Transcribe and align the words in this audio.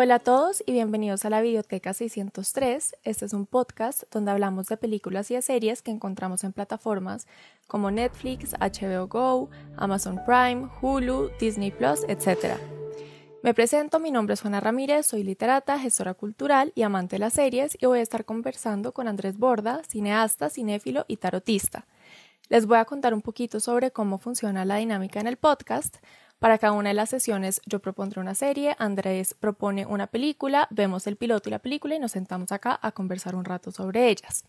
Hola 0.00 0.14
a 0.14 0.18
todos 0.20 0.62
y 0.64 0.70
bienvenidos 0.70 1.24
a 1.24 1.30
la 1.30 1.40
Videoteca 1.40 1.92
603. 1.92 2.94
Este 3.02 3.24
es 3.24 3.32
un 3.32 3.46
podcast 3.46 4.04
donde 4.12 4.30
hablamos 4.30 4.66
de 4.68 4.76
películas 4.76 5.28
y 5.32 5.34
de 5.34 5.42
series 5.42 5.82
que 5.82 5.90
encontramos 5.90 6.44
en 6.44 6.52
plataformas 6.52 7.26
como 7.66 7.90
Netflix, 7.90 8.54
HBO 8.60 9.08
Go, 9.08 9.50
Amazon 9.76 10.20
Prime, 10.24 10.68
Hulu, 10.80 11.30
Disney 11.40 11.72
Plus, 11.72 12.04
etc. 12.06 12.58
Me 13.42 13.54
presento, 13.54 13.98
mi 13.98 14.12
nombre 14.12 14.34
es 14.34 14.40
Juana 14.40 14.60
Ramírez, 14.60 15.06
soy 15.06 15.24
literata, 15.24 15.80
gestora 15.80 16.14
cultural 16.14 16.70
y 16.76 16.82
amante 16.82 17.16
de 17.16 17.20
las 17.20 17.32
series 17.32 17.76
y 17.80 17.86
voy 17.86 17.98
a 17.98 18.02
estar 18.02 18.24
conversando 18.24 18.92
con 18.92 19.08
Andrés 19.08 19.36
Borda, 19.36 19.82
cineasta, 19.88 20.48
cinéfilo 20.48 21.06
y 21.08 21.16
tarotista. 21.16 21.86
Les 22.48 22.66
voy 22.66 22.78
a 22.78 22.84
contar 22.84 23.14
un 23.14 23.22
poquito 23.22 23.60
sobre 23.60 23.90
cómo 23.90 24.18
funciona 24.18 24.64
la 24.64 24.76
dinámica 24.76 25.20
en 25.20 25.26
el 25.26 25.36
podcast, 25.36 25.98
para 26.38 26.58
cada 26.58 26.72
una 26.72 26.90
de 26.90 26.94
las 26.94 27.10
sesiones 27.10 27.60
yo 27.66 27.80
propondré 27.80 28.20
una 28.20 28.34
serie, 28.34 28.76
Andrés 28.78 29.34
propone 29.34 29.86
una 29.86 30.06
película, 30.06 30.68
vemos 30.70 31.08
el 31.08 31.16
piloto 31.16 31.48
y 31.48 31.52
la 31.52 31.58
película 31.58 31.96
y 31.96 31.98
nos 31.98 32.12
sentamos 32.12 32.52
acá 32.52 32.78
a 32.80 32.92
conversar 32.92 33.34
un 33.34 33.44
rato 33.44 33.72
sobre 33.72 34.08
ellas. 34.08 34.44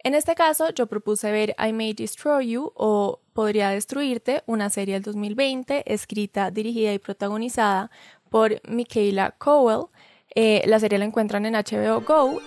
En 0.00 0.14
este 0.14 0.34
caso, 0.34 0.70
yo 0.70 0.86
propuse 0.86 1.30
ver 1.30 1.54
I 1.64 1.72
May 1.72 1.94
Destroy 1.94 2.50
You 2.50 2.72
o 2.74 3.20
Podría 3.32 3.70
Destruirte, 3.70 4.42
una 4.46 4.68
serie 4.70 4.94
del 4.94 5.04
2020 5.04 5.92
escrita, 5.92 6.50
dirigida 6.50 6.92
y 6.92 6.98
protagonizada 6.98 7.90
por 8.28 8.60
Michaela 8.68 9.36
Cowell. 9.38 9.86
Eh, 10.34 10.62
la 10.66 10.80
serie 10.80 10.98
la 10.98 11.04
encuentran 11.04 11.46
en 11.46 11.54
HBO 11.54 12.00
Go. 12.00 12.40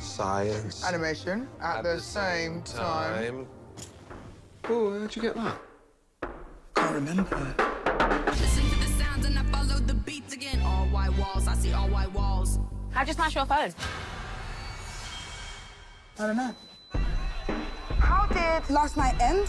science, 0.00 0.84
animation 0.84 1.48
at, 1.60 1.78
at 1.78 1.82
the, 1.82 1.94
the, 1.94 2.00
same, 2.00 2.64
same 2.64 2.78
time. 2.78 3.24
time. 3.24 3.46
Oh, 4.68 5.00
how'd 5.00 5.16
you 5.16 5.22
get 5.22 5.34
that? 5.34 5.58
Can't 6.74 6.94
remember. 6.94 7.54
How'd 12.98 13.06
you 13.06 13.14
smash 13.14 13.36
your 13.36 13.46
phone? 13.46 13.72
I 16.18 16.26
don't 16.26 16.36
know. 16.36 16.52
How 18.00 18.26
did 18.26 18.68
last 18.70 18.96
night 18.96 19.14
end? 19.20 19.46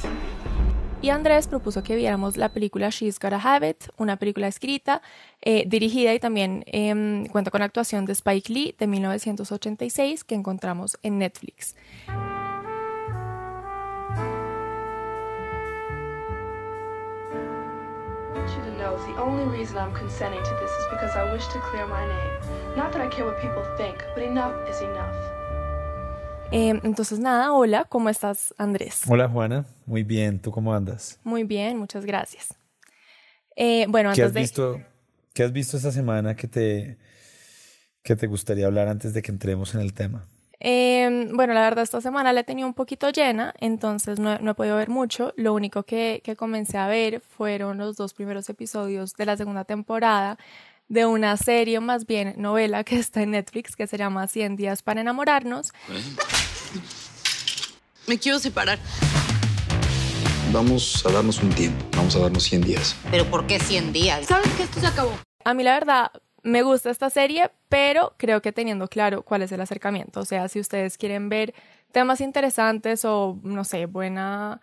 Y 1.01 1.11
Andrés 1.11 1.47
propuso 1.47 1.81
que 1.81 1.95
viéramos 1.95 2.35
la 2.35 2.49
película 2.49 2.89
She's 2.89 3.19
Gotta 3.19 3.39
Have 3.41 3.69
It, 3.69 3.83
una 3.97 4.17
película 4.17 4.47
escrita, 4.47 5.01
eh, 5.41 5.63
dirigida 5.65 6.13
y 6.13 6.19
también 6.19 6.65
eh, 6.67 7.25
cuenta 7.31 7.51
con 7.51 7.61
actuación 7.61 8.05
de 8.05 8.11
Spike 8.11 8.51
Lee 8.51 8.75
de 8.77 8.87
1986 8.87 10.25
que 10.25 10.35
encontramos 10.35 10.97
en 11.01 11.19
Netflix. 11.19 11.75
the 19.05 19.21
only 19.21 19.45
reason 19.45 19.77
I'm 19.77 19.93
consenting 19.93 20.43
to 20.43 20.49
this 20.59 20.71
is 20.71 20.85
because 20.91 21.15
I 21.15 21.31
wish 21.31 21.47
to 21.47 21.59
clear 21.71 21.87
my 21.87 22.05
name. 22.05 22.75
Not 22.75 22.91
that 22.91 23.01
I 23.01 23.07
care 23.07 23.25
what 23.25 23.39
people 23.39 23.63
think, 23.77 24.03
but 24.13 24.23
enough 24.23 24.53
is 24.67 24.81
enough. 24.81 25.38
Eh, 26.51 26.79
entonces, 26.83 27.19
nada, 27.19 27.53
hola, 27.53 27.85
¿cómo 27.85 28.09
estás, 28.09 28.55
Andrés? 28.57 29.01
Hola, 29.07 29.29
Juana, 29.29 29.65
muy 29.85 30.03
bien, 30.03 30.39
¿tú 30.39 30.51
cómo 30.51 30.73
andas? 30.73 31.19
Muy 31.23 31.43
bien, 31.43 31.77
muchas 31.77 32.05
gracias. 32.05 32.55
Eh, 33.55 33.85
bueno, 33.87 34.11
¿Qué 34.13 34.23
antes 34.23 34.35
has 34.35 34.41
visto, 34.41 34.81
¿Qué 35.33 35.43
has 35.43 35.51
visto 35.51 35.77
esta 35.77 35.91
semana 35.91 36.35
que 36.35 36.47
te, 36.47 36.97
que 38.01 38.15
te 38.15 38.25
gustaría 38.25 38.65
hablar 38.65 38.87
antes 38.87 39.13
de 39.13 39.21
que 39.21 39.31
entremos 39.31 39.75
en 39.75 39.81
el 39.81 39.93
tema? 39.93 40.25
Eh, 40.59 41.29
bueno, 41.33 41.53
la 41.53 41.61
verdad 41.61 41.83
esta 41.83 42.01
semana 42.01 42.33
la 42.33 42.41
he 42.41 42.43
tenido 42.43 42.67
un 42.67 42.73
poquito 42.73 43.11
llena, 43.11 43.53
entonces 43.59 44.19
no, 44.19 44.39
no 44.39 44.51
he 44.51 44.55
podido 44.55 44.75
ver 44.75 44.89
mucho. 44.89 45.33
Lo 45.37 45.53
único 45.53 45.83
que, 45.83 46.21
que, 46.23 46.35
comencé 46.35 46.77
a 46.77 46.87
ver 46.87 47.21
fueron 47.21 47.77
los 47.77 47.95
dos 47.95 48.13
primeros 48.13 48.49
episodios 48.49 49.13
de 49.13 49.25
la 49.25 49.37
segunda 49.37 49.65
temporada 49.65 50.37
de 50.89 51.05
una 51.05 51.37
serie, 51.37 51.79
más 51.79 52.05
bien 52.05 52.33
novela 52.37 52.83
que 52.83 52.97
está 52.99 53.21
en 53.21 53.31
Netflix, 53.31 53.75
que 53.75 53.87
se 53.87 53.97
llama 53.97 54.27
100 54.27 54.57
días 54.57 54.81
para 54.81 54.99
enamorarnos. 54.99 55.71
Me 58.07 58.17
quiero 58.17 58.39
separar. 58.39 58.79
Vamos 60.51 61.05
a 61.05 61.11
darnos 61.11 61.43
un 61.43 61.49
tiempo, 61.49 61.85
vamos 61.95 62.15
a 62.15 62.19
darnos 62.19 62.43
100 62.43 62.61
días. 62.61 62.95
¿Pero 63.11 63.25
por 63.25 63.45
qué 63.45 63.59
100 63.59 63.93
días? 63.93 64.25
¿Sabes 64.25 64.51
que 64.53 64.63
esto 64.63 64.79
se 64.79 64.87
acabó? 64.87 65.11
A 65.43 65.53
mí 65.53 65.63
la 65.63 65.73
verdad 65.73 66.11
me 66.41 66.63
gusta 66.63 66.89
esta 66.89 67.09
serie, 67.09 67.51
pero 67.69 68.15
creo 68.17 68.41
que 68.41 68.51
teniendo 68.51 68.87
claro 68.87 69.21
cuál 69.23 69.43
es 69.43 69.51
el 69.51 69.61
acercamiento. 69.61 70.21
O 70.21 70.25
sea, 70.25 70.47
si 70.47 70.59
ustedes 70.59 70.97
quieren 70.97 71.29
ver 71.29 71.53
temas 71.91 72.21
interesantes 72.21 73.05
o, 73.05 73.39
no 73.43 73.63
sé, 73.63 73.85
buena 73.85 74.59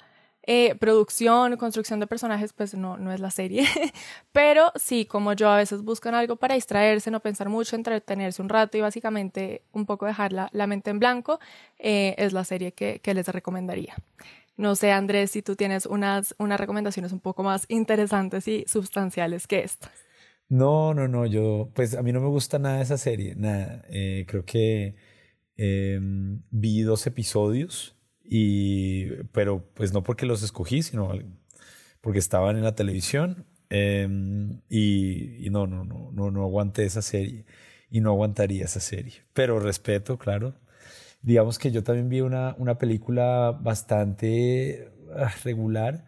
eh, 0.47 0.75
producción, 0.77 1.57
construcción 1.57 2.01
de 2.01 2.07
personajes, 2.07 2.53
pues 2.53 2.75
no, 2.75 2.97
no 2.97 3.13
es 3.13 3.21
la 3.21 3.31
serie. 3.31 3.67
pero 4.33 4.73
sí, 4.77 5.05
como 5.05 5.33
yo 5.33 5.49
a 5.51 5.57
veces 5.57 5.83
buscan 5.83 6.15
algo 6.15 6.37
para 6.37 6.55
distraerse, 6.55 7.11
no 7.11 7.21
pensar 7.21 7.49
mucho, 7.49 7.77
entretenerse 7.77 8.41
un 8.41 8.49
rato 8.49 8.79
y 8.79 8.81
básicamente 8.81 9.63
un 9.73 9.87
poco 9.87 10.07
dejar 10.07 10.33
la, 10.33 10.67
mente 10.67 10.91
en 10.91 10.99
blanco, 10.99 11.41
eh, 11.79 12.15
es 12.19 12.33
la 12.33 12.45
serie 12.45 12.73
que, 12.73 13.01
que 13.01 13.15
les 13.15 13.29
recomendaría. 13.29 13.95
No 14.57 14.75
sé, 14.75 14.91
Andrés, 14.91 15.33
si 15.33 15.43
tú 15.43 15.55
tienes 15.55 15.85
unas, 15.85 16.35
unas 16.39 16.59
recomendaciones 16.59 17.13
un 17.13 17.21
poco 17.21 17.43
más 17.43 17.67
interesantes 17.69 18.49
y 18.49 18.65
sustanciales 18.67 19.47
que 19.47 19.61
estas. 19.63 19.93
No, 20.49 20.95
no, 20.95 21.09
no, 21.09 21.27
yo, 21.27 21.71
pues 21.75 21.95
a 21.95 22.03
mí 22.03 22.13
no 22.13 22.21
me 22.21 22.29
gusta 22.29 22.59
nada 22.59 22.81
esa 22.81 22.97
serie, 22.99 23.35
nada. 23.35 23.85
Eh, 23.91 24.25
creo 24.29 24.45
que 24.45 24.95
em, 25.57 26.43
vi 26.51 26.83
dos 26.83 27.07
episodios, 27.07 27.96
y, 28.29 29.07
pero 29.33 29.71
pues 29.75 29.93
no 29.93 30.03
porque 30.03 30.27
los 30.27 30.43
escogí, 30.43 30.83
sino 30.83 31.11
porque 32.01 32.19
estaban 32.19 32.57
en 32.57 32.65
la 32.65 32.75
televisión 32.75 33.47
em, 33.71 34.61
y, 34.69 35.49
no, 35.51 35.67
no, 35.67 35.85
no, 35.85 36.11
no, 36.13 36.31
no 36.31 36.43
aguanté 36.43 36.85
esa 36.85 37.03
serie 37.03 37.47
y 37.91 38.01
no 38.01 38.11
aguantaría 38.11 38.65
esa 38.65 38.81
serie. 38.81 39.25
Pero 39.33 39.59
respeto, 39.61 40.19
claro. 40.19 40.55
Digamos 41.23 41.59
que 41.59 41.71
yo 41.73 41.83
también 41.83 42.09
vi 42.09 42.21
una, 42.21 42.55
una 42.59 42.79
película 42.79 43.53
bastante 43.53 44.93
ah, 45.17 45.33
regular 45.45 46.07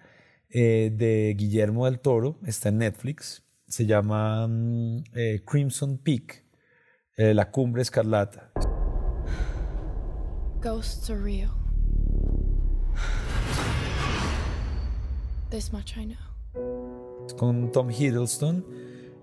eh, 0.50 0.92
de 0.94 1.34
Guillermo 1.36 1.86
del 1.86 2.00
Toro, 2.00 2.38
está 2.44 2.68
en 2.68 2.78
Netflix 2.78 3.42
se 3.68 3.84
llama 3.86 4.46
mm, 4.48 5.04
eh, 5.14 5.42
Crimson 5.46 5.98
Peak, 5.98 6.44
eh, 7.16 7.34
la 7.34 7.50
cumbre 7.50 7.82
escarlata. 7.82 8.50
Ghosts 10.60 11.10
are 11.10 11.22
real. 11.22 11.67
This 15.50 15.72
much 15.72 15.97
I 15.97 16.04
know. 16.04 17.26
Con 17.36 17.72
Tom 17.72 17.91
Hiddleston. 17.91 18.64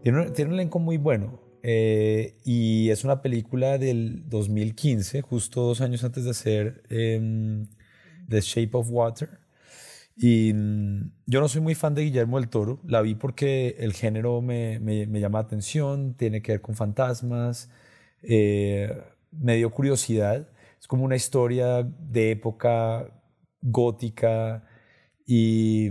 Tiene 0.03 0.21
un, 0.21 0.53
elenco 0.53 0.79
muy 0.79 0.97
bueno. 0.97 1.39
Eh, 1.63 2.35
y 2.43 2.89
es 2.89 3.03
una 3.03 3.21
película 3.21 3.77
del 3.77 4.29
2015, 4.29 5.21
justo 5.21 5.61
dos 5.61 5.81
años 5.81 6.03
antes 6.03 6.25
de 6.25 6.29
hacer 6.29 6.83
em, 6.89 7.67
The 8.27 8.41
Shape 8.41 8.71
of 8.73 8.87
Water. 8.91 9.39
Y 10.17 10.53
mm, 10.53 11.11
yo 11.25 11.41
no 11.41 11.47
soy 11.47 11.61
muy 11.61 11.75
fan 11.75 11.93
de 11.95 12.03
Guillermo 12.03 12.39
del 12.39 12.49
Toro, 12.49 12.79
la 12.85 13.01
vi 13.01 13.15
porque 13.15 13.75
el 13.79 13.93
género 13.93 14.41
me, 14.41 14.79
me, 14.79 15.19
llama 15.19 15.39
la 15.39 15.45
atención, 15.45 16.13
tiene 16.13 16.41
que 16.41 16.53
ver 16.53 16.61
con 16.61 16.75
fantasmas, 16.75 17.69
eh, 18.21 19.01
me 19.31 19.57
dio 19.57 19.71
curiosidad, 19.71 20.47
es 20.79 20.87
como 20.87 21.03
una 21.03 21.15
historia 21.15 21.83
de 21.83 22.31
época 22.31 23.09
gótica 23.65 24.63
y, 25.25 25.89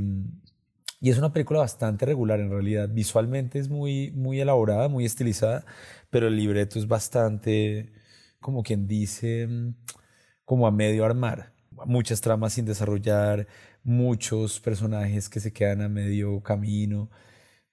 y, 1.01 1.11
es 1.11 1.19
una 1.19 1.33
película 1.33 1.61
bastante 1.61 2.07
regular 2.07 2.41
en 2.41 2.51
realidad, 2.51 2.89
visualmente 2.91 3.59
es 3.59 3.69
muy, 3.69 4.13
muy 4.13 4.41
elaborada, 4.41 4.89
muy 4.89 5.05
estilizada, 5.05 5.67
pero 6.11 6.29
el 6.29 6.37
libreto 6.37 6.79
es 6.79 6.87
bastante, 6.89 7.93
como 8.41 8.63
quien 8.63 8.87
dice, 8.87 9.49
como 10.45 10.67
a 10.67 10.71
medio 10.71 11.05
armar, 11.05 11.53
muchas 11.87 12.21
tramas 12.21 12.55
sin 12.55 12.65
desarrollar, 12.65 13.47
muchos 13.83 14.61
personajes 14.61 15.29
que 15.29 15.41
se 15.41 15.53
quedan 15.53 15.83
a 15.83 15.89
medio 15.89 16.43
camino. 16.43 17.11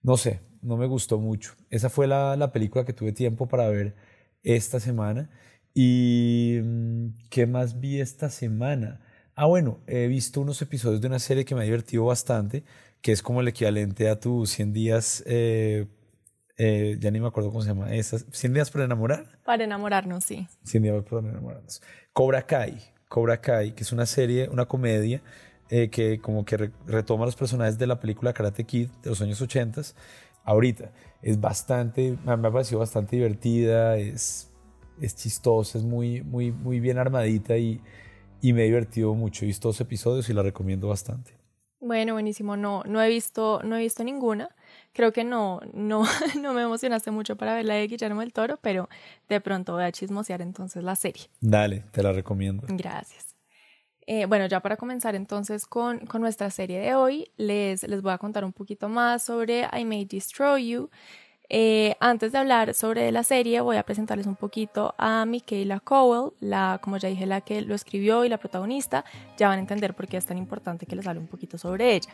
No 0.03 0.17
sé, 0.17 0.41
no 0.61 0.77
me 0.77 0.87
gustó 0.87 1.19
mucho. 1.19 1.53
Esa 1.69 1.89
fue 1.89 2.07
la, 2.07 2.35
la 2.37 2.51
película 2.51 2.85
que 2.85 2.93
tuve 2.93 3.13
tiempo 3.13 3.47
para 3.47 3.69
ver 3.69 3.95
esta 4.43 4.79
semana. 4.79 5.29
¿Y 5.73 6.59
mm, 6.63 7.07
qué 7.29 7.45
más 7.47 7.79
vi 7.79 8.01
esta 8.01 8.29
semana? 8.29 9.01
Ah, 9.35 9.45
bueno, 9.45 9.79
he 9.87 10.07
visto 10.07 10.41
unos 10.41 10.61
episodios 10.61 11.01
de 11.01 11.07
una 11.07 11.19
serie 11.19 11.45
que 11.45 11.55
me 11.55 11.61
ha 11.61 11.63
divertido 11.63 12.05
bastante, 12.05 12.63
que 13.01 13.11
es 13.11 13.21
como 13.21 13.41
el 13.41 13.47
equivalente 13.47 14.09
a 14.09 14.19
tus 14.19 14.49
100 14.51 14.73
días, 14.73 15.23
eh, 15.25 15.87
eh, 16.57 16.97
ya 16.99 17.11
ni 17.11 17.19
me 17.19 17.27
acuerdo 17.27 17.49
cómo 17.49 17.61
se 17.61 17.69
llama, 17.69 17.93
esas, 17.93 18.25
100 18.31 18.53
días 18.53 18.69
para 18.69 18.85
enamorar. 18.85 19.39
Para 19.45 19.63
enamorarnos, 19.63 20.25
sí. 20.25 20.47
100 20.63 20.83
días 20.83 21.03
para 21.09 21.27
enamorarnos. 21.29 21.81
Cobra 22.13 22.45
Kai, 22.45 22.77
Cobra 23.07 23.39
Kai, 23.39 23.73
que 23.73 23.83
es 23.83 23.91
una 23.91 24.05
serie, 24.05 24.49
una 24.49 24.65
comedia 24.65 25.21
eh, 25.69 25.89
que 25.89 26.19
como 26.19 26.43
que 26.43 26.69
retoma 26.85 27.25
los 27.25 27.37
personajes 27.37 27.77
de 27.77 27.87
la 27.87 27.99
película 27.99 28.33
Karate 28.33 28.65
Kid 28.65 28.89
de 29.01 29.09
los 29.09 29.21
años 29.21 29.41
80 29.41 29.81
ahorita. 30.43 30.91
Es 31.21 31.39
bastante, 31.39 32.17
me 32.25 32.33
ha 32.33 32.51
parecido 32.51 32.79
bastante 32.79 33.15
divertida, 33.15 33.95
es, 33.95 34.49
es 34.99 35.15
chistosa, 35.15 35.77
es 35.77 35.85
muy, 35.85 36.21
muy, 36.21 36.51
muy 36.51 36.81
bien 36.81 36.97
armadita 36.97 37.57
y, 37.57 37.81
y 38.41 38.53
me 38.53 38.63
he 38.63 38.65
divertido 38.65 39.13
mucho. 39.13 39.45
He 39.45 39.47
visto 39.47 39.69
dos 39.69 39.79
episodios 39.81 40.29
y 40.29 40.33
la 40.33 40.43
recomiendo 40.43 40.87
bastante. 40.87 41.41
Bueno, 41.79 42.13
buenísimo. 42.13 42.55
No, 42.57 42.83
no 42.85 43.01
he 43.01 43.09
visto, 43.09 43.61
no 43.63 43.75
he 43.75 43.79
visto 43.79 44.03
ninguna. 44.03 44.49
Creo 44.93 45.11
que 45.11 45.23
no, 45.23 45.61
no, 45.73 46.03
no 46.39 46.53
me 46.53 46.61
emocionaste 46.61 47.09
mucho 47.11 47.35
para 47.35 47.55
ver 47.55 47.65
la 47.65 47.73
de 47.73 47.87
Guillermo 47.87 48.21
del 48.21 48.33
Toro, 48.33 48.59
pero 48.61 48.87
de 49.27 49.41
pronto 49.41 49.73
voy 49.73 49.83
a 49.83 49.91
chismosear 49.91 50.41
entonces 50.41 50.83
la 50.83 50.95
serie. 50.95 51.23
Dale, 51.39 51.85
te 51.91 52.03
la 52.03 52.11
recomiendo. 52.11 52.67
Gracias. 52.67 53.35
Eh, 54.05 54.25
bueno, 54.25 54.45
ya 54.47 54.59
para 54.59 54.77
comenzar 54.77 55.15
entonces 55.15 55.65
con, 55.65 56.05
con, 56.05 56.21
nuestra 56.21 56.49
serie 56.49 56.79
de 56.79 56.95
hoy, 56.95 57.31
les, 57.37 57.83
les 57.83 58.01
voy 58.01 58.11
a 58.11 58.17
contar 58.17 58.43
un 58.43 58.51
poquito 58.51 58.89
más 58.89 59.23
sobre 59.23 59.67
I 59.73 59.85
May 59.85 60.05
Destroy 60.05 60.69
You. 60.69 60.89
Eh, 61.53 61.97
antes 61.99 62.31
de 62.31 62.37
hablar 62.37 62.73
sobre 62.73 63.11
la 63.11 63.23
serie, 63.23 63.59
voy 63.59 63.75
a 63.75 63.83
presentarles 63.83 64.25
un 64.25 64.37
poquito 64.37 64.95
a 64.97 65.25
Michaela 65.25 65.81
Cowell, 65.81 66.31
la, 66.39 66.79
como 66.81 66.95
ya 66.95 67.09
dije, 67.09 67.25
la 67.25 67.41
que 67.41 67.59
lo 67.59 67.75
escribió 67.75 68.23
y 68.23 68.29
la 68.29 68.37
protagonista. 68.37 69.03
Ya 69.35 69.49
van 69.49 69.57
a 69.57 69.61
entender 69.61 69.93
por 69.93 70.07
qué 70.07 70.15
es 70.15 70.25
tan 70.25 70.37
importante 70.37 70.85
que 70.85 70.95
les 70.95 71.05
hable 71.05 71.19
un 71.19 71.27
poquito 71.27 71.57
sobre 71.57 71.93
ella. 71.95 72.13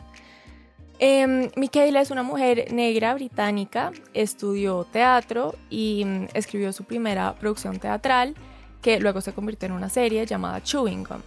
Eh, 0.97 1.51
Michaela 1.55 2.01
es 2.01 2.09
una 2.09 2.23
mujer 2.23 2.73
negra 2.73 3.13
británica, 3.13 3.91
estudió 4.15 4.85
teatro 4.85 5.53
y 5.69 6.03
mm, 6.03 6.29
escribió 6.33 6.73
su 6.73 6.85
primera 6.85 7.35
producción 7.35 7.77
teatral, 7.77 8.33
que 8.81 8.99
luego 8.99 9.21
se 9.21 9.33
convirtió 9.33 9.67
en 9.67 9.73
una 9.73 9.89
serie 9.89 10.25
llamada 10.25 10.63
Chewing 10.63 11.03
Gum. 11.03 11.21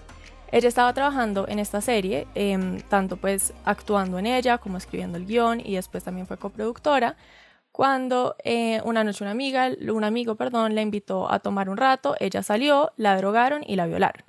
Ella 0.51 0.67
estaba 0.67 0.93
trabajando 0.93 1.47
en 1.47 1.61
esta 1.61 1.81
serie, 1.81 2.27
em, 2.35 2.81
tanto 2.89 3.17
pues 3.19 3.55
actuando 3.65 4.19
en 4.19 4.27
ella 4.27 4.59
como 4.59 4.79
escribiendo 4.79 5.17
el 5.17 5.27
guion 5.27 5.61
y 5.61 5.77
después 5.77 6.03
también 6.03 6.27
fue 6.27 6.39
coproductora, 6.39 7.15
cuando 7.81 8.37
eh, 8.45 8.83
una 8.85 9.05
noche 9.05 9.25
una 9.25 9.31
amiga, 9.31 9.71
un 9.91 10.05
amigo, 10.05 10.35
perdón, 10.35 10.75
la 10.75 10.83
invitó 10.83 11.33
a 11.33 11.39
tomar 11.39 11.71
un 11.71 11.79
rato, 11.79 12.15
ella 12.21 12.43
salió, 12.43 12.93
la 12.99 13.17
drogaron 13.17 13.63
y 13.67 13.75
la 13.77 13.87
violaron. 13.87 14.23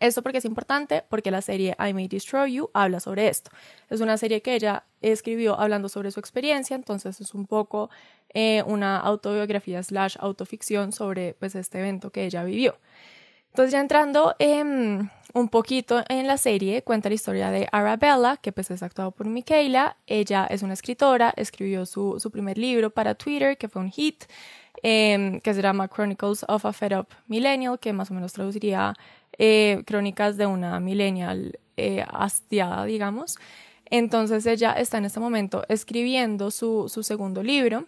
Esto 0.00 0.22
porque 0.22 0.38
es 0.38 0.44
importante, 0.44 1.04
porque 1.08 1.30
la 1.30 1.40
serie 1.40 1.76
I 1.78 1.92
May 1.92 2.08
Destroy 2.08 2.54
You 2.54 2.70
habla 2.74 2.98
sobre 2.98 3.28
esto. 3.28 3.52
Es 3.90 4.00
una 4.00 4.16
serie 4.16 4.42
que 4.42 4.56
ella 4.56 4.82
escribió 5.02 5.56
hablando 5.56 5.88
sobre 5.88 6.10
su 6.10 6.18
experiencia, 6.18 6.74
entonces 6.74 7.20
es 7.20 7.32
un 7.32 7.46
poco 7.46 7.90
eh, 8.30 8.64
una 8.66 8.98
autobiografía 8.98 9.80
slash 9.80 10.16
autoficción 10.18 10.90
sobre 10.90 11.34
pues, 11.34 11.54
este 11.54 11.78
evento 11.78 12.10
que 12.10 12.24
ella 12.24 12.42
vivió. 12.42 12.76
Entonces 13.54 13.70
ya 13.70 13.80
entrando 13.80 14.34
un 15.32 15.48
poquito 15.48 16.02
en 16.08 16.26
la 16.26 16.38
serie, 16.38 16.82
cuenta 16.82 17.08
la 17.08 17.14
historia 17.14 17.52
de 17.52 17.68
Arabella, 17.70 18.36
que 18.36 18.50
pues 18.50 18.68
es 18.72 18.82
actuado 18.82 19.12
por 19.12 19.28
Michaela. 19.28 19.96
Ella 20.08 20.44
es 20.50 20.62
una 20.64 20.72
escritora, 20.72 21.32
escribió 21.36 21.86
su, 21.86 22.18
su 22.18 22.32
primer 22.32 22.58
libro 22.58 22.90
para 22.90 23.14
Twitter, 23.14 23.56
que 23.56 23.68
fue 23.68 23.80
un 23.80 23.92
hit, 23.92 24.24
em, 24.82 25.38
que 25.40 25.54
se 25.54 25.62
llama 25.62 25.86
Chronicles 25.86 26.44
of 26.48 26.66
a 26.66 26.72
Fed 26.72 26.98
Up 26.98 27.06
Millennial, 27.28 27.78
que 27.78 27.92
más 27.92 28.10
o 28.10 28.14
menos 28.14 28.32
traduciría 28.32 28.92
eh, 29.38 29.84
crónicas 29.86 30.36
de 30.36 30.46
una 30.46 30.80
millennial 30.80 31.60
eh, 31.76 32.04
hastiada, 32.08 32.84
digamos. 32.86 33.38
Entonces 33.84 34.46
ella 34.46 34.72
está 34.72 34.98
en 34.98 35.04
este 35.04 35.20
momento 35.20 35.64
escribiendo 35.68 36.50
su, 36.50 36.88
su 36.88 37.04
segundo 37.04 37.40
libro. 37.44 37.84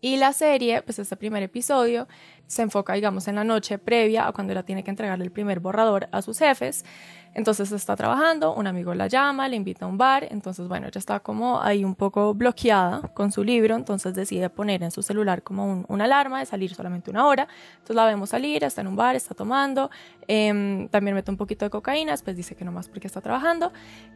Y 0.00 0.16
la 0.16 0.32
serie, 0.32 0.82
pues 0.82 0.98
este 0.98 1.16
primer 1.16 1.44
episodio, 1.44 2.08
se 2.46 2.62
enfoca, 2.62 2.92
digamos, 2.94 3.28
en 3.28 3.36
la 3.36 3.44
noche 3.44 3.78
previa 3.78 4.26
a 4.26 4.32
cuando 4.32 4.52
ella 4.52 4.62
tiene 4.62 4.84
que 4.84 4.90
entregarle 4.90 5.24
el 5.24 5.32
primer 5.32 5.60
borrador 5.60 6.08
a 6.12 6.22
sus 6.22 6.38
jefes. 6.38 6.84
Entonces 7.34 7.72
está 7.72 7.96
trabajando, 7.96 8.54
un 8.54 8.66
amigo 8.66 8.92
la 8.94 9.06
llama, 9.06 9.48
le 9.48 9.56
invita 9.56 9.86
a 9.86 9.88
un 9.88 9.96
bar, 9.96 10.28
entonces 10.30 10.68
bueno, 10.68 10.86
ella 10.86 10.98
está 10.98 11.20
como 11.20 11.62
ahí 11.62 11.82
un 11.82 11.94
poco 11.94 12.34
bloqueada 12.34 13.08
con 13.14 13.32
su 13.32 13.42
libro, 13.42 13.74
entonces 13.74 14.12
decide 14.12 14.50
poner 14.50 14.82
en 14.82 14.90
su 14.90 15.02
celular 15.02 15.42
como 15.42 15.64
un, 15.64 15.86
una 15.88 16.04
alarma 16.04 16.40
de 16.40 16.46
salir 16.46 16.74
solamente 16.74 17.10
una 17.10 17.26
hora, 17.26 17.48
entonces 17.72 17.96
la 17.96 18.04
vemos 18.04 18.28
salir, 18.28 18.62
está 18.64 18.82
en 18.82 18.88
un 18.88 18.96
bar, 18.96 19.16
está 19.16 19.34
tomando, 19.34 19.90
eh, 20.28 20.88
también 20.90 21.14
mete 21.14 21.30
un 21.30 21.38
poquito 21.38 21.64
de 21.64 21.70
cocaína, 21.70 22.12
después 22.12 22.36
dice 22.36 22.54
que 22.54 22.66
no 22.66 22.72
más 22.72 22.88
porque 22.88 23.06
está 23.06 23.22
trabajando. 23.22 23.72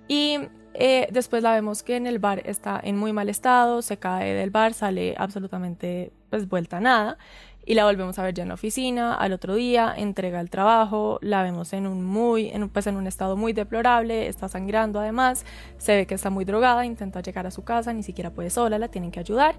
Y 0.08 0.38
eh, 0.74 1.08
después 1.10 1.42
la 1.42 1.52
vemos 1.52 1.82
que 1.82 1.96
en 1.96 2.06
el 2.06 2.18
bar 2.18 2.42
está 2.44 2.78
en 2.84 2.98
muy 2.98 3.14
mal 3.14 3.30
estado, 3.30 3.80
se 3.80 3.96
cae 3.96 4.34
del 4.34 4.50
bar, 4.50 4.74
sale 4.74 5.14
absolutamente 5.16 6.12
pues 6.28 6.46
vuelta 6.48 6.76
a 6.76 6.80
nada 6.80 7.18
y 7.66 7.74
la 7.74 7.84
volvemos 7.84 8.18
a 8.18 8.22
ver 8.22 8.32
ya 8.32 8.44
en 8.44 8.48
la 8.48 8.54
oficina, 8.54 9.14
al 9.14 9.32
otro 9.32 9.56
día 9.56 9.92
entrega 9.96 10.40
el 10.40 10.48
trabajo, 10.48 11.18
la 11.20 11.42
vemos 11.42 11.72
en 11.72 11.88
un 11.88 12.04
muy, 12.04 12.48
en, 12.48 12.68
pues 12.68 12.86
en 12.86 12.96
un 12.96 13.08
estado 13.08 13.36
muy 13.36 13.52
deplorable, 13.52 14.28
está 14.28 14.48
sangrando 14.48 15.00
además, 15.00 15.44
se 15.76 15.96
ve 15.96 16.06
que 16.06 16.14
está 16.14 16.30
muy 16.30 16.44
drogada, 16.44 16.86
intenta 16.86 17.20
llegar 17.20 17.44
a 17.44 17.50
su 17.50 17.64
casa, 17.64 17.92
ni 17.92 18.04
siquiera 18.04 18.30
puede 18.30 18.50
sola, 18.50 18.78
la 18.78 18.88
tienen 18.88 19.10
que 19.10 19.18
ayudar. 19.18 19.56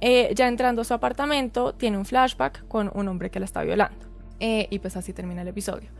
Eh, 0.00 0.32
ya 0.34 0.46
entrando 0.46 0.82
a 0.82 0.84
su 0.84 0.94
apartamento, 0.94 1.74
tiene 1.74 1.98
un 1.98 2.04
flashback 2.04 2.66
con 2.68 2.90
un 2.94 3.08
hombre 3.08 3.30
que 3.30 3.40
la 3.40 3.44
está 3.44 3.62
violando. 3.62 4.06
Eh, 4.38 4.68
y 4.70 4.78
pues 4.78 4.96
así 4.96 5.12
termina 5.12 5.42
el 5.42 5.48
episodio. 5.48 5.90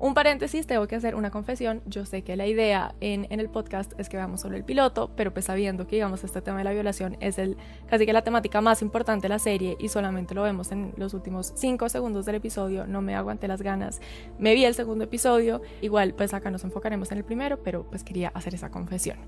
Un 0.00 0.14
paréntesis, 0.14 0.64
tengo 0.68 0.86
que 0.86 0.94
hacer 0.94 1.16
una 1.16 1.32
confesión. 1.32 1.82
Yo 1.84 2.06
sé 2.06 2.22
que 2.22 2.36
la 2.36 2.46
idea 2.46 2.94
en, 3.00 3.26
el 3.30 3.48
podcast 3.48 3.98
es 3.98 4.08
que 4.08 4.16
veamos 4.16 4.42
solo 4.42 4.56
el 4.56 4.62
piloto, 4.62 5.10
pero 5.16 5.32
pues 5.32 5.46
sabiendo 5.46 5.88
que, 5.88 5.96
digamos, 5.96 6.22
este 6.22 6.40
tema 6.40 6.58
de 6.58 6.64
la 6.64 6.72
violación 6.72 7.16
es 7.18 7.36
el, 7.36 7.56
casi 7.88 8.06
que 8.06 8.12
la 8.12 8.22
temática 8.22 8.60
más 8.60 8.80
importante 8.80 9.24
de 9.24 9.30
la 9.30 9.40
serie 9.40 9.76
y 9.80 9.88
solamente 9.88 10.36
lo 10.36 10.42
vemos 10.44 10.70
en 10.70 10.92
los 10.96 11.14
últimos 11.14 11.52
5 11.56 11.88
segundos 11.88 12.26
del 12.26 12.36
episodio, 12.36 12.86
no 12.86 13.02
me 13.02 13.16
aguanté 13.16 13.48
las 13.48 13.60
ganas. 13.60 14.00
Me 14.38 14.54
vi 14.54 14.64
el 14.64 14.74
segundo 14.74 15.02
episodio, 15.02 15.62
igual 15.82 16.14
pues 16.14 16.32
acá 16.32 16.48
nos 16.52 16.62
enfocaremos 16.62 17.10
en 17.10 17.18
el 17.18 17.24
primero, 17.24 17.60
pero 17.64 17.82
pues 17.82 18.04
quería 18.04 18.28
hacer 18.28 18.54
esa 18.54 18.70
confesión. 18.70 19.18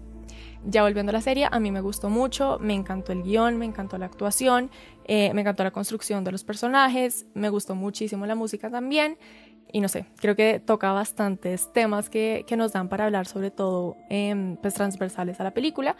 Ya 0.64 0.82
volviendo 0.82 1.10
a 1.10 1.14
la 1.14 1.22
serie, 1.22 1.48
a 1.50 1.58
mí 1.58 1.72
me 1.72 1.80
gustó 1.80 2.10
mucho, 2.10 2.58
me 2.60 2.74
encantó 2.74 3.12
el 3.12 3.22
guion, 3.22 3.56
me 3.56 3.64
encantó 3.64 3.98
la 3.98 4.06
actuación, 4.06 4.70
eh, 5.04 5.32
me 5.34 5.40
encantó 5.40 5.64
la 5.64 5.70
construcción 5.70 6.22
de 6.22 6.32
los 6.32 6.44
personajes, 6.44 7.26
me 7.34 7.48
gustó 7.48 7.74
muchísimo 7.74 8.26
la 8.26 8.34
música 8.34 8.70
también 8.70 9.16
y 9.72 9.80
no 9.80 9.88
sé, 9.88 10.06
creo 10.16 10.36
que 10.36 10.60
toca 10.60 10.92
bastantes 10.92 11.72
temas 11.72 12.10
que, 12.10 12.44
que 12.46 12.56
nos 12.56 12.72
dan 12.72 12.88
para 12.88 13.04
hablar 13.06 13.26
sobre 13.26 13.50
todo 13.50 13.96
eh, 14.08 14.56
pues 14.60 14.74
transversales 14.74 15.40
a 15.40 15.44
la 15.44 15.52
película. 15.52 15.96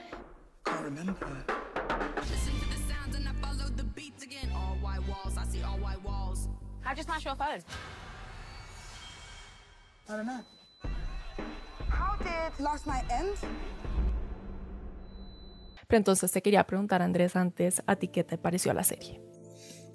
Pero 15.87 15.99
entonces 15.99 16.31
te 16.31 16.41
quería 16.41 16.65
preguntar, 16.65 17.03
Andrés, 17.03 17.37
antes, 17.37 17.83
¿a 17.87 17.97
ti 17.97 18.09
qué 18.09 18.23
te 18.23 18.39
pareció 18.39 18.73
la 18.73 18.85
serie? 18.85 19.21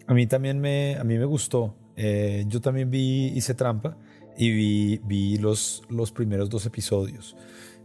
A 0.07 0.13
mí 0.13 0.27
también 0.27 0.59
me, 0.59 0.97
a 0.97 1.03
mí 1.03 1.17
me 1.17 1.25
gustó. 1.25 1.75
Eh, 1.95 2.45
yo 2.47 2.61
también 2.61 2.89
vi, 2.89 3.27
hice 3.27 3.53
trampa 3.53 3.97
y 4.37 4.51
vi, 4.51 5.01
vi 5.03 5.37
los, 5.37 5.83
los 5.89 6.11
primeros 6.11 6.49
dos 6.49 6.65
episodios. 6.65 7.35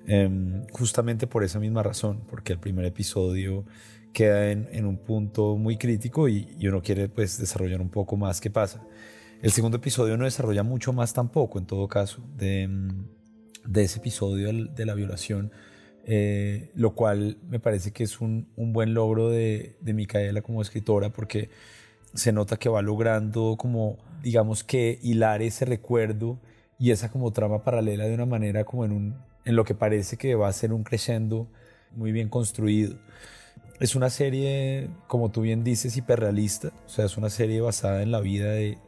Eh, 0.07 0.65
justamente 0.73 1.27
por 1.27 1.45
esa 1.45 1.61
misma 1.61 1.83
razón, 1.83 2.23
porque 2.29 2.53
el 2.53 2.59
primer 2.59 2.85
episodio 2.85 3.65
queda 4.13 4.51
en, 4.51 4.69
en 4.73 4.87
un 4.87 4.99
punto 4.99 5.57
muy 5.57 5.77
crítico 5.77 6.29
y, 6.29 6.49
y, 6.59 6.67
uno 6.67 6.83
quiere 6.83 7.09
pues 7.09 7.39
desarrollar 7.39 7.81
un 7.81 7.91
poco 7.91 8.17
más 8.17 8.41
qué 8.41 8.51
pasa. 8.51 8.83
El 9.43 9.53
segundo 9.53 9.79
episodio 9.79 10.17
no 10.17 10.25
desarrolla 10.25 10.63
mucho 10.63 10.93
más 10.93 11.13
tampoco, 11.15 11.59
en 11.59 11.67
todo 11.67 11.89
caso, 11.89 12.23
de, 12.37 12.69
de 13.67 13.83
ese 13.83 13.99
episodio 13.99 14.53
de 14.53 14.87
la 14.87 14.95
violación, 14.95 15.53
eh, 16.05 16.71
lo 16.75 16.95
cual 16.95 17.39
me 17.49 17.61
parece 17.61 17.93
que 17.93 18.05
es 18.05 18.21
un, 18.21 18.49
un 18.57 18.73
buen 18.73 18.93
logro 18.93 19.31
de, 19.31 19.77
de 19.81 19.95
Micaela 19.95 20.43
como 20.43 20.61
escritora, 20.61 21.11
porque 21.11 21.51
se 22.15 22.33
nota 22.33 22.57
que 22.57 22.69
va 22.69 22.83
logrando 22.83 23.57
como, 23.59 23.99
digamos 24.23 24.65
que 24.65 24.99
hilar 25.03 25.43
ese 25.43 25.65
recuerdo 25.65 26.39
y 26.79 26.91
esa 26.91 27.11
como 27.11 27.33
trama 27.33 27.63
paralela 27.63 28.05
de 28.05 28.15
una 28.15 28.27
manera 28.27 28.65
como 28.65 28.85
en, 28.85 28.93
un, 28.93 29.17
en 29.45 29.57
lo 29.57 29.65
que 29.65 29.75
parece 29.75 30.17
que 30.17 30.35
va 30.35 30.49
a 30.49 30.53
ser 30.53 30.73
un 30.73 30.83
crescendo 30.83 31.49
muy 31.95 32.13
bien 32.13 32.29
construido. 32.29 32.97
Es 33.81 33.95
una 33.95 34.11
serie, 34.11 34.91
como 35.07 35.31
tú 35.31 35.43
bien 35.43 35.65
dices, 35.65 35.97
hiperrealista, 35.97 36.73
o 36.87 36.89
sea, 36.89 37.07
es 37.07 37.17
una 37.17 37.31
serie 37.31 37.61
basada 37.61 38.03
en 38.03 38.11
la 38.11 38.21
vida 38.21 38.51
de, 38.51 38.79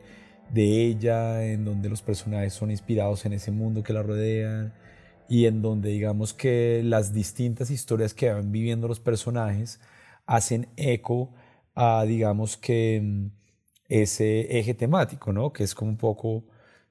de 0.52 0.84
ella, 0.84 1.44
en 1.44 1.64
donde 1.64 1.88
los 1.88 2.02
personajes 2.02 2.52
son 2.52 2.70
inspirados 2.70 3.24
en 3.24 3.32
ese 3.32 3.50
mundo 3.50 3.82
que 3.82 3.92
la 3.92 4.02
rodean 4.02 4.72
y 5.28 5.46
en 5.46 5.62
donde 5.62 5.90
digamos 5.90 6.34
que 6.34 6.82
las 6.84 7.14
distintas 7.14 7.70
historias 7.70 8.12
que 8.12 8.30
van 8.30 8.52
viviendo 8.52 8.86
los 8.86 9.00
personajes 9.00 9.80
hacen 10.26 10.68
eco 10.76 11.30
a, 11.74 12.04
digamos 12.04 12.56
que, 12.56 13.00
mm, 13.02 13.26
ese 13.88 14.58
eje 14.58 14.74
temático, 14.74 15.32
¿no? 15.32 15.52
Que 15.52 15.64
es 15.64 15.74
como 15.74 15.90
un 15.90 15.98
poco 15.98 16.44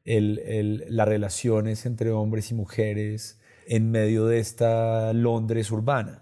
el, 0.06 0.40
el, 0.40 0.86
las 0.90 1.08
relaciones 1.08 1.86
entre 1.86 2.12
hombres 2.12 2.52
y 2.52 2.54
mujeres 2.54 3.40
en 3.68 3.90
medio 3.92 4.28
de 4.28 4.40
esta 4.40 5.14
Londres 5.14 5.72
urbana. 5.72 6.22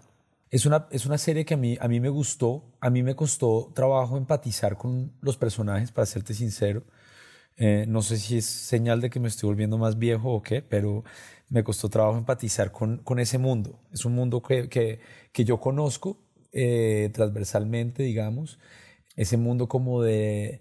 Es 0.50 0.66
una, 0.66 0.88
es 0.90 1.06
una 1.06 1.18
serie 1.18 1.44
que 1.44 1.54
a 1.54 1.56
mí, 1.56 1.76
a 1.80 1.86
mí 1.88 2.00
me 2.00 2.08
gustó, 2.08 2.64
a 2.80 2.90
mí 2.90 3.02
me 3.02 3.14
costó 3.14 3.70
trabajo 3.74 4.16
empatizar 4.16 4.76
con 4.76 5.12
los 5.20 5.36
personajes, 5.36 5.92
para 5.92 6.06
serte 6.06 6.34
sincero. 6.34 6.82
Eh, 7.56 7.84
no 7.86 8.02
sé 8.02 8.16
si 8.16 8.38
es 8.38 8.46
señal 8.46 9.00
de 9.00 9.10
que 9.10 9.20
me 9.20 9.28
estoy 9.28 9.48
volviendo 9.48 9.78
más 9.78 9.98
viejo 9.98 10.32
o 10.32 10.42
qué, 10.42 10.62
pero 10.62 11.04
me 11.50 11.62
costó 11.62 11.90
trabajo 11.90 12.18
empatizar 12.18 12.72
con, 12.72 12.98
con 12.98 13.18
ese 13.20 13.38
mundo. 13.38 13.80
Es 13.92 14.04
un 14.04 14.14
mundo 14.14 14.42
que, 14.42 14.68
que, 14.68 15.00
que 15.32 15.44
yo 15.44 15.60
conozco, 15.60 16.18
eh, 16.52 17.10
transversalmente, 17.12 18.02
digamos, 18.02 18.58
ese 19.16 19.36
mundo 19.36 19.68
como 19.68 20.02
de 20.02 20.60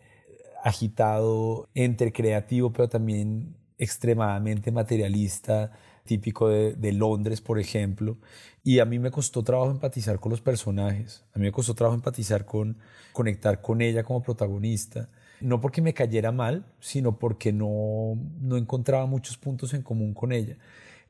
agitado, 0.63 1.69
entre 1.73 2.11
creativo, 2.11 2.71
pero 2.71 2.89
también 2.89 3.55
extremadamente 3.77 4.71
materialista, 4.71 5.71
típico 6.03 6.49
de, 6.49 6.73
de, 6.73 6.91
Londres, 6.91 7.41
por 7.41 7.59
ejemplo. 7.59 8.17
Y 8.63 8.79
a 8.79 8.85
mí 8.85 8.99
me 8.99 9.11
costó 9.11 9.43
trabajo 9.43 9.71
empatizar 9.71 10.19
con 10.19 10.31
los 10.31 10.41
personajes, 10.41 11.23
a 11.33 11.39
mí 11.39 11.45
me 11.45 11.51
costó 11.51 11.73
trabajo 11.75 11.95
empatizar 11.95 12.45
con, 12.45 12.77
conectar 13.13 13.61
con 13.61 13.81
ella 13.81 14.03
como 14.03 14.21
protagonista. 14.21 15.09
No 15.41 15.61
porque 15.61 15.81
me 15.81 15.93
cayera 15.93 16.33
mal, 16.33 16.65
sino 16.81 17.17
porque 17.17 17.53
no, 17.53 18.17
no 18.41 18.57
encontraba 18.57 19.05
muchos 19.05 19.37
puntos 19.37 19.73
en 19.73 19.81
común 19.81 20.13
con 20.13 20.33
ella. 20.33 20.57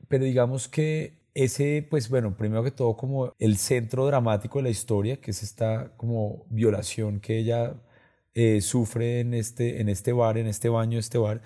Pero 0.08 0.24
digamos 0.24 0.68
que 0.68 1.19
ese, 1.34 1.86
pues 1.88 2.08
bueno, 2.08 2.36
primero 2.36 2.64
que 2.64 2.70
todo 2.70 2.96
como 2.96 3.34
el 3.38 3.56
centro 3.56 4.06
dramático 4.06 4.58
de 4.58 4.64
la 4.64 4.70
historia, 4.70 5.20
que 5.20 5.30
es 5.32 5.42
esta 5.42 5.96
como 5.96 6.44
violación 6.50 7.20
que 7.20 7.38
ella 7.38 7.76
eh, 8.34 8.60
sufre 8.60 9.20
en 9.20 9.34
este, 9.34 9.80
en 9.80 9.88
este 9.88 10.12
bar, 10.12 10.38
en 10.38 10.46
este 10.46 10.68
baño, 10.68 10.98
este 10.98 11.18
bar. 11.18 11.42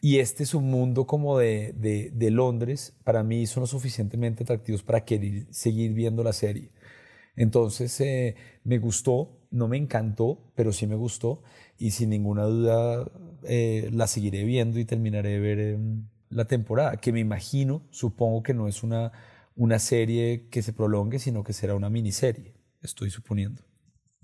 Y 0.00 0.18
este 0.18 0.44
es 0.44 0.54
un 0.54 0.70
mundo 0.70 1.06
como 1.06 1.38
de, 1.38 1.72
de, 1.74 2.30
Londres, 2.30 2.96
para 3.04 3.24
mí 3.24 3.46
son 3.46 3.62
lo 3.62 3.66
suficientemente 3.66 4.44
atractivos 4.44 4.82
para 4.82 5.04
querer 5.04 5.46
seguir 5.50 5.92
viendo 5.92 6.22
la 6.22 6.32
serie. 6.32 6.70
Entonces 7.36 8.00
eh, 8.00 8.36
me 8.64 8.78
gustó, 8.78 9.38
no 9.50 9.68
me 9.68 9.76
encantó, 9.76 10.52
pero 10.54 10.72
sí 10.72 10.86
me 10.86 10.96
gustó 10.96 11.42
y 11.78 11.92
sin 11.92 12.10
ninguna 12.10 12.44
duda 12.44 13.10
eh, 13.44 13.90
la 13.92 14.06
seguiré 14.06 14.44
viendo 14.44 14.78
y 14.80 14.84
terminaré 14.84 15.30
de 15.30 15.40
ver 15.40 15.58
em, 15.60 16.08
la 16.30 16.46
temporada, 16.46 16.96
que 16.96 17.12
me 17.12 17.20
imagino, 17.20 17.82
supongo 17.90 18.42
que 18.42 18.54
no 18.54 18.68
es 18.68 18.82
una, 18.82 19.12
una 19.56 19.78
serie 19.78 20.48
que 20.50 20.62
se 20.62 20.72
prolongue, 20.72 21.18
sino 21.18 21.42
que 21.42 21.52
será 21.52 21.74
una 21.74 21.90
miniserie, 21.90 22.54
estoy 22.82 23.10
suponiendo. 23.10 23.62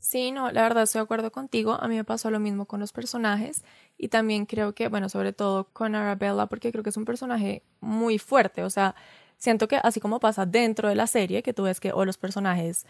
Sí, 0.05 0.33
no, 0.33 0.51
la 0.53 0.61
verdad 0.61 0.83
estoy 0.83 0.99
de 0.99 1.05
acuerdo 1.05 1.33
contigo. 1.33 1.73
A 1.81 1.89
mí 1.89 1.97
me 1.97 2.05
pasó 2.05 2.31
lo 2.31 2.39
mismo 2.39 2.67
con 2.67 2.79
los 2.79 2.93
personajes 2.93 3.65
y 3.97 4.09
también 4.09 4.45
creo 4.45 4.75
que, 4.75 4.89
bueno, 4.89 5.09
sobre 5.09 5.33
todo 5.33 5.73
con 5.73 5.95
Arabella, 5.95 6.47
porque 6.47 6.71
creo 6.73 6.85
que 6.85 6.91
es 6.91 6.97
un 6.99 7.07
personaje 7.07 7.63
muy 7.81 8.19
fuerte. 8.19 8.65
O 8.65 8.69
sea, 8.69 8.95
siento 9.39 9.67
que 9.67 9.77
así 9.77 10.01
como 10.01 10.21
pasa 10.21 10.45
dentro 10.45 10.91
de 10.91 10.95
la 10.95 11.07
serie, 11.07 11.43
que 11.43 11.55
tú 11.55 11.63
ves 11.63 11.81
que 11.81 11.93
o 11.93 12.05
los 12.05 12.19
personajes 12.19 12.85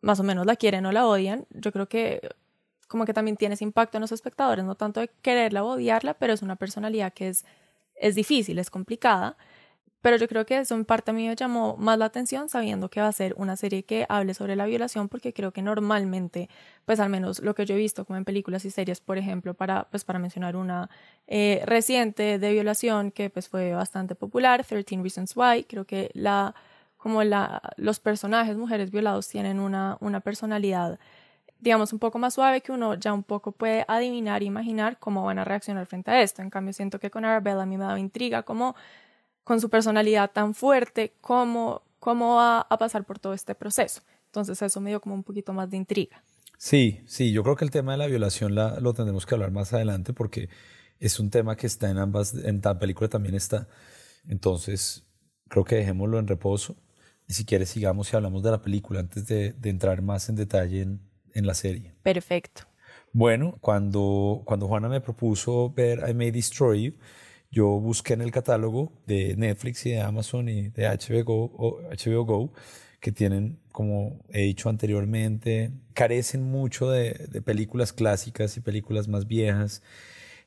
más 0.00 0.18
o 0.20 0.24
menos 0.24 0.44
la 0.44 0.56
quieren 0.56 0.84
o 0.86 0.92
la 0.92 1.06
odian, 1.06 1.46
yo 1.50 1.72
creo 1.72 1.88
que 1.88 2.20
como 2.88 3.04
que 3.06 3.14
también 3.14 3.36
tienes 3.36 3.62
impacto 3.62 3.96
en 3.96 4.02
los 4.02 4.12
espectadores, 4.12 4.64
no 4.64 4.74
tanto 4.74 5.00
de 5.00 5.08
quererla 5.22 5.64
o 5.64 5.74
odiarla, 5.74 6.14
pero 6.14 6.32
es 6.32 6.42
una 6.42 6.56
personalidad 6.56 7.12
que 7.14 7.28
es, 7.28 7.44
es 8.02 8.14
difícil, 8.14 8.58
es 8.58 8.70
complicada. 8.70 9.36
Pero 10.02 10.16
yo 10.16 10.26
creo 10.26 10.44
que 10.44 10.58
eso 10.58 10.74
en 10.74 10.84
parte 10.84 11.12
a 11.12 11.14
mí 11.14 11.28
me 11.28 11.36
llamó 11.36 11.76
más 11.76 11.96
la 11.96 12.06
atención 12.06 12.48
sabiendo 12.48 12.90
que 12.90 13.00
va 13.00 13.06
a 13.06 13.12
ser 13.12 13.34
una 13.36 13.56
serie 13.56 13.84
que 13.84 14.04
hable 14.08 14.34
sobre 14.34 14.56
la 14.56 14.66
violación 14.66 15.08
porque 15.08 15.32
creo 15.32 15.52
que 15.52 15.62
normalmente, 15.62 16.48
pues 16.84 16.98
al 16.98 17.08
menos 17.08 17.38
lo 17.40 17.54
que 17.54 17.64
yo 17.66 17.76
he 17.76 17.78
visto 17.78 18.04
como 18.04 18.16
en 18.16 18.24
películas 18.24 18.64
y 18.64 18.72
series, 18.72 19.00
por 19.00 19.16
ejemplo, 19.16 19.54
para, 19.54 19.84
pues 19.90 20.04
para 20.04 20.18
mencionar 20.18 20.56
una 20.56 20.90
eh, 21.28 21.62
reciente 21.66 22.40
de 22.40 22.52
violación 22.52 23.12
que 23.12 23.30
pues 23.30 23.48
fue 23.48 23.74
bastante 23.74 24.16
popular, 24.16 24.64
13 24.66 24.96
Reasons 25.02 25.36
Why, 25.36 25.64
creo 25.64 25.84
que 25.84 26.10
la, 26.14 26.56
como 26.96 27.22
la, 27.22 27.62
los 27.76 28.00
personajes 28.00 28.56
mujeres 28.56 28.90
violados 28.90 29.28
tienen 29.28 29.60
una, 29.60 29.98
una 30.00 30.18
personalidad 30.20 30.98
digamos, 31.62 31.92
un 31.92 32.00
poco 32.00 32.18
más 32.18 32.34
suave 32.34 32.60
que 32.60 32.72
uno 32.72 32.94
ya 32.94 33.12
un 33.12 33.22
poco 33.22 33.52
puede 33.52 33.84
adivinar 33.86 34.42
e 34.42 34.46
imaginar 34.46 34.98
cómo 34.98 35.24
van 35.24 35.38
a 35.38 35.44
reaccionar 35.44 35.86
frente 35.86 36.10
a 36.10 36.20
esto. 36.20 36.42
En 36.42 36.50
cambio, 36.50 36.72
siento 36.72 36.98
que 36.98 37.08
con 37.08 37.24
Arabella 37.24 37.62
a 37.62 37.66
mí 37.66 37.78
me 37.78 37.84
daba 37.84 38.00
intriga 38.00 38.42
como 38.42 38.74
con 39.44 39.60
su 39.60 39.70
personalidad 39.70 40.32
tan 40.32 40.54
fuerte, 40.54 41.14
cómo, 41.20 41.82
cómo 42.00 42.34
va 42.34 42.62
a 42.62 42.78
pasar 42.78 43.04
por 43.04 43.20
todo 43.20 43.32
este 43.32 43.54
proceso. 43.54 44.02
Entonces 44.26 44.60
eso 44.60 44.80
me 44.80 44.90
dio 44.90 45.00
como 45.00 45.14
un 45.14 45.22
poquito 45.22 45.52
más 45.52 45.70
de 45.70 45.76
intriga. 45.76 46.24
Sí, 46.58 47.00
sí, 47.06 47.30
yo 47.30 47.44
creo 47.44 47.54
que 47.54 47.64
el 47.64 47.70
tema 47.70 47.92
de 47.92 47.98
la 47.98 48.08
violación 48.08 48.56
la, 48.56 48.80
lo 48.80 48.92
tendremos 48.92 49.24
que 49.24 49.36
hablar 49.36 49.52
más 49.52 49.72
adelante 49.72 50.12
porque 50.12 50.48
es 50.98 51.20
un 51.20 51.30
tema 51.30 51.54
que 51.56 51.68
está 51.68 51.90
en 51.90 51.98
ambas, 51.98 52.34
en 52.34 52.60
la 52.62 52.76
película 52.76 53.08
también 53.08 53.36
está. 53.36 53.68
Entonces, 54.26 55.04
creo 55.48 55.62
que 55.62 55.76
dejémoslo 55.76 56.18
en 56.18 56.26
reposo 56.26 56.74
y 57.28 57.34
si 57.34 57.44
quieres 57.44 57.68
sigamos 57.68 58.12
y 58.12 58.16
hablamos 58.16 58.42
de 58.42 58.50
la 58.50 58.62
película 58.62 58.98
antes 58.98 59.28
de, 59.28 59.52
de 59.52 59.70
entrar 59.70 60.02
más 60.02 60.28
en 60.28 60.34
detalle 60.34 60.82
en, 60.82 61.11
en, 61.34 61.46
la 61.46 61.54
serie. 61.54 61.92
Perfecto. 62.02 62.62
Bueno, 63.12 63.58
cuando, 63.60 64.42
cuando 64.44 64.68
Juana 64.68 64.88
me 64.88 65.00
propuso 65.00 65.70
ver 65.70 66.08
I 66.08 66.14
May 66.14 66.30
Destroy 66.30 66.84
You, 66.84 66.94
yo 67.50 67.66
busqué 67.80 68.14
en 68.14 68.22
el 68.22 68.30
catálogo 68.30 68.92
de 69.06 69.36
Netflix 69.36 69.84
y 69.84 69.90
de 69.90 70.00
Amazon 70.00 70.48
y 70.48 70.68
de 70.68 70.88
HBO 70.88 71.24
Go, 71.24 71.80
HBO 71.90 72.24
Go 72.24 72.52
que 73.02 73.10
tienen, 73.10 73.58
como 73.72 74.24
he 74.30 74.42
dicho 74.42 74.68
anteriormente, 74.68 75.72
carecen 75.92 76.44
mucho 76.44 76.88
de, 76.88 77.42
películas 77.44 77.92
clásicas 77.92 78.56
y 78.56 78.60
películas 78.60 79.08
más 79.08 79.26
viejas, 79.26 79.82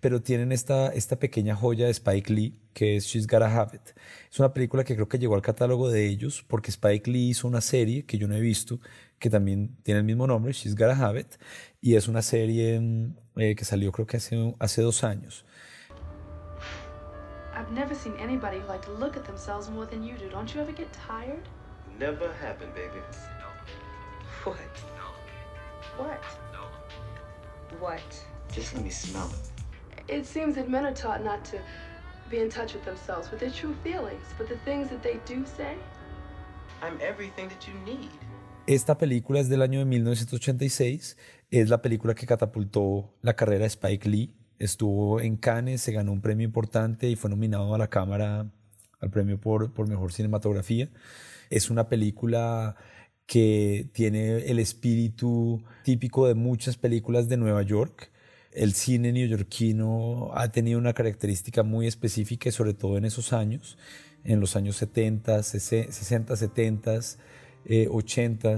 pero 0.05 0.21
tienen 0.21 0.51
esta, 0.51 0.89
esta 0.89 1.15
pequeña 1.15 1.55
joya 1.55 1.87
de 1.87 1.91
Spike 1.91 2.31
Lee, 2.31 2.61
que 2.75 2.95
es 2.95 3.05
She's 3.05 3.25
Gotta 3.25 3.47
Have 3.47 3.75
It. 3.75 3.97
Es 4.31 4.37
una 4.37 4.53
película 4.53 4.83
que 4.83 4.93
creo 4.93 5.09
que 5.09 5.17
llegó 5.17 5.33
al 5.33 5.41
catálogo 5.41 5.89
de 5.89 6.05
ellos 6.05 6.45
porque 6.47 6.69
Spike 6.69 7.09
Lee 7.09 7.29
hizo 7.29 7.47
una 7.47 7.59
serie 7.59 8.05
que 8.05 8.19
yo 8.19 8.27
no 8.27 8.35
he 8.35 8.39
visto, 8.39 8.79
que 9.17 9.31
también 9.31 9.75
tiene 9.81 10.01
el 10.01 10.05
mismo 10.05 10.27
nombre, 10.27 10.53
She's 10.53 10.75
Gotta 10.75 10.95
Have 10.95 11.21
It, 11.21 11.37
y 11.81 11.95
es 11.95 12.07
una 12.07 12.21
serie 12.21 12.79
mm, 12.79 13.15
eh, 13.37 13.55
que 13.55 13.65
salió 13.65 13.91
creo 13.91 14.05
que 14.05 14.17
hace, 14.17 14.55
hace 14.59 14.83
dos 14.83 15.03
años. 15.03 15.43
I've 17.55 17.73
never 17.73 17.95
seen 17.95 18.13
anybody 18.19 18.59
who 18.59 18.67
liked 18.67 18.85
to 18.85 18.91
look 18.91 19.17
at 19.17 19.25
themselves 19.25 19.71
more 19.71 19.87
than 19.87 20.03
you 20.03 20.15
do. 20.19 20.29
Don't 20.29 20.53
you 20.53 20.61
ever 20.61 20.71
get 20.71 20.85
tired? 20.93 21.41
Never 21.97 22.31
happened, 22.43 22.75
baby. 22.75 23.01
No. 23.39 24.51
What? 24.51 24.59
No. 24.99 26.03
What? 26.03 26.21
No. 26.53 27.79
What? 27.79 28.03
Just 28.51 28.75
let 28.75 28.83
me 28.83 28.91
smell 28.91 29.31
it. 29.33 29.54
It 30.07 30.25
seems 30.25 30.55
that 30.55 30.69
men 30.69 30.85
are 30.85 30.93
taught 30.93 31.23
not 31.23 31.43
to 31.51 31.57
be 32.29 32.37
in 32.37 32.49
touch 32.49 32.73
with 32.73 32.85
themselves, 32.85 33.29
with 33.31 33.39
their 33.39 33.51
true 33.51 33.75
feelings, 33.83 34.23
but 34.37 34.47
the 34.47 34.57
things 34.65 34.89
that 34.89 35.01
they 35.01 35.19
do 35.25 35.45
say. 35.45 35.75
I'm 36.81 36.99
everything 37.01 37.49
that 37.49 37.67
you 37.67 37.73
need. 37.85 38.09
Esta 38.67 38.97
película 38.97 39.39
es 39.39 39.49
del 39.49 39.61
año 39.61 39.79
de 39.79 39.85
1986. 39.85 41.17
Es 41.51 41.69
la 41.69 41.81
película 41.81 42.15
que 42.15 42.25
catapultó 42.25 43.13
la 43.21 43.35
carrera 43.35 43.61
de 43.61 43.67
Spike 43.67 44.09
Lee 44.09 44.35
estuvo 44.59 45.19
en 45.19 45.37
Cannes, 45.37 45.81
se 45.81 45.91
ganó 45.91 46.11
un 46.11 46.21
premio 46.21 46.45
importante 46.45 47.09
y 47.09 47.15
fue 47.15 47.29
nominado 47.29 47.73
a 47.73 47.77
la 47.77 47.89
Cámara 47.89 48.51
al 48.99 49.09
premio 49.09 49.39
por, 49.39 49.73
por 49.73 49.87
mejor 49.87 50.13
cinematografía. 50.13 50.89
Es 51.49 51.69
una 51.69 51.89
película 51.89 52.75
que 53.25 53.89
tiene 53.93 54.37
el 54.49 54.59
espíritu 54.59 55.63
típico 55.83 56.27
de 56.27 56.35
muchas 56.35 56.77
películas 56.77 57.27
de 57.27 57.37
Nueva 57.37 57.63
York. 57.63 58.11
El 58.55 58.73
cine 58.73 59.11
neoyorquino 59.11 60.31
ha 60.33 60.47
tenido 60.49 60.79
una 60.79 60.93
característica 60.93 61.61
muy 61.63 61.87
específica, 61.87 62.49
sobre 62.51 62.73
todo 62.73 62.97
en 62.97 63.03
esos 63.03 63.33
años, 63.33 63.77
en 64.23 64.39
los 64.39 64.55
años 64.55 64.77
70, 64.77 65.43
60, 65.43 66.35
70, 66.37 66.99
80. 67.91 68.57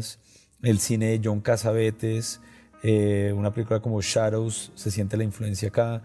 El 0.62 0.78
cine 0.78 1.08
de 1.08 1.22
John 1.24 1.42
Cassavetes, 1.42 2.42
eh, 2.84 3.34
una 3.36 3.52
película 3.52 3.80
como 3.80 4.00
Shadows, 4.00 4.72
se 4.76 4.92
siente 4.92 5.18
la 5.18 5.24
influencia 5.24 5.70
acá. 5.70 6.04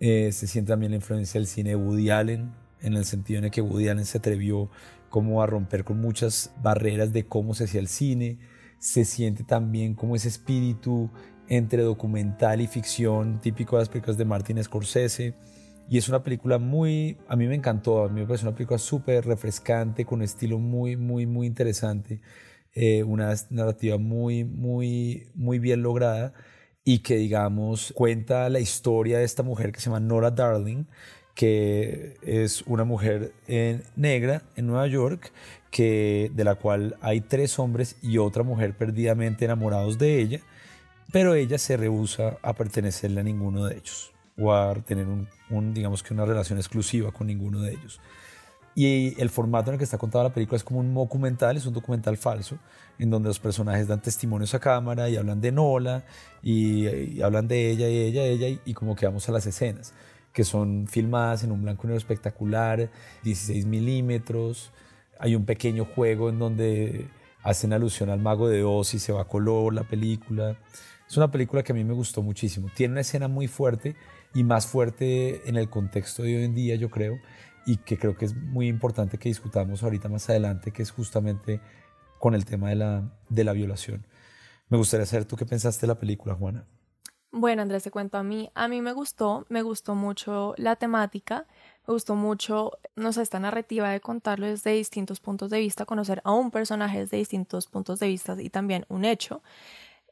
Eh, 0.00 0.32
se 0.32 0.46
siente 0.46 0.70
también 0.70 0.92
la 0.92 0.96
influencia 0.96 1.38
del 1.38 1.46
cine 1.46 1.70
de 1.70 1.76
Woody 1.76 2.08
Allen, 2.08 2.50
en 2.80 2.94
el 2.94 3.04
sentido 3.04 3.42
en 3.42 3.50
que 3.50 3.60
Woody 3.60 3.88
Allen 3.88 4.06
se 4.06 4.18
atrevió 4.18 4.70
como 5.10 5.42
a 5.42 5.46
romper 5.46 5.84
con 5.84 6.00
muchas 6.00 6.50
barreras 6.62 7.12
de 7.12 7.26
cómo 7.26 7.52
se 7.52 7.64
hacía 7.64 7.80
el 7.80 7.88
cine. 7.88 8.38
Se 8.78 9.04
siente 9.04 9.44
también 9.44 9.94
como 9.94 10.16
ese 10.16 10.28
espíritu 10.28 11.10
entre 11.48 11.82
documental 11.82 12.60
y 12.60 12.66
ficción 12.66 13.40
típico 13.40 13.76
de 13.76 13.82
las 13.82 13.88
películas 13.88 14.16
de 14.16 14.24
Martin 14.24 14.62
Scorsese. 14.62 15.34
Y 15.88 15.98
es 15.98 16.08
una 16.08 16.22
película 16.22 16.58
muy, 16.58 17.18
a 17.28 17.36
mí 17.36 17.46
me 17.46 17.54
encantó, 17.54 18.04
a 18.04 18.08
mí 18.08 18.20
me 18.20 18.26
parece 18.26 18.46
una 18.46 18.54
película 18.54 18.78
súper 18.78 19.26
refrescante, 19.26 20.04
con 20.04 20.20
un 20.20 20.24
estilo 20.24 20.58
muy, 20.58 20.96
muy, 20.96 21.26
muy 21.26 21.46
interesante. 21.46 22.20
Eh, 22.72 23.04
una 23.04 23.34
narrativa 23.50 23.98
muy, 23.98 24.44
muy, 24.44 25.28
muy 25.34 25.58
bien 25.58 25.82
lograda 25.82 26.32
y 26.84 26.98
que, 27.00 27.16
digamos, 27.16 27.92
cuenta 27.94 28.48
la 28.48 28.60
historia 28.60 29.18
de 29.18 29.24
esta 29.24 29.42
mujer 29.42 29.72
que 29.72 29.80
se 29.80 29.86
llama 29.86 30.00
Nora 30.00 30.30
Darling, 30.30 30.84
que 31.34 32.16
es 32.22 32.62
una 32.62 32.84
mujer 32.84 33.32
negra 33.96 34.42
en 34.56 34.66
Nueva 34.66 34.86
York, 34.86 35.32
que, 35.70 36.30
de 36.34 36.44
la 36.44 36.54
cual 36.54 36.96
hay 37.00 37.20
tres 37.20 37.58
hombres 37.58 37.96
y 38.02 38.18
otra 38.18 38.42
mujer 38.42 38.76
perdidamente 38.76 39.44
enamorados 39.44 39.98
de 39.98 40.20
ella, 40.20 40.40
pero 41.14 41.36
ella 41.36 41.58
se 41.58 41.76
rehúsa 41.76 42.38
a 42.42 42.54
pertenecerle 42.54 43.20
a 43.20 43.22
ninguno 43.22 43.66
de 43.66 43.76
ellos 43.76 44.12
o 44.36 44.52
a 44.52 44.74
tener 44.74 45.06
un, 45.06 45.72
digamos 45.72 46.02
que 46.02 46.12
una 46.12 46.24
relación 46.24 46.58
exclusiva 46.58 47.12
con 47.12 47.28
ninguno 47.28 47.60
de 47.60 47.70
ellos. 47.70 48.00
Y 48.74 49.14
el 49.22 49.30
formato 49.30 49.70
en 49.70 49.74
el 49.74 49.78
que 49.78 49.84
está 49.84 49.96
contada 49.96 50.24
la 50.24 50.34
película 50.34 50.56
es 50.56 50.64
como 50.64 50.80
un 50.80 50.92
documental, 50.92 51.56
es 51.56 51.66
un 51.66 51.72
documental 51.72 52.16
falso, 52.16 52.58
en 52.98 53.10
donde 53.10 53.28
los 53.28 53.38
personajes 53.38 53.86
dan 53.86 54.02
testimonios 54.02 54.54
a 54.54 54.58
cámara 54.58 55.08
y 55.08 55.14
hablan 55.14 55.40
de 55.40 55.52
Nola, 55.52 56.04
y, 56.42 57.20
hablan 57.22 57.46
de 57.46 57.70
ella 57.70 57.88
y 57.88 57.96
ella, 57.96 58.24
ella, 58.24 58.48
y, 58.48 58.60
y, 58.64 58.74
como 58.74 58.96
que 58.96 59.06
vamos 59.06 59.28
a 59.28 59.30
las 59.30 59.46
escenas, 59.46 59.94
que 60.32 60.42
son 60.42 60.88
filmadas 60.88 61.44
en 61.44 61.52
un 61.52 61.62
blanco 61.62 61.82
y 61.84 61.86
negro 61.90 61.98
espectacular, 61.98 62.90
16 63.22 63.66
milímetros. 63.66 64.72
Hay 65.20 65.36
un 65.36 65.44
pequeño 65.44 65.84
juego 65.84 66.28
en 66.28 66.40
donde 66.40 67.06
hacen 67.44 67.72
alusión 67.72 68.10
al 68.10 68.18
mago 68.18 68.48
de 68.48 68.64
Oz 68.64 68.94
y 68.94 68.98
se 68.98 69.12
va 69.12 69.22
a 69.22 69.28
color 69.28 69.74
la 69.74 69.84
película. 69.84 70.56
Es 71.08 71.16
una 71.16 71.30
película 71.30 71.62
que 71.62 71.72
a 71.72 71.74
mí 71.74 71.84
me 71.84 71.94
gustó 71.94 72.22
muchísimo. 72.22 72.68
Tiene 72.74 72.92
una 72.92 73.00
escena 73.02 73.28
muy 73.28 73.46
fuerte 73.46 73.96
y 74.34 74.42
más 74.42 74.66
fuerte 74.66 75.48
en 75.48 75.56
el 75.56 75.68
contexto 75.70 76.22
de 76.22 76.36
hoy 76.36 76.44
en 76.44 76.54
día, 76.54 76.74
yo 76.76 76.90
creo, 76.90 77.18
y 77.66 77.76
que 77.78 77.98
creo 77.98 78.16
que 78.16 78.24
es 78.24 78.34
muy 78.34 78.68
importante 78.68 79.18
que 79.18 79.28
discutamos 79.28 79.82
ahorita 79.82 80.08
más 80.08 80.28
adelante, 80.30 80.70
que 80.70 80.82
es 80.82 80.90
justamente 80.90 81.60
con 82.18 82.34
el 82.34 82.44
tema 82.44 82.70
de 82.70 82.76
la, 82.76 83.12
de 83.28 83.44
la 83.44 83.52
violación. 83.52 84.06
Me 84.68 84.78
gustaría 84.78 85.06
saber 85.06 85.26
tú 85.26 85.36
qué 85.36 85.46
pensaste 85.46 85.82
de 85.82 85.88
la 85.88 85.98
película, 85.98 86.34
Juana. 86.34 86.66
Bueno, 87.36 87.62
Andrés, 87.62 87.82
te 87.82 87.90
cuento 87.90 88.16
a 88.16 88.22
mí. 88.22 88.50
A 88.54 88.68
mí 88.68 88.80
me 88.80 88.92
gustó, 88.92 89.44
me 89.48 89.62
gustó 89.62 89.96
mucho 89.96 90.54
la 90.56 90.76
temática, 90.76 91.48
me 91.86 91.92
gustó 91.92 92.14
mucho, 92.14 92.78
no 92.94 93.12
sé, 93.12 93.22
esta 93.22 93.40
narrativa 93.40 93.90
de 93.90 94.00
contarlo 94.00 94.46
desde 94.46 94.70
distintos 94.70 95.18
puntos 95.18 95.50
de 95.50 95.58
vista, 95.58 95.84
conocer 95.84 96.22
a 96.24 96.32
un 96.32 96.52
personaje 96.52 97.00
desde 97.00 97.16
distintos 97.16 97.66
puntos 97.66 97.98
de 97.98 98.06
vista 98.06 98.36
y 98.40 98.50
también 98.50 98.86
un 98.88 99.04
hecho. 99.04 99.42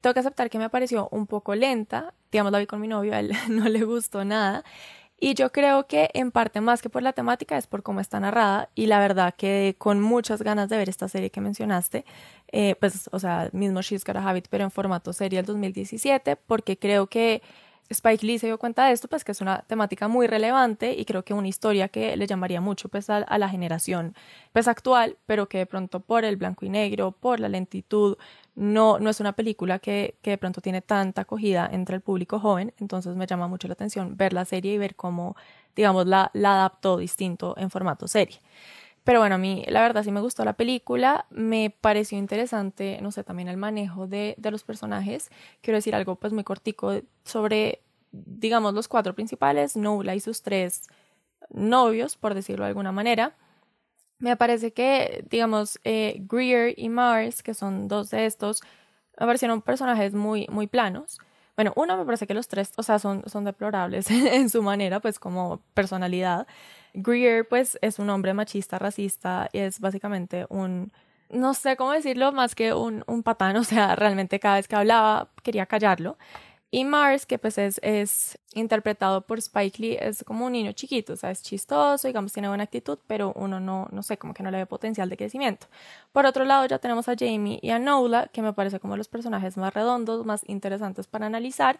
Tengo 0.03 0.15
que 0.15 0.21
aceptar 0.21 0.51
que 0.51 0.59
me 0.59 0.69
pareció 0.69 1.09
un 1.11 1.27
poco 1.27 1.55
lenta, 1.55 2.13
digamos, 2.31 2.53
la 2.53 2.59
vi 2.59 2.67
con 2.67 2.81
mi 2.81 2.89
novio, 2.89 3.15
a 3.15 3.21
él 3.21 3.33
no 3.49 3.69
le 3.69 3.85
gustó 3.85 4.25
nada. 4.25 4.65
Y 5.19 5.35
yo 5.35 5.53
creo 5.53 5.87
que 5.87 6.11
en 6.15 6.33
parte 6.33 6.61
más 6.61 6.83
que 6.83 6.91
por 6.91 7.01
la 7.03 7.13
temática 7.13 7.57
es 7.57 7.69
por 7.69 7.85
cómo 7.85 8.01
está 8.01 8.19
narrada 8.19 8.71
y 8.75 8.87
la 8.87 8.99
verdad 8.99 9.33
que 9.37 9.77
con 9.79 10.01
muchas 10.01 10.43
ganas 10.43 10.69
de 10.69 10.77
ver 10.77 10.89
esta 10.89 11.07
serie 11.07 11.31
que 11.31 11.41
mencionaste, 11.41 12.05
eh, 12.51 12.75
pues, 12.81 13.09
o 13.13 13.21
sea, 13.21 13.49
mismo 13.53 13.81
She's 13.83 14.05
Got 14.05 14.17
a 14.17 14.29
Habit, 14.29 14.49
pero 14.51 14.65
en 14.65 14.73
formato 14.73 15.13
serie 15.13 15.39
del 15.39 15.47
2017, 15.47 16.35
porque 16.35 16.77
creo 16.77 17.07
que 17.07 17.41
Spike 17.93 18.27
Lee 18.27 18.39
se 18.39 18.47
dio 18.47 18.59
cuenta 18.59 18.87
de 18.87 18.93
esto, 18.93 19.09
pues 19.09 19.25
que 19.25 19.33
es 19.33 19.41
una 19.41 19.63
temática 19.63 20.09
muy 20.09 20.27
relevante 20.27 20.95
y 20.99 21.05
creo 21.05 21.25
que 21.25 21.35
una 21.35 21.49
historia 21.49 21.89
que 21.89 22.17
le 22.17 22.27
llamaría 22.27 22.61
mucho 22.61 22.89
pues 22.89 23.09
a, 23.11 23.39
la 23.39 23.49
generación 23.49 24.15
pues 24.53 24.69
actual, 24.69 25.17
pero 25.27 25.49
que 25.49 25.59
de 25.59 25.67
pronto 25.67 26.01
por 26.01 26.25
el 26.25 26.37
blanco 26.37 26.65
y 26.67 26.71
negro, 26.71 27.13
por 27.13 27.41
la 27.41 27.49
lentitud, 27.49 28.17
no, 28.55 28.99
no 28.99 29.11
es 29.11 29.21
una 29.21 29.33
película 29.33 29.79
que, 29.79 30.17
que 30.23 30.31
de 30.31 30.39
pronto 30.39 30.61
tiene 30.61 30.83
tanta 30.83 31.23
acogida 31.23 31.69
entre 31.73 31.97
el 31.97 32.03
público 32.03 32.39
joven, 32.41 32.75
entonces 32.79 33.17
me 33.17 33.27
llama 33.27 33.49
mucho 33.49 33.69
la 33.69 33.75
atención 33.75 34.17
ver 34.17 34.33
la 34.33 34.45
serie 34.45 34.75
y 34.75 34.79
ver 34.79 34.95
cómo, 34.97 35.37
digamos, 35.77 36.07
la, 36.07 36.31
la 36.35 36.55
adaptó 36.55 36.97
distinto 36.99 37.55
en 37.57 37.71
formato 37.71 38.09
serie. 38.09 38.41
Pero 39.05 39.19
bueno, 39.19 39.35
a 39.35 39.39
mí 39.39 39.65
la 39.69 39.83
verdad 39.83 40.05
sí 40.05 40.13
me 40.13 40.21
gustó 40.21 40.45
la 40.45 40.53
película, 40.53 41.27
me 41.31 41.71
pareció 41.71 42.19
interesante, 42.19 43.01
no 43.03 43.11
sé, 43.11 43.25
también 43.25 43.49
el 43.49 43.57
manejo 43.57 44.07
de, 44.07 44.35
de 44.39 44.51
los 44.51 44.63
personajes. 44.63 45.31
Quiero 45.61 45.79
decir 45.79 45.95
algo 45.95 46.17
pues 46.17 46.33
muy 46.33 46.45
cortico 46.45 47.01
sobre, 47.25 47.83
digamos, 48.13 48.75
los 48.75 48.87
cuatro 48.87 49.15
principales, 49.15 49.77
Nola 49.77 50.15
y 50.15 50.21
sus 50.21 50.43
tres 50.43 50.83
novios, 51.51 52.17
por 52.17 52.35
decirlo 52.35 52.65
de 52.65 52.69
alguna 52.69 52.93
manera. 52.93 53.37
Me 54.19 54.37
parece 54.37 54.73
que, 54.73 55.25
digamos, 55.29 55.81
eh, 55.85 56.23
Greer 56.29 56.75
y 56.79 56.89
Mars, 56.89 57.43
que 57.43 57.55
son 57.55 57.89
dos 57.89 58.11
de 58.11 58.27
estos, 58.27 58.63
me 59.19 59.63
personajes 59.63 60.15
muy, 60.15 60.47
muy 60.49 60.69
planos. 60.69 61.19
Bueno, 61.57 61.73
uno 61.77 61.97
me 61.97 62.05
parece 62.05 62.27
que 62.27 62.35
los 62.35 62.49
tres, 62.49 62.73
o 62.77 62.83
sea, 62.83 62.99
son, 62.99 63.23
son 63.27 63.45
deplorables 63.45 64.11
en 64.11 64.49
su 64.49 64.63
manera, 64.63 65.01
pues 65.01 65.19
como 65.19 65.61
personalidad. 65.75 66.47
Greer, 66.95 67.47
pues, 67.49 67.79
es 67.83 67.99
un 67.99 68.11
hombre 68.11 68.35
machista, 68.35 68.79
racista, 68.79 69.49
y 69.53 69.59
es 69.59 69.81
básicamente 69.81 70.47
un, 70.49 70.93
no 71.31 71.55
sé 71.55 71.77
cómo 71.77 71.93
decirlo, 71.93 72.33
más 72.33 72.55
que 72.55 72.75
un, 72.75 73.05
un 73.07 73.23
patán, 73.23 73.57
o 73.59 73.65
sea, 73.65 73.97
realmente 73.97 74.41
cada 74.41 74.57
vez 74.57 74.69
que 74.69 74.77
hablaba 74.77 75.31
quería 75.43 75.67
callarlo. 75.67 76.19
Y 76.75 76.85
Mars, 76.87 77.27
que 77.27 77.39
pues 77.39 77.59
es, 77.59 77.79
es, 77.83 78.39
interpretado 78.55 79.21
por 79.27 79.39
Spike 79.39 79.79
Lee, 79.83 79.99
es 80.01 80.25
como 80.25 80.47
un 80.47 80.53
niño 80.53 80.73
chiquito, 80.73 81.13
o 81.13 81.17
sea, 81.17 81.31
es 81.31 81.43
chistoso, 81.43 82.09
digamos, 82.09 82.33
tiene 82.33 82.49
buena 82.49 82.65
actitud, 82.65 82.99
pero 83.07 83.35
uno 83.37 83.61
no, 83.61 83.89
no 83.93 84.03
sé, 84.03 84.17
como 84.17 84.33
que 84.33 84.43
no 84.43 84.51
le 84.51 84.57
ve 84.57 84.67
potencial 84.67 85.11
de 85.11 85.19
crecimiento. 85.19 85.67
Por 86.13 86.25
otro 86.25 86.47
lado, 86.47 86.65
ya 86.65 86.79
tenemos 86.79 87.11
a 87.11 87.15
Jamie 87.19 87.59
y 87.61 87.71
a 87.71 87.79
Nola, 87.79 88.29
que 88.33 88.41
me 88.41 88.55
parece 88.55 88.81
como 88.81 88.97
los 88.97 89.09
personajes 89.09 89.59
más 89.59 89.75
redondos, 89.75 90.25
más 90.25 90.49
interesantes 90.49 91.07
para 91.07 91.27
analizar, 91.27 91.79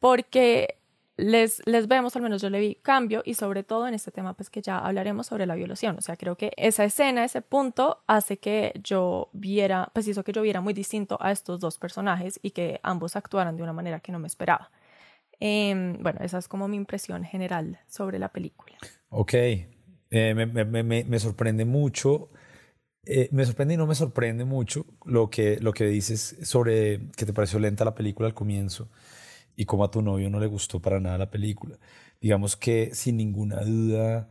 porque 0.00 0.76
les, 1.16 1.62
les 1.64 1.88
vemos, 1.88 2.14
al 2.14 2.22
menos 2.22 2.42
yo 2.42 2.50
le 2.50 2.60
vi 2.60 2.74
cambio 2.76 3.22
y 3.24 3.34
sobre 3.34 3.62
todo 3.62 3.88
en 3.88 3.94
este 3.94 4.10
tema 4.10 4.34
pues 4.34 4.50
que 4.50 4.60
ya 4.60 4.78
hablaremos 4.78 5.26
sobre 5.26 5.46
la 5.46 5.54
violación. 5.54 5.96
O 5.98 6.00
sea, 6.02 6.16
creo 6.16 6.36
que 6.36 6.52
esa 6.56 6.84
escena, 6.84 7.24
ese 7.24 7.40
punto 7.40 8.02
hace 8.06 8.38
que 8.38 8.78
yo 8.82 9.30
viera, 9.32 9.90
pues 9.94 10.06
hizo 10.08 10.24
que 10.24 10.32
yo 10.32 10.42
viera 10.42 10.60
muy 10.60 10.74
distinto 10.74 11.16
a 11.20 11.32
estos 11.32 11.60
dos 11.60 11.78
personajes 11.78 12.38
y 12.42 12.50
que 12.50 12.80
ambos 12.82 13.16
actuaran 13.16 13.56
de 13.56 13.62
una 13.62 13.72
manera 13.72 14.00
que 14.00 14.12
no 14.12 14.18
me 14.18 14.26
esperaba. 14.26 14.70
Em, 15.40 16.02
bueno, 16.02 16.20
esa 16.22 16.38
es 16.38 16.48
como 16.48 16.68
mi 16.68 16.76
impresión 16.76 17.24
general 17.24 17.78
sobre 17.88 18.18
la 18.18 18.28
película. 18.28 18.76
Ok, 19.08 19.34
eh, 19.34 19.66
me, 20.10 20.46
me, 20.46 20.64
me, 20.64 21.04
me, 21.04 21.18
sorprende 21.18 21.64
mucho. 21.64 22.30
Eh, 23.04 23.28
me 23.32 23.44
sorprende 23.44 23.74
y 23.74 23.76
no 23.76 23.86
me 23.86 23.94
sorprende 23.94 24.44
mucho 24.44 24.84
lo 25.04 25.30
que, 25.30 25.58
lo 25.60 25.72
que 25.72 25.86
dices 25.86 26.36
sobre 26.42 27.08
que 27.16 27.24
te 27.24 27.32
pareció 27.32 27.58
lenta 27.58 27.84
la 27.84 27.94
película 27.94 28.28
al 28.28 28.34
comienzo 28.34 28.88
y 29.56 29.64
como 29.64 29.84
a 29.84 29.90
tu 29.90 30.02
novio 30.02 30.30
no 30.30 30.38
le 30.38 30.46
gustó 30.46 30.80
para 30.80 31.00
nada 31.00 31.18
la 31.18 31.30
película. 31.30 31.78
Digamos 32.20 32.56
que 32.56 32.90
sin 32.94 33.16
ninguna 33.16 33.60
duda, 33.62 34.28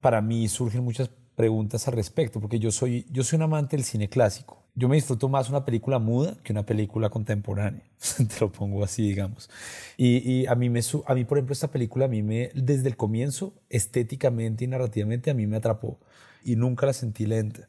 para 0.00 0.20
mí 0.22 0.48
surgen 0.48 0.84
muchas 0.84 1.10
preguntas 1.34 1.88
al 1.88 1.94
respecto, 1.94 2.40
porque 2.40 2.58
yo 2.58 2.70
soy, 2.70 3.06
yo 3.10 3.24
soy 3.24 3.38
un 3.38 3.42
amante 3.42 3.76
del 3.76 3.84
cine 3.84 4.08
clásico. 4.08 4.62
Yo 4.74 4.88
me 4.88 4.96
disfruto 4.96 5.28
más 5.28 5.50
una 5.50 5.64
película 5.64 5.98
muda 5.98 6.36
que 6.42 6.52
una 6.52 6.64
película 6.64 7.10
contemporánea. 7.10 7.82
Te 8.16 8.40
lo 8.40 8.50
pongo 8.50 8.84
así, 8.84 9.08
digamos. 9.08 9.50
Y, 9.96 10.18
y, 10.30 10.46
a, 10.46 10.54
mí 10.54 10.70
me, 10.70 10.80
a 11.06 11.14
mí, 11.14 11.24
por 11.24 11.38
ejemplo, 11.38 11.52
esta 11.52 11.70
película, 11.70 12.06
a 12.06 12.08
mí 12.08 12.22
me, 12.22 12.50
desde 12.54 12.88
el 12.88 12.96
comienzo, 12.96 13.54
estéticamente 13.68 14.64
y 14.64 14.68
narrativamente, 14.68 15.30
a 15.30 15.34
mí 15.34 15.46
me 15.46 15.58
atrapó. 15.58 16.00
Y 16.42 16.56
nunca 16.56 16.86
la 16.86 16.92
sentí 16.94 17.26
lenta. 17.26 17.68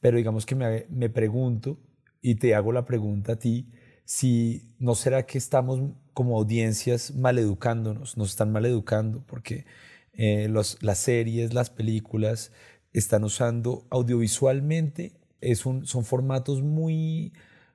Pero 0.00 0.16
digamos 0.16 0.46
que 0.46 0.54
me, 0.54 0.86
me 0.88 1.10
pregunto, 1.10 1.78
y 2.22 2.36
te 2.36 2.54
hago 2.54 2.72
la 2.72 2.84
pregunta 2.84 3.32
a 3.32 3.36
ti, 3.36 3.70
si 4.04 4.74
no 4.78 4.94
será 4.94 5.26
que 5.26 5.36
estamos 5.36 5.80
como 6.18 6.36
audiencias 6.36 7.14
maleducándonos, 7.14 8.16
nos 8.16 8.30
están 8.30 8.50
maleducando 8.50 9.22
porque 9.24 9.66
eh, 10.14 10.48
las 10.48 10.98
series, 10.98 11.54
las 11.54 11.70
películas 11.70 12.50
están 12.92 13.22
usando 13.22 13.86
audiovisualmente, 13.88 15.12
son 15.52 16.04
formatos 16.04 16.60
muy, 16.60 17.34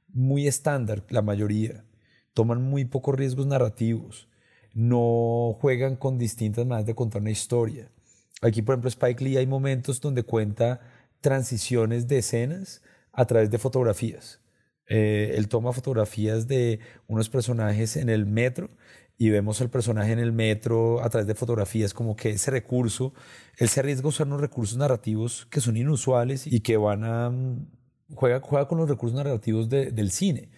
muy 0.09 0.45
estándar, 0.45 1.05
la 1.07 1.21
mayoría, 1.21 1.85
toman 2.33 2.61
muy 2.61 2.83
pocos 2.83 3.15
riesgos 3.15 3.47
narrativos, 3.47 4.27
no 4.73 5.55
juegan 5.61 5.95
con 5.95 6.17
distintas 6.17 6.65
maneras 6.65 6.85
de 6.85 6.95
contar 6.95 7.21
una 7.21 7.31
historia. 7.31 7.93
Aquí, 8.41 8.61
por 8.61 8.73
ejemplo, 8.73 8.89
Spike 8.89 9.23
Lee 9.23 9.37
hay 9.37 9.47
momentos 9.47 10.01
donde 10.01 10.23
cuenta 10.23 10.81
transiciones 11.21 12.09
de 12.09 12.17
escenas 12.17 12.81
a 13.13 13.23
través 13.23 13.49
de 13.49 13.57
fotografías. 13.57 14.42
Eh, 14.87 15.35
él 15.37 15.47
toma 15.47 15.73
fotografías 15.73 16.47
de 16.47 16.79
unos 17.07 17.29
personajes 17.29 17.95
en 17.95 18.09
el 18.09 18.25
metro 18.25 18.69
y 19.17 19.29
vemos 19.29 19.61
el 19.61 19.69
personaje 19.69 20.11
en 20.11 20.19
el 20.19 20.33
metro 20.33 21.01
a 21.03 21.09
través 21.09 21.27
de 21.27 21.35
fotografías, 21.35 21.93
como 21.93 22.15
que 22.15 22.31
ese 22.31 22.51
recurso, 22.51 23.13
él 23.57 23.69
se 23.69 23.79
arriesga 23.79 24.05
a 24.05 24.09
usar 24.09 24.27
unos 24.27 24.41
recursos 24.41 24.77
narrativos 24.77 25.47
que 25.49 25.61
son 25.61 25.77
inusuales 25.77 26.47
y 26.47 26.61
que 26.61 26.77
van 26.77 27.03
a... 27.03 27.29
Mm, 27.29 27.67
juega, 28.15 28.41
juega 28.41 28.67
con 28.67 28.79
los 28.79 28.89
recursos 28.89 29.15
narrativos 29.15 29.69
del 29.69 30.11
cine, 30.11 30.49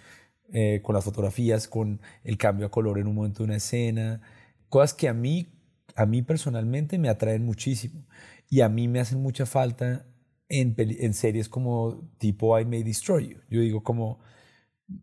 eh, 0.51 0.81
con 0.83 0.95
las 0.95 1.03
fotografías, 1.03 1.67
con 1.67 2.01
el 2.23 2.37
cambio 2.37 2.67
a 2.67 2.71
color 2.71 2.99
en 2.99 3.07
un 3.07 3.15
momento 3.15 3.39
de 3.39 3.45
una 3.45 3.57
escena, 3.57 4.21
cosas 4.69 4.93
que 4.93 5.07
a 5.07 5.13
mí, 5.13 5.47
a 5.95 6.05
mí 6.05 6.21
personalmente 6.21 6.97
me 6.97 7.09
atraen 7.09 7.45
muchísimo 7.45 8.05
y 8.49 8.61
a 8.61 8.69
mí 8.69 8.87
me 8.87 8.99
hacen 8.99 9.21
mucha 9.21 9.45
falta 9.45 10.05
en, 10.49 11.13
series 11.13 11.49
como 11.49 12.09
tipo 12.17 12.57
I 12.59 12.65
May 12.65 12.83
Destroy 12.83 13.29
You. 13.29 13.37
Yo 13.49 13.61
digo 13.61 13.83
como 13.83 14.19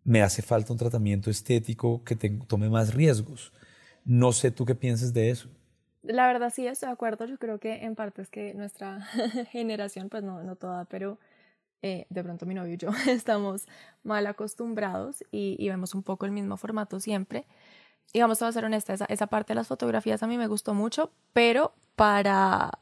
me 0.04 0.22
hace 0.22 0.42
falta 0.42 0.72
un 0.72 0.78
tratamiento 0.78 1.30
estético 1.30 2.04
que 2.04 2.16
tome 2.16 2.68
más 2.68 2.94
riesgos. 2.94 3.52
No 4.04 4.32
sé 4.32 4.50
tú 4.50 4.64
qué 4.64 4.74
piensas 4.74 5.12
de 5.12 5.30
eso. 5.30 5.48
La 6.02 6.26
verdad 6.26 6.52
sí 6.54 6.66
estoy 6.66 6.88
de 6.88 6.92
acuerdo. 6.92 7.26
Yo 7.26 7.38
creo 7.38 7.58
que 7.58 7.84
en 7.84 7.94
parte 7.94 8.22
es 8.22 8.30
que 8.30 8.54
nuestra 8.54 9.02
generación, 9.50 10.08
pues 10.08 10.22
no, 10.22 10.42
no 10.42 10.56
toda, 10.56 10.84
pero 10.86 11.18
eh, 11.82 12.06
de 12.10 12.22
pronto 12.22 12.46
mi 12.46 12.54
novio 12.54 12.74
y 12.74 12.76
yo 12.76 12.90
estamos 13.08 13.66
mal 14.02 14.26
acostumbrados 14.26 15.24
y, 15.30 15.56
y, 15.58 15.68
vemos 15.68 15.94
un 15.94 16.02
poco 16.02 16.26
el 16.26 16.32
mismo 16.32 16.56
formato 16.56 17.00
siempre. 17.00 17.46
Y 18.12 18.20
vamos 18.20 18.42
a 18.42 18.52
ser 18.52 18.64
honesta, 18.64 18.92
esa, 18.92 19.06
esa 19.06 19.26
parte 19.26 19.52
de 19.52 19.56
las 19.56 19.68
fotografías 19.68 20.22
a 20.22 20.26
mí 20.26 20.36
me 20.36 20.46
gustó 20.46 20.74
mucho, 20.74 21.12
pero 21.32 21.74
para 21.96 22.78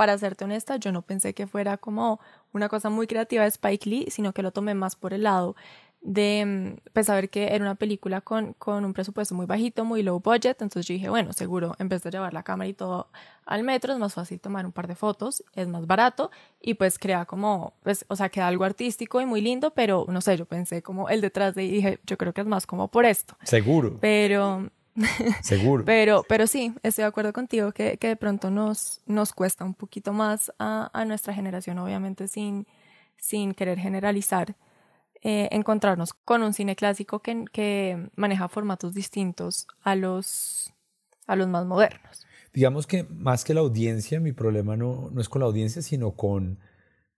para 0.00 0.16
serte 0.16 0.46
honesta, 0.46 0.76
yo 0.76 0.92
no 0.92 1.02
pensé 1.02 1.34
que 1.34 1.46
fuera 1.46 1.76
como 1.76 2.20
una 2.54 2.70
cosa 2.70 2.88
muy 2.88 3.06
creativa 3.06 3.42
de 3.42 3.50
Spike 3.50 3.86
Lee, 3.86 4.06
sino 4.08 4.32
que 4.32 4.42
lo 4.42 4.50
tomé 4.50 4.72
más 4.72 4.96
por 4.96 5.12
el 5.12 5.24
lado 5.24 5.56
de 6.00 6.46
mm, 6.46 6.90
pues, 6.94 7.04
saber 7.04 7.28
que 7.28 7.54
era 7.54 7.62
una 7.62 7.74
película 7.74 8.22
con, 8.22 8.54
con 8.54 8.86
un 8.86 8.94
presupuesto 8.94 9.34
muy 9.34 9.44
bajito, 9.44 9.84
muy 9.84 10.02
low 10.02 10.18
budget, 10.18 10.62
entonces 10.62 10.86
yo 10.86 10.94
dije, 10.94 11.10
bueno, 11.10 11.34
seguro, 11.34 11.74
en 11.78 11.90
vez 11.90 12.02
de 12.02 12.12
llevar 12.12 12.32
la 12.32 12.42
cámara 12.42 12.66
y 12.66 12.72
todo 12.72 13.08
al 13.44 13.62
metro, 13.62 13.92
es 13.92 13.98
más 13.98 14.14
fácil 14.14 14.40
tomar 14.40 14.64
un 14.64 14.72
par 14.72 14.88
de 14.88 14.94
fotos, 14.94 15.44
es 15.54 15.68
más 15.68 15.86
barato 15.86 16.30
y 16.62 16.72
pues 16.72 16.98
crea 16.98 17.26
como, 17.26 17.74
pues, 17.82 18.06
o 18.08 18.16
sea, 18.16 18.30
queda 18.30 18.48
algo 18.48 18.64
artístico 18.64 19.20
y 19.20 19.26
muy 19.26 19.42
lindo, 19.42 19.72
pero 19.74 20.06
no 20.08 20.22
sé, 20.22 20.34
yo 20.38 20.46
pensé 20.46 20.80
como 20.80 21.10
el 21.10 21.20
detrás 21.20 21.54
de 21.54 21.64
y 21.64 21.70
dije, 21.72 22.00
yo 22.06 22.16
creo 22.16 22.32
que 22.32 22.40
es 22.40 22.46
más 22.46 22.66
como 22.66 22.88
por 22.88 23.04
esto. 23.04 23.36
Seguro. 23.42 23.98
Pero 24.00 24.70
Seguro. 25.42 25.84
pero, 25.84 26.24
pero 26.28 26.46
sí, 26.46 26.74
estoy 26.82 27.02
de 27.02 27.08
acuerdo 27.08 27.32
contigo 27.32 27.72
que, 27.72 27.96
que 27.96 28.08
de 28.08 28.16
pronto 28.16 28.50
nos, 28.50 29.00
nos 29.06 29.32
cuesta 29.32 29.64
un 29.64 29.74
poquito 29.74 30.12
más 30.12 30.52
a, 30.58 30.90
a 30.92 31.04
nuestra 31.04 31.34
generación, 31.34 31.78
obviamente 31.78 32.28
sin, 32.28 32.66
sin 33.16 33.54
querer 33.54 33.78
generalizar, 33.78 34.56
eh, 35.22 35.48
encontrarnos 35.52 36.14
con 36.14 36.42
un 36.42 36.54
cine 36.54 36.76
clásico 36.76 37.20
que, 37.20 37.44
que 37.52 38.08
maneja 38.16 38.48
formatos 38.48 38.94
distintos 38.94 39.66
a 39.82 39.94
los, 39.94 40.72
a 41.26 41.36
los 41.36 41.48
más 41.48 41.66
modernos. 41.66 42.26
Digamos 42.52 42.86
que 42.86 43.04
más 43.04 43.44
que 43.44 43.54
la 43.54 43.60
audiencia, 43.60 44.18
mi 44.18 44.32
problema 44.32 44.76
no, 44.76 45.10
no 45.12 45.20
es 45.20 45.28
con 45.28 45.40
la 45.40 45.46
audiencia, 45.46 45.82
sino 45.82 46.12
con, 46.12 46.58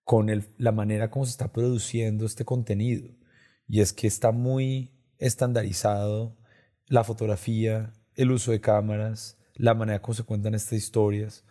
con 0.04 0.28
el, 0.28 0.48
la 0.58 0.72
manera 0.72 1.10
como 1.10 1.24
se 1.24 1.30
está 1.30 1.52
produciendo 1.52 2.26
este 2.26 2.44
contenido. 2.44 3.08
Y 3.68 3.80
es 3.80 3.92
que 3.92 4.06
está 4.06 4.32
muy 4.32 4.90
estandarizado 5.18 6.36
la 6.86 7.04
fotografía, 7.04 7.92
el 8.14 8.30
uso 8.30 8.52
de 8.52 8.60
cámaras, 8.60 9.38
la 9.54 9.74
manera 9.74 10.02
como 10.02 10.14
se 10.14 10.24
cuentan 10.24 10.54
estas 10.54 10.74
historias. 10.74 11.44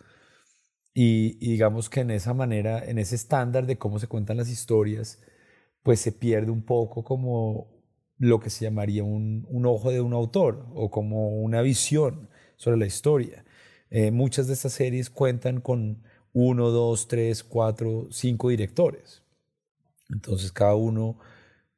Y, 0.94 1.34
digamos 1.38 1.88
que 1.88 2.00
en 2.00 2.10
esa 2.10 2.34
manera, 2.34 2.84
en 2.84 2.98
ese 2.98 3.14
estándar 3.14 3.66
de 3.66 3.78
cómo 3.78 3.98
se 3.98 4.08
cuentan 4.08 4.36
las 4.36 4.50
historias, 4.50 5.20
pues 5.82 6.00
se 6.00 6.12
pierde 6.12 6.50
un 6.50 6.64
poco 6.64 7.02
como 7.02 7.70
lo 8.18 8.40
que 8.40 8.50
se 8.50 8.64
llamaría 8.64 9.02
un, 9.02 9.46
ojo 9.66 9.90
de 9.90 10.00
un 10.00 10.12
autor 10.12 10.66
o 10.74 10.90
como 10.90 11.40
una 11.40 11.62
visión 11.62 12.28
sobre 12.56 12.76
la 12.76 12.86
historia. 12.86 13.44
Eh, 13.90 14.10
muchas 14.10 14.46
de 14.46 14.52
estas 14.52 14.74
series 14.74 15.10
cuentan 15.10 15.60
con 15.60 16.02
uno, 16.32 16.70
dos, 16.70 17.08
tres, 17.08 17.42
cuatro, 17.42 18.08
cinco 18.10 18.50
directores. 18.50 19.22
Entonces 20.10 20.52
cada 20.52 20.74
uno 20.74 21.18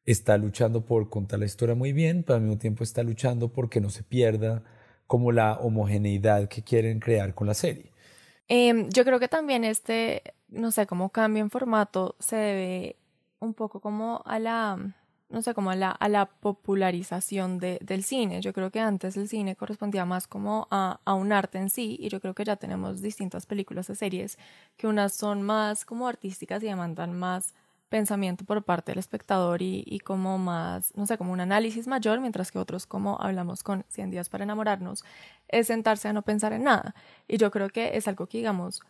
está 0.04 0.36
luchando 0.36 0.84
por 0.84 1.08
contar 1.08 1.38
la 1.38 1.46
historia 1.46 1.74
muy 1.74 1.92
bien, 1.92 2.22
pero 2.22 2.36
al 2.36 2.42
mismo 2.42 2.58
tiempo 2.58 2.84
está 2.84 3.02
luchando 3.02 3.52
porque 3.52 3.80
no 3.80 3.90
se 3.90 4.02
pierda 4.02 4.62
como 5.06 5.32
la 5.32 5.54
homogeneidad 5.54 6.48
que 6.48 6.62
quieren 6.62 7.00
crear 7.00 7.34
con 7.34 7.46
la 7.46 7.54
serie. 7.54 7.92
Em, 8.48 8.88
yo 8.90 9.04
creo 9.04 9.18
que 9.18 9.28
también 9.28 9.64
este, 9.64 10.22
no 10.48 10.70
sé, 10.70 10.86
como 10.86 11.10
cambio 11.10 11.42
en 11.42 11.50
formato 11.50 12.16
se 12.18 12.36
debe 12.36 12.96
un 13.40 13.54
poco 13.54 13.80
como 13.80 14.22
a 14.26 14.38
la, 14.38 14.78
no 15.30 15.42
sé, 15.42 15.54
como 15.54 15.70
a 15.70 15.76
la, 15.76 15.90
a 15.90 16.08
la 16.08 16.26
popularización 16.26 17.58
de, 17.58 17.78
del 17.82 18.04
cine. 18.04 18.40
Yo 18.42 18.52
creo 18.52 18.70
que 18.70 18.80
antes 18.80 19.16
el 19.16 19.28
cine 19.28 19.56
correspondía 19.56 20.04
más 20.04 20.26
como 20.26 20.68
a, 20.70 21.00
a 21.04 21.14
un 21.14 21.32
arte 21.32 21.58
en 21.58 21.70
sí 21.70 21.96
y 21.98 22.08
yo 22.08 22.20
creo 22.20 22.34
que 22.34 22.44
ya 22.44 22.56
tenemos 22.56 23.00
distintas 23.00 23.46
películas 23.46 23.88
o 23.90 23.94
series 23.94 24.38
que 24.76 24.86
unas 24.86 25.14
son 25.14 25.42
más 25.42 25.84
como 25.84 26.06
artísticas 26.08 26.62
y 26.62 26.66
demandan 26.66 27.18
más 27.18 27.54
pensamiento 27.94 28.44
por 28.44 28.64
parte 28.64 28.90
del 28.90 28.98
espectador 28.98 29.62
y, 29.62 30.00
como 30.04 30.36
más, 30.36 30.92
no 30.96 31.06
sé, 31.06 31.16
como 31.16 31.32
un 31.32 31.38
análisis 31.38 31.86
mayor, 31.86 32.18
mientras 32.18 32.50
que 32.50 32.58
otros, 32.58 32.86
como 32.86 33.20
hablamos 33.20 33.62
con 33.62 33.84
100 33.88 34.10
días 34.10 34.28
para 34.28 34.42
enamorarnos, 34.42 35.04
es 35.46 35.68
sentarse 35.68 36.08
a 36.08 36.12
no 36.12 36.22
pensar 36.22 36.52
en 36.52 36.64
nada. 36.64 36.96
Y 37.28 37.36
yo 37.36 37.52
creo 37.52 37.68
que 37.68 37.96
es 37.96 38.08
algo 38.08 38.26
que, 38.26 38.38
digamos, 38.38 38.80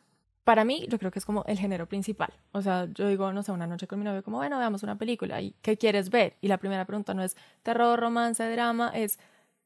para 0.43 0.65
mí, 0.65 0.87
yo 0.89 0.99
creo 0.99 1.11
que 1.11 1.19
es 1.19 1.27
como 1.27 1.45
el 1.47 1.59
género 1.59 1.87
principal. 1.87 2.33
O 2.53 2.63
sea, 2.63 2.87
yo 2.95 3.07
digo, 3.07 3.31
no 3.31 3.43
sé, 3.43 3.53
una 3.53 3.67
noche 3.67 3.87
con 3.87 3.99
mi 3.99 4.07
novio, 4.07 4.23
como, 4.25 4.39
bueno, 4.39 4.57
veamos 4.57 4.83
una 4.83 4.97
película, 4.97 5.39
¿y 5.43 5.55
qué 5.61 5.77
quieres 5.77 6.09
ver? 6.09 6.39
Y 6.41 6.49
la 6.49 6.57
primera 6.57 6.87
pregunta 6.87 7.13
no 7.13 7.23
es 7.23 7.37
terror, 7.63 8.01
romance, 8.01 8.43
drama, 8.51 8.91
es 8.95 9.19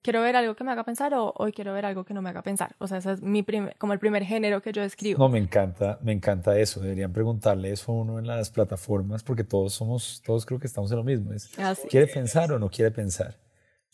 quiero 0.08 0.22
ver 0.22 0.36
algo 0.36 0.56
que 0.56 0.64
me 0.64 0.72
haga 0.72 0.84
pensar 0.84 1.12
o 1.12 1.34
hoy 1.36 1.52
quiero 1.52 1.74
ver 1.74 1.84
algo 1.84 2.02
que 2.02 2.14
no 2.14 2.22
me 2.22 2.30
haga 2.30 2.40
pensar. 2.40 2.74
O 2.78 2.86
sea, 2.86 2.96
ese 2.96 3.12
es 3.12 3.20
mi 3.20 3.44
como 3.76 3.92
el 3.92 3.98
primer 3.98 4.24
género 4.24 4.62
que 4.62 4.72
yo 4.72 4.82
escribo. 4.82 5.18
No, 5.18 5.28
me 5.28 5.38
encanta, 5.38 5.98
me 6.00 6.12
encanta 6.12 6.58
eso. 6.58 6.80
Deberían 6.80 7.12
preguntarle 7.12 7.72
eso 7.72 7.92
a 7.92 7.94
uno 7.94 8.18
en 8.18 8.26
las 8.26 8.48
plataformas 8.48 9.22
porque 9.22 9.44
todos 9.44 9.74
somos, 9.74 10.22
todos 10.24 10.46
creo 10.46 10.58
que 10.58 10.66
estamos 10.66 10.90
en 10.92 10.96
lo 10.96 11.04
mismo. 11.04 11.34
Es, 11.34 11.50
¿Quiere 11.90 12.06
pensar 12.06 12.50
o 12.52 12.58
no 12.58 12.70
quiere 12.70 12.90
pensar? 12.90 13.36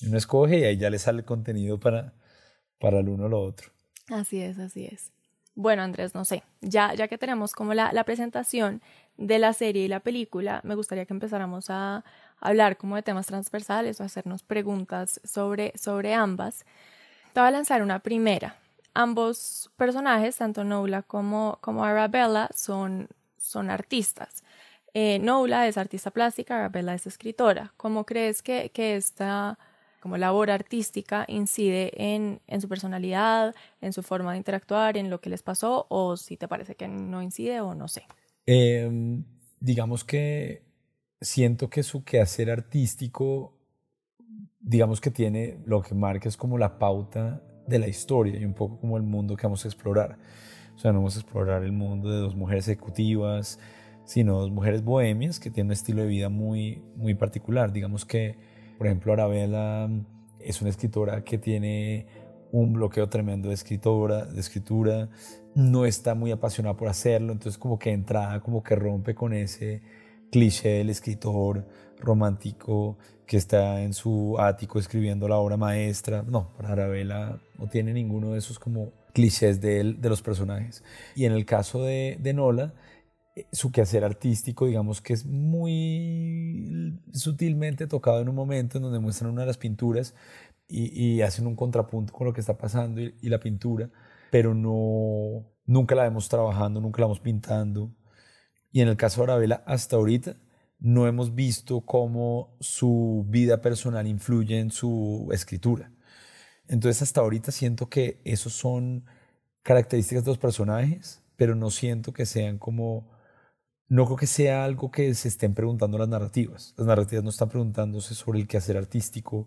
uno 0.06 0.16
escoge 0.16 0.60
y 0.60 0.64
ahí 0.64 0.76
ya 0.76 0.88
le 0.88 1.00
sale 1.00 1.18
el 1.18 1.24
contenido 1.24 1.80
para, 1.80 2.12
para 2.78 3.00
el 3.00 3.08
uno 3.08 3.24
o 3.24 3.28
lo 3.28 3.40
otro. 3.40 3.72
Así 4.08 4.40
es, 4.40 4.60
así 4.60 4.86
es. 4.86 5.10
Bueno, 5.56 5.82
Andrés, 5.82 6.14
no 6.14 6.24
sé, 6.24 6.44
ya, 6.60 6.94
ya 6.94 7.08
que 7.08 7.18
tenemos 7.18 7.52
como 7.54 7.74
la, 7.74 7.92
la 7.92 8.04
presentación 8.04 8.82
de 9.16 9.38
la 9.38 9.52
serie 9.52 9.84
y 9.84 9.88
la 9.88 10.00
película, 10.00 10.60
me 10.64 10.74
gustaría 10.74 11.06
que 11.06 11.14
empezáramos 11.14 11.70
a, 11.70 12.04
hablar 12.44 12.76
como 12.76 12.94
de 12.94 13.02
temas 13.02 13.26
transversales 13.26 14.00
o 14.00 14.04
hacernos 14.04 14.42
preguntas 14.42 15.20
sobre, 15.24 15.72
sobre 15.76 16.14
ambas. 16.14 16.64
Te 17.32 17.40
voy 17.40 17.48
a 17.48 17.52
lanzar 17.52 17.82
una 17.82 17.98
primera. 17.98 18.56
Ambos 18.92 19.72
personajes, 19.76 20.36
tanto 20.36 20.62
Nola 20.62 21.02
como, 21.02 21.58
como 21.60 21.84
Arabella, 21.84 22.48
son, 22.54 23.08
son 23.36 23.70
artistas. 23.70 24.44
Eh, 24.92 25.18
Nola 25.18 25.66
es 25.66 25.76
artista 25.76 26.12
plástica, 26.12 26.56
Arabella 26.56 26.94
es 26.94 27.06
escritora. 27.06 27.72
¿Cómo 27.76 28.04
crees 28.04 28.42
que, 28.42 28.70
que 28.72 28.94
esta 28.94 29.58
como 30.04 30.18
labor 30.18 30.50
artística 30.50 31.24
incide 31.28 31.90
en, 31.96 32.42
en, 32.46 32.60
su 32.60 32.68
personalidad, 32.68 33.54
en 33.80 33.94
su 33.94 34.02
forma 34.02 34.32
de 34.32 34.36
interactuar, 34.36 34.98
en 34.98 35.08
lo 35.08 35.18
que 35.22 35.30
les 35.30 35.42
pasó, 35.42 35.86
o 35.88 36.18
si 36.18 36.36
te 36.36 36.46
parece 36.46 36.74
que 36.74 36.86
no 36.86 37.22
incide 37.22 37.62
o 37.62 37.74
no 37.74 37.88
sé? 37.88 38.02
Em, 38.44 39.24
digamos 39.60 40.04
que 40.04 40.63
siento 41.24 41.70
que 41.70 41.82
su 41.82 42.04
quehacer 42.04 42.50
artístico, 42.50 43.58
digamos 44.60 45.00
que 45.00 45.10
tiene 45.10 45.58
lo 45.64 45.82
que 45.82 45.94
marca 45.94 46.28
es 46.28 46.36
como 46.36 46.58
la 46.58 46.78
pauta 46.78 47.42
de 47.66 47.78
la 47.78 47.88
historia 47.88 48.38
y 48.38 48.44
un 48.44 48.54
poco 48.54 48.78
como 48.78 48.96
el 48.96 49.02
mundo 49.02 49.36
que 49.36 49.46
vamos 49.46 49.64
a 49.64 49.68
explorar. 49.68 50.18
O 50.76 50.78
sea, 50.78 50.92
no 50.92 50.98
vamos 50.98 51.16
a 51.16 51.20
explorar 51.20 51.62
el 51.62 51.72
mundo 51.72 52.10
de 52.10 52.18
dos 52.18 52.36
mujeres 52.36 52.68
ejecutivas, 52.68 53.58
sino 54.04 54.38
dos 54.38 54.50
mujeres 54.50 54.84
bohemias 54.84 55.40
que 55.40 55.50
tienen 55.50 55.68
un 55.68 55.72
estilo 55.72 56.02
de 56.02 56.08
vida 56.08 56.28
muy, 56.28 56.82
muy 56.96 57.14
particular. 57.14 57.72
Digamos 57.72 58.04
que, 58.04 58.36
por 58.76 58.86
ejemplo, 58.86 59.12
Arabella 59.12 59.88
es 60.40 60.60
una 60.60 60.70
escritora 60.70 61.24
que 61.24 61.38
tiene 61.38 62.06
un 62.52 62.74
bloqueo 62.74 63.08
tremendo 63.08 63.48
de 63.48 63.54
escritora, 63.54 64.26
de 64.26 64.40
escritura, 64.40 65.08
no 65.54 65.86
está 65.86 66.14
muy 66.14 66.32
apasionada 66.32 66.76
por 66.76 66.88
hacerlo, 66.88 67.32
entonces 67.32 67.58
como 67.58 67.78
que 67.78 67.90
entrada 67.92 68.40
como 68.40 68.62
que 68.62 68.76
rompe 68.76 69.14
con 69.14 69.32
ese 69.32 69.82
cliché 70.30 70.68
del 70.78 70.90
escritor 70.90 71.66
romántico 71.98 72.98
que 73.26 73.36
está 73.36 73.82
en 73.82 73.94
su 73.94 74.36
ático 74.38 74.78
escribiendo 74.78 75.28
la 75.28 75.36
obra 75.36 75.56
maestra. 75.56 76.22
No, 76.22 76.52
Arabella 76.58 77.40
no 77.58 77.68
tiene 77.68 77.92
ninguno 77.92 78.32
de 78.32 78.38
esos 78.38 78.58
como 78.58 78.92
clichés 79.12 79.60
de, 79.60 79.84
los 80.02 80.22
personajes. 80.22 80.82
Y 81.14 81.24
en 81.24 81.32
el 81.32 81.46
caso 81.46 81.82
de, 81.82 82.18
de 82.20 82.34
Nola, 82.34 82.74
eh, 83.36 83.46
su 83.52 83.72
quehacer 83.72 84.04
artístico, 84.04 84.66
digamos 84.66 85.00
que 85.00 85.14
es 85.14 85.24
muy 85.24 87.00
sutilmente 87.12 87.86
tocado 87.86 88.20
en 88.20 88.28
un 88.28 88.34
momento 88.34 88.78
en 88.78 88.84
donde 88.84 88.98
muestran 88.98 89.30
una 89.30 89.42
de 89.42 89.46
las 89.46 89.58
pinturas 89.58 90.14
y, 90.68 91.20
hacen 91.20 91.46
un 91.46 91.56
contrapunto 91.56 92.12
con 92.12 92.26
lo 92.26 92.32
que 92.32 92.40
está 92.40 92.56
pasando 92.56 93.00
y, 93.00 93.14
y, 93.20 93.28
la 93.28 93.38
pintura, 93.38 93.90
pero 94.30 94.54
no, 94.54 95.44
nunca 95.66 95.94
la 95.94 96.04
vemos 96.04 96.28
trabajando, 96.28 96.80
nunca 96.80 97.00
la 97.00 97.06
vemos 97.06 97.20
pintando. 97.20 97.92
Y 98.74 98.80
en 98.80 98.88
el 98.88 98.96
caso 98.96 99.20
de 99.20 99.30
Arabella, 99.30 99.62
hasta 99.66 99.94
ahorita 99.94 100.34
no 100.80 101.06
hemos 101.06 101.36
visto 101.36 101.82
cómo 101.82 102.56
su 102.58 103.24
vida 103.28 103.60
personal 103.60 104.04
influye 104.08 104.58
en 104.58 104.72
su 104.72 105.28
escritura. 105.32 105.92
Entonces 106.66 107.00
hasta 107.02 107.20
ahorita 107.20 107.52
siento 107.52 107.88
que 107.88 108.20
esos 108.24 108.52
son 108.52 109.04
características 109.62 110.24
de 110.24 110.32
los 110.32 110.38
personajes, 110.38 111.22
pero 111.36 111.54
no 111.54 111.70
siento 111.70 112.12
que 112.12 112.26
sean 112.26 112.58
como, 112.58 113.12
no 113.86 114.06
creo 114.06 114.16
que 114.16 114.26
sea 114.26 114.64
algo 114.64 114.90
que 114.90 115.14
se 115.14 115.28
estén 115.28 115.54
preguntando 115.54 115.96
las 115.96 116.08
narrativas. 116.08 116.74
Las 116.76 116.88
narrativas 116.88 117.22
no 117.22 117.30
están 117.30 117.50
preguntándose 117.50 118.16
sobre 118.16 118.40
el 118.40 118.48
quehacer 118.48 118.76
artístico 118.76 119.46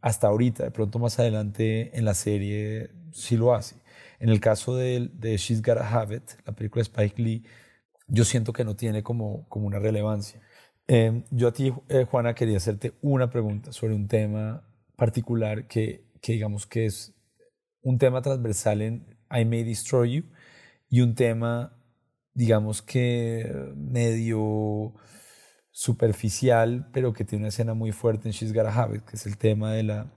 hasta 0.00 0.28
ahorita, 0.28 0.62
de 0.62 0.70
pronto 0.70 1.00
más 1.00 1.18
adelante 1.18 1.98
en 1.98 2.04
la 2.04 2.14
serie 2.14 2.92
sí 3.10 3.36
lo 3.36 3.52
hace. 3.52 3.82
En 4.20 4.28
el 4.28 4.38
caso 4.38 4.76
de, 4.76 5.10
de 5.12 5.36
She's 5.38 5.60
Gotta 5.60 5.88
Have 5.90 6.14
It, 6.14 6.30
la 6.46 6.52
película 6.54 6.82
de 6.82 6.84
Spike 6.84 7.20
Lee, 7.20 7.44
yo 8.10 8.24
siento 8.24 8.52
que 8.52 8.64
no 8.64 8.76
tiene 8.76 9.02
como, 9.02 9.48
como 9.48 9.66
una 9.66 9.78
relevancia. 9.78 10.40
Em, 10.86 11.24
yo 11.30 11.48
a 11.48 11.52
ti, 11.52 11.72
eh, 11.88 12.04
Juana, 12.04 12.34
quería 12.34 12.56
hacerte 12.56 12.94
una 13.00 13.30
pregunta 13.30 13.72
sobre 13.72 13.94
un 13.94 14.08
tema 14.08 14.66
particular 14.96 15.66
que, 15.68 16.04
que 16.20 16.32
digamos 16.32 16.66
que 16.66 16.86
es 16.86 17.14
un 17.82 17.98
tema 17.98 18.20
transversal 18.22 18.82
en 18.82 19.16
I 19.30 19.44
May 19.44 19.62
Destroy 19.64 20.16
You 20.16 20.24
y 20.88 21.00
un 21.00 21.14
tema, 21.14 21.76
digamos 22.34 22.82
que 22.82 23.50
medio 23.76 24.94
superficial, 25.70 26.90
pero 26.92 27.12
que 27.12 27.24
tiene 27.24 27.44
una 27.44 27.48
escena 27.48 27.74
muy 27.74 27.92
fuerte 27.92 28.28
en 28.28 28.32
She's 28.32 28.52
Gotta 28.52 28.74
Have 28.74 28.96
It, 28.98 29.04
que 29.04 29.16
es 29.16 29.26
el 29.26 29.38
tema 29.38 29.72
de 29.72 29.84
la, 29.84 30.12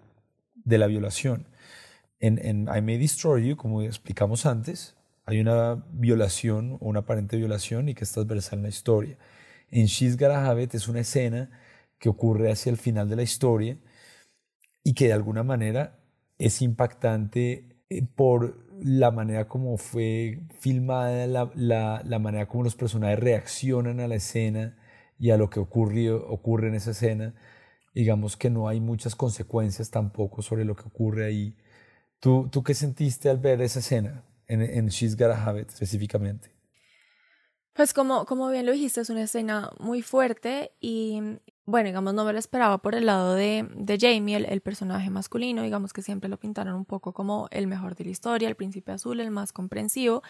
de 0.56 0.78
la 0.80 0.88
violación. 0.88 1.48
En, 2.20 2.44
en 2.44 2.68
I 2.76 2.82
May 2.82 2.98
Destroy 2.98 3.48
You, 3.50 3.58
como 3.58 3.84
explicamos 3.84 4.46
antes, 4.46 4.96
hay 5.26 5.40
una 5.40 5.86
violación 5.92 6.74
o 6.74 6.90
una 6.90 7.02
aparente 7.02 7.38
violación 7.38 7.90
y 7.90 7.96
que 7.96 8.04
es 8.04 8.12
transversal 8.12 8.60
en 8.60 8.64
la 8.64 8.70
historia. 8.70 9.18
En 9.72 9.86
She's 9.86 10.18
Gotta 10.18 10.60
es 10.62 10.88
una 10.88 11.02
escena 11.02 11.50
que 12.00 12.10
ocurre 12.10 12.52
hacia 12.52 12.70
el 12.70 12.78
final 12.78 13.10
de 13.10 13.16
la 13.16 13.24
historia 13.24 13.78
y 14.84 14.94
que 14.94 15.08
de 15.08 15.14
alguna 15.14 15.44
manera 15.44 16.00
es 16.38 16.62
impactante 16.62 17.78
eh, 17.90 18.06
por 18.16 18.64
la 18.82 19.12
manera 19.12 19.48
como 19.48 19.78
fue 19.78 20.42
filmada, 20.60 21.28
la, 21.28 22.20
manera 22.20 22.48
como 22.48 22.64
los 22.64 22.76
personajes 22.76 23.20
reaccionan 23.20 24.00
a 24.00 24.08
la 24.08 24.16
escena 24.16 24.78
y 25.20 25.32
a 25.32 25.38
lo 25.38 25.50
que 25.50 25.60
ocurrió, 25.60 26.28
ocurre 26.28 26.68
en 26.68 26.76
esa 26.76 26.92
escena. 26.92 27.34
Digamos 27.96 28.38
que 28.38 28.50
no 28.50 28.68
hay 28.68 28.82
muchas 28.82 29.16
consecuencias 29.16 29.92
tampoco 29.92 30.42
sobre 30.42 30.66
lo 30.66 30.76
que 30.76 30.84
ocurre 30.88 31.26
ahí. 31.26 31.56
¿Tú, 32.20 32.50
tú 32.52 32.64
qué 32.64 32.74
sentiste 32.74 33.30
al 33.30 33.38
ver 33.38 33.62
esa 33.62 33.80
escena? 33.80 34.24
En, 34.48 34.88
She's 34.88 35.16
Gotta 35.16 35.44
Have 35.44 35.62
It 35.62 35.70
específicamente? 35.70 36.52
Pues 37.74 37.94
como, 37.94 38.26
como 38.26 38.50
bien 38.50 38.66
lo 38.66 38.72
dijiste, 38.72 39.02
es 39.02 39.10
una 39.10 39.24
escena 39.24 39.72
muy 39.80 40.04
fuerte 40.04 40.74
y 40.80 41.40
bueno, 41.66 41.88
digamos, 41.88 42.14
no 42.14 42.26
me 42.26 42.34
lo 42.34 42.40
esperaba 42.40 42.78
por 42.80 42.94
el 42.94 43.06
lado 43.06 43.36
de, 43.36 43.68
de 43.74 43.98
Jamie, 43.98 44.36
el, 44.36 44.46
el, 44.46 44.60
personaje 44.62 45.10
masculino, 45.10 45.64
digamos 45.64 45.94
que 45.94 46.02
siempre 46.02 46.30
lo 46.30 46.38
pintaron 46.38 46.76
un 46.76 46.86
poco 46.86 47.14
como 47.14 47.48
el 47.52 47.68
mejor 47.68 47.96
de 47.96 48.04
la 48.04 48.12
historia, 48.12 48.50
el 48.50 48.56
príncipe 48.56 48.92
azul, 48.92 49.22
el 49.22 49.32
más 49.32 49.54
comprensivo, 49.54 50.24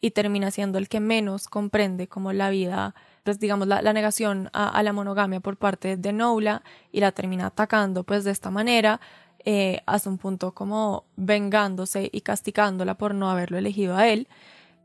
y 0.00 0.12
termina 0.12 0.50
siendo 0.50 0.78
el 0.78 0.88
que 0.88 1.00
menos 1.00 1.48
comprende 1.48 2.08
como 2.08 2.32
la 2.32 2.48
vida, 2.48 2.94
pues 3.22 3.38
digamos, 3.38 3.68
la, 3.68 3.82
la 3.82 3.92
negación 3.92 4.48
a, 4.54 4.68
a, 4.70 4.82
la 4.82 4.94
monogamia 4.94 5.40
por 5.40 5.58
parte 5.58 5.98
de 5.98 6.12
Nola, 6.12 6.62
y 6.90 7.00
la 7.00 7.12
termina 7.12 7.46
atacando 7.46 8.04
pues 8.04 8.24
de 8.24 8.30
esta 8.30 8.50
manera, 8.50 9.00
eh, 9.44 9.80
hasta 9.86 10.10
un 10.10 10.18
punto 10.18 10.52
como 10.52 11.04
vengándose 11.16 12.08
y 12.12 12.20
castigándola 12.22 12.96
por 12.96 13.14
no 13.14 13.30
haberlo 13.30 13.58
elegido 13.58 13.96
a 13.96 14.08
él. 14.08 14.28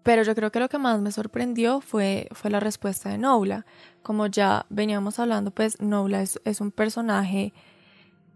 Pero 0.04 0.24
yo 0.24 0.36
creo 0.36 0.52
que 0.52 0.60
lo 0.60 0.70
que 0.70 0.78
más 0.78 1.00
me 1.00 1.12
sorprendió 1.12 1.80
fue, 1.82 2.28
fue 2.32 2.52
la 2.52 2.60
respuesta 2.60 3.10
de 3.10 3.18
Noula. 3.18 3.66
Como 4.02 4.28
ya 4.28 4.66
veníamos 4.70 5.18
hablando, 5.20 5.52
pues 5.52 5.80
Noula 5.82 6.22
es, 6.22 6.40
es, 6.44 6.60
un 6.60 6.72
personaje, 6.72 7.54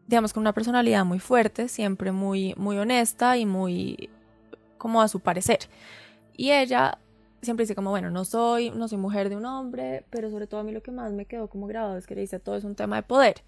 digamos, 0.07 0.31
con 0.31 0.41
una 0.41 0.53
personalidad 0.53 1.03
muy 1.03 1.19
fuerte, 1.19 1.67
siempre 1.67 2.13
muy, 2.13 2.53
muy 2.55 2.77
honesta 2.77 3.37
y 3.37 3.45
muy 3.45 4.09
como 4.77 5.01
a 5.01 5.09
su 5.09 5.19
parecer. 5.19 5.59
Y 6.37 6.51
ella 6.51 6.99
siempre 7.41 7.63
dice 7.63 7.75
como, 7.75 7.89
bueno, 7.89 8.09
no 8.09 8.25
soy, 8.25 8.69
no 8.71 8.87
soy 8.87 8.97
mujer 8.97 9.29
de 9.29 9.35
un 9.35 9.45
hombre, 9.45 10.05
pero 10.09 10.29
sobre 10.29 10.47
todo 10.47 10.61
a 10.61 10.63
mí 10.63 10.71
lo 10.71 10.81
que 10.81 10.91
más 10.91 11.11
me 11.11 11.25
quedó 11.25 11.49
como 11.49 11.67
grabado 11.67 11.97
es 11.97 12.07
que 12.07 12.15
le 12.15 12.21
dice 12.21 12.39
todo 12.39 12.55
es 12.55 12.63
un 12.63 12.75
tema 12.75 12.95
de 12.97 13.03
poder. 13.03 13.43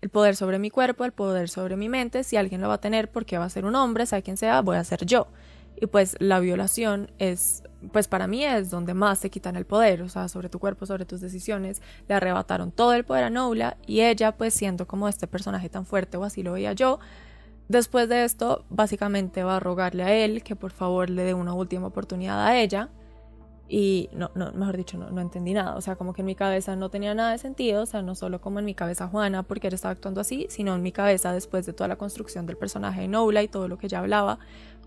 El 0.00 0.08
poder 0.08 0.34
sobre 0.34 0.58
mi 0.58 0.70
cuerpo, 0.70 1.04
el 1.04 1.12
poder 1.12 1.48
sobre 1.48 1.76
mi 1.76 1.88
mente, 1.88 2.24
si 2.24 2.36
alguien 2.36 2.60
lo 2.60 2.68
va 2.68 2.74
a 2.74 2.80
tener 2.80 3.10
porque 3.10 3.36
va 3.36 3.44
a 3.44 3.50
ser 3.50 3.64
un 3.64 3.74
hombre, 3.74 4.06
sea 4.06 4.22
quien 4.22 4.36
sea, 4.36 4.62
voy 4.62 4.76
a 4.76 4.84
ser 4.84 5.04
yo. 5.04 5.28
Y 5.80 5.86
pues 5.86 6.16
la 6.18 6.40
violación 6.40 7.10
es, 7.18 7.62
pues 7.92 8.08
para 8.08 8.26
mí 8.26 8.44
es 8.44 8.70
donde 8.70 8.94
más 8.94 9.18
se 9.18 9.30
quitan 9.30 9.56
el 9.56 9.64
poder, 9.64 10.02
o 10.02 10.08
sea, 10.08 10.28
sobre 10.28 10.48
tu 10.48 10.58
cuerpo, 10.58 10.86
sobre 10.86 11.06
tus 11.06 11.20
decisiones. 11.20 11.80
Le 12.08 12.14
arrebataron 12.14 12.70
todo 12.70 12.92
el 12.92 13.04
poder 13.04 13.24
a 13.24 13.30
Noula 13.30 13.76
y 13.86 14.00
ella, 14.00 14.36
pues 14.36 14.54
siendo 14.54 14.86
como 14.86 15.08
este 15.08 15.26
personaje 15.26 15.68
tan 15.68 15.86
fuerte, 15.86 16.16
o 16.16 16.24
así 16.24 16.42
lo 16.42 16.52
veía 16.52 16.72
yo, 16.72 16.98
después 17.68 18.08
de 18.08 18.24
esto, 18.24 18.64
básicamente 18.68 19.42
va 19.42 19.56
a 19.56 19.60
rogarle 19.60 20.02
a 20.02 20.14
él 20.14 20.42
que 20.42 20.56
por 20.56 20.70
favor 20.70 21.08
le 21.08 21.24
dé 21.24 21.34
una 21.34 21.54
última 21.54 21.86
oportunidad 21.86 22.44
a 22.44 22.58
ella. 22.58 22.90
Y 23.72 24.10
no, 24.12 24.32
no 24.34 24.50
mejor 24.50 24.76
dicho, 24.76 24.98
no, 24.98 25.10
no 25.10 25.20
entendí 25.20 25.54
nada. 25.54 25.76
O 25.76 25.80
sea, 25.80 25.94
como 25.94 26.12
que 26.12 26.22
en 26.22 26.26
mi 26.26 26.34
cabeza 26.34 26.74
no 26.74 26.90
tenía 26.90 27.14
nada 27.14 27.30
de 27.30 27.38
sentido. 27.38 27.84
O 27.84 27.86
sea, 27.86 28.02
no 28.02 28.16
solo 28.16 28.40
como 28.40 28.58
en 28.58 28.64
mi 28.64 28.74
cabeza 28.74 29.06
Juana, 29.06 29.44
porque 29.44 29.68
él 29.68 29.74
estaba 29.74 29.92
actuando 29.92 30.20
así, 30.20 30.46
sino 30.50 30.74
en 30.74 30.82
mi 30.82 30.90
cabeza 30.90 31.32
después 31.32 31.66
de 31.66 31.72
toda 31.72 31.86
la 31.86 31.96
construcción 31.96 32.46
del 32.46 32.56
personaje 32.56 33.02
de 33.02 33.08
Noula 33.08 33.44
y 33.44 33.48
todo 33.48 33.68
lo 33.68 33.78
que 33.78 33.86
ella 33.86 34.00
hablaba 34.00 34.40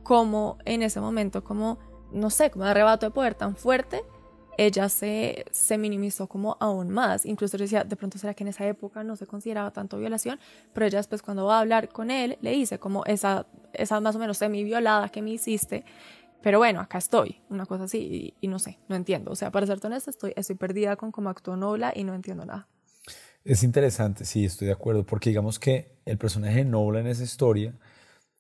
como 0.04 0.58
en 0.66 0.84
ese 0.84 1.00
momento, 1.00 1.46
como, 1.46 1.80
no 2.12 2.30
sé, 2.30 2.52
como 2.52 2.66
de 2.66 2.72
arrebato 2.72 3.06
de 3.06 3.12
poder 3.12 3.36
tan 3.36 3.56
fuerte, 3.56 4.04
ella 4.58 4.90
se, 4.90 5.46
se 5.50 5.78
minimizó 5.78 6.28
como 6.28 6.58
aún 6.60 6.90
más. 6.90 7.26
Incluso 7.26 7.58
decía, 7.58 7.86
de 7.86 7.96
pronto 7.96 8.18
será 8.18 8.34
que 8.34 8.44
en 8.44 8.50
esa 8.50 8.68
época 8.68 9.04
no 9.04 9.16
se 9.16 9.26
consideraba 9.26 9.72
tanto 9.72 9.98
violación, 9.98 10.40
pero 10.74 10.86
ella 10.86 11.00
después 11.00 11.22
cuando 11.22 11.46
va 11.46 11.58
a 11.58 11.62
hablar 11.62 11.90
con 11.90 12.12
él, 12.12 12.38
le 12.42 12.52
dice 12.52 12.80
como 12.80 13.06
esa, 13.06 13.48
esa 13.72 14.00
más 14.02 14.16
o 14.16 14.20
menos 14.20 14.38
semi 14.38 14.64
violada 14.64 15.10
que 15.10 15.22
me 15.22 15.32
hiciste, 15.32 15.86
pero 16.44 16.60
bueno, 16.60 16.82
acá 16.82 16.98
estoy, 16.98 17.42
una 17.50 17.66
cosa 17.66 17.86
así, 17.86 18.36
y, 18.42 18.48
no 18.50 18.60
sé, 18.60 18.78
no 18.90 18.98
entiendo. 18.98 19.32
O 19.32 19.36
sea, 19.36 19.50
para 19.50 19.66
ser 19.66 19.80
honesta, 19.82 20.12
estoy, 20.12 20.34
estoy 20.36 20.58
perdida 20.58 20.98
con 20.98 21.12
cómo 21.12 21.30
actuó 21.30 21.56
Nola 21.56 21.94
y 21.96 22.04
no 22.04 22.14
entiendo 22.14 22.46
nada. 22.46 22.68
Es 23.46 23.64
interesante, 23.64 24.26
sí, 24.26 24.44
estoy 24.44 24.68
de 24.68 24.74
acuerdo, 24.74 25.06
porque 25.06 25.30
digamos 25.30 25.58
que 25.58 25.96
el 26.06 26.18
personaje 26.18 26.58
de 26.58 26.66
Nola 26.66 27.00
en 27.00 27.08
esa 27.08 27.24
historia 27.24 27.74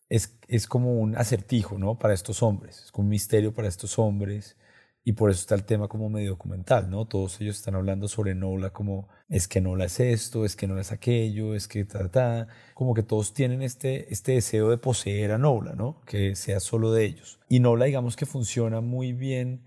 es, 0.10 0.38
es 0.50 0.68
como 0.68 1.00
un 1.00 1.16
acertijo, 1.16 1.78
¿no? 1.78 1.98
Para 1.98 2.14
estos 2.14 2.44
hombres, 2.44 2.84
es 2.84 2.92
como 2.92 3.06
un 3.06 3.10
misterio 3.10 3.54
para 3.54 3.70
estos 3.70 3.98
hombres 3.98 4.58
y 5.04 5.14
por 5.14 5.30
eso 5.30 5.42
está 5.42 5.56
el 5.56 5.66
tema 5.66 5.88
como 5.88 6.10
medio 6.10 6.32
documental, 6.32 6.90
¿no? 6.90 7.06
Todos 7.06 7.40
ellos 7.42 7.58
están 7.58 7.76
hablando 7.76 8.08
sobre 8.08 8.36
Nola 8.36 8.72
como 8.72 9.10
es 9.30 9.48
que 9.48 9.62
Nola 9.62 9.86
es 9.86 10.00
esto, 10.00 10.46
es 10.46 10.56
que 10.56 10.68
Nola 10.68 10.82
es 10.82 10.92
aquello, 10.92 11.56
es 11.56 11.68
que 11.68 11.86
ta, 11.86 12.10
ta, 12.10 12.48
como 12.74 12.94
que 12.94 13.04
todos 13.04 13.34
tienen 13.34 13.62
este, 13.62 14.12
este 14.14 14.34
deseo 14.34 14.70
de 14.70 14.78
poseer 14.78 15.32
a 15.32 15.38
Nola, 15.38 15.74
¿no? 15.74 16.02
Que 16.06 16.36
sea 16.36 16.60
solo 16.60 16.92
de 16.92 17.06
ellos. 17.06 17.40
Y 17.50 17.60
Nola 17.60 17.86
digamos 17.86 18.16
que 18.16 18.26
funciona 18.26 18.82
muy 18.82 19.14
bien 19.14 19.66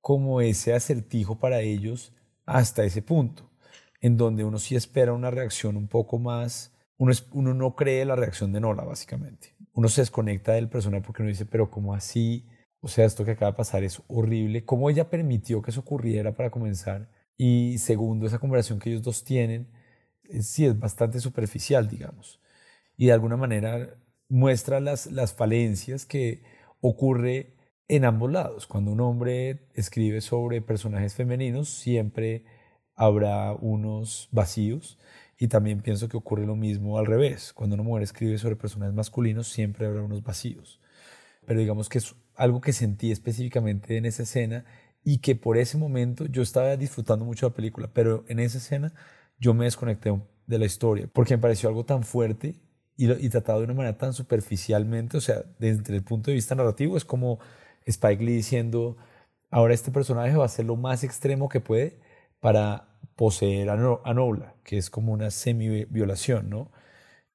como 0.00 0.40
ese 0.40 0.74
acertijo 0.74 1.38
para 1.38 1.60
ellos 1.60 2.12
hasta 2.46 2.84
ese 2.84 3.02
punto, 3.02 3.50
en 4.00 4.16
donde 4.16 4.44
uno 4.44 4.58
sí 4.58 4.76
espera 4.76 5.14
una 5.14 5.30
reacción 5.30 5.76
un 5.76 5.88
poco 5.88 6.18
más, 6.18 6.72
uno, 6.98 7.12
uno 7.32 7.54
no 7.54 7.74
cree 7.74 8.04
la 8.04 8.16
reacción 8.16 8.52
de 8.52 8.60
Nola 8.60 8.84
básicamente 8.84 9.54
uno 9.74 9.88
se 9.88 10.02
desconecta 10.02 10.52
del 10.52 10.68
personaje 10.68 11.02
porque 11.04 11.22
uno 11.22 11.28
dice, 11.28 11.46
pero 11.46 11.70
¿cómo 11.70 11.94
así? 11.94 12.46
O 12.84 12.88
sea, 12.88 13.06
esto 13.06 13.24
que 13.24 13.30
acaba 13.30 13.52
de 13.52 13.56
pasar 13.56 13.82
es 13.82 14.02
horrible. 14.08 14.66
¿Cómo 14.66 14.90
ella 14.90 15.08
permitió 15.08 15.62
que 15.62 15.70
eso 15.70 15.80
ocurriera 15.80 16.34
para 16.34 16.50
comenzar? 16.50 17.08
Y 17.38 17.78
segundo, 17.78 18.26
esa 18.26 18.38
conversación 18.38 18.78
que 18.78 18.90
ellos 18.90 19.02
dos 19.02 19.24
tienen, 19.24 19.68
sí 20.40 20.66
es 20.66 20.78
bastante 20.78 21.18
superficial, 21.18 21.88
digamos. 21.88 22.42
Y 22.98 23.06
de 23.06 23.12
alguna 23.14 23.38
manera 23.38 23.96
muestra 24.28 24.80
las, 24.80 25.06
las 25.06 25.32
falencias 25.32 26.04
que 26.04 26.42
ocurre 26.82 27.54
en 27.88 28.04
ambos 28.04 28.30
lados. 28.30 28.66
Cuando 28.66 28.92
un 28.92 29.00
hombre 29.00 29.66
escribe 29.72 30.20
sobre 30.20 30.60
personajes 30.60 31.14
femeninos, 31.14 31.70
siempre 31.70 32.44
habrá 32.94 33.54
unos 33.54 34.28
vacíos 34.30 34.98
y 35.38 35.48
también 35.48 35.80
pienso 35.80 36.10
que 36.10 36.18
ocurre 36.18 36.44
lo 36.44 36.54
mismo 36.54 36.98
al 36.98 37.06
revés. 37.06 37.54
Cuando 37.54 37.76
una 37.76 37.82
mujer 37.82 38.02
escribe 38.02 38.36
sobre 38.36 38.56
personajes 38.56 38.94
masculinos, 38.94 39.48
siempre 39.48 39.86
habrá 39.86 40.02
unos 40.02 40.22
vacíos. 40.22 40.82
Pero 41.46 41.60
digamos 41.60 41.88
que 41.88 41.96
es 41.96 42.14
algo 42.36 42.60
que 42.60 42.72
sentí 42.72 43.10
específicamente 43.12 43.96
en 43.96 44.06
esa 44.06 44.24
escena 44.24 44.64
y 45.04 45.18
que 45.18 45.36
por 45.36 45.58
ese 45.58 45.76
momento 45.78 46.26
yo 46.26 46.42
estaba 46.42 46.76
disfrutando 46.76 47.24
mucho 47.24 47.48
la 47.48 47.54
película, 47.54 47.90
pero 47.92 48.24
en 48.28 48.40
esa 48.40 48.58
escena 48.58 48.92
yo 49.38 49.54
me 49.54 49.66
desconecté 49.66 50.18
de 50.46 50.58
la 50.58 50.66
historia 50.66 51.08
porque 51.12 51.36
me 51.36 51.42
pareció 51.42 51.68
algo 51.68 51.84
tan 51.84 52.02
fuerte 52.04 52.56
y, 52.96 53.10
y 53.12 53.28
tratado 53.28 53.60
de 53.60 53.66
una 53.66 53.74
manera 53.74 53.98
tan 53.98 54.12
superficialmente, 54.12 55.16
o 55.16 55.20
sea, 55.20 55.44
desde 55.58 55.94
el 55.94 56.04
punto 56.04 56.30
de 56.30 56.36
vista 56.36 56.54
narrativo 56.54 56.96
es 56.96 57.04
como 57.04 57.38
Spike 57.86 58.24
Lee 58.24 58.36
diciendo, 58.36 58.96
ahora 59.50 59.74
este 59.74 59.90
personaje 59.90 60.36
va 60.36 60.44
a 60.44 60.48
ser 60.48 60.64
lo 60.66 60.76
más 60.76 61.04
extremo 61.04 61.48
que 61.48 61.60
puede 61.60 61.98
para 62.40 62.88
poseer 63.16 63.70
a, 63.70 63.76
no, 63.76 64.02
Nola, 64.14 64.54
que 64.64 64.78
es 64.78 64.90
como 64.90 65.12
una 65.12 65.30
semi-violación, 65.30 66.50
¿no? 66.50 66.70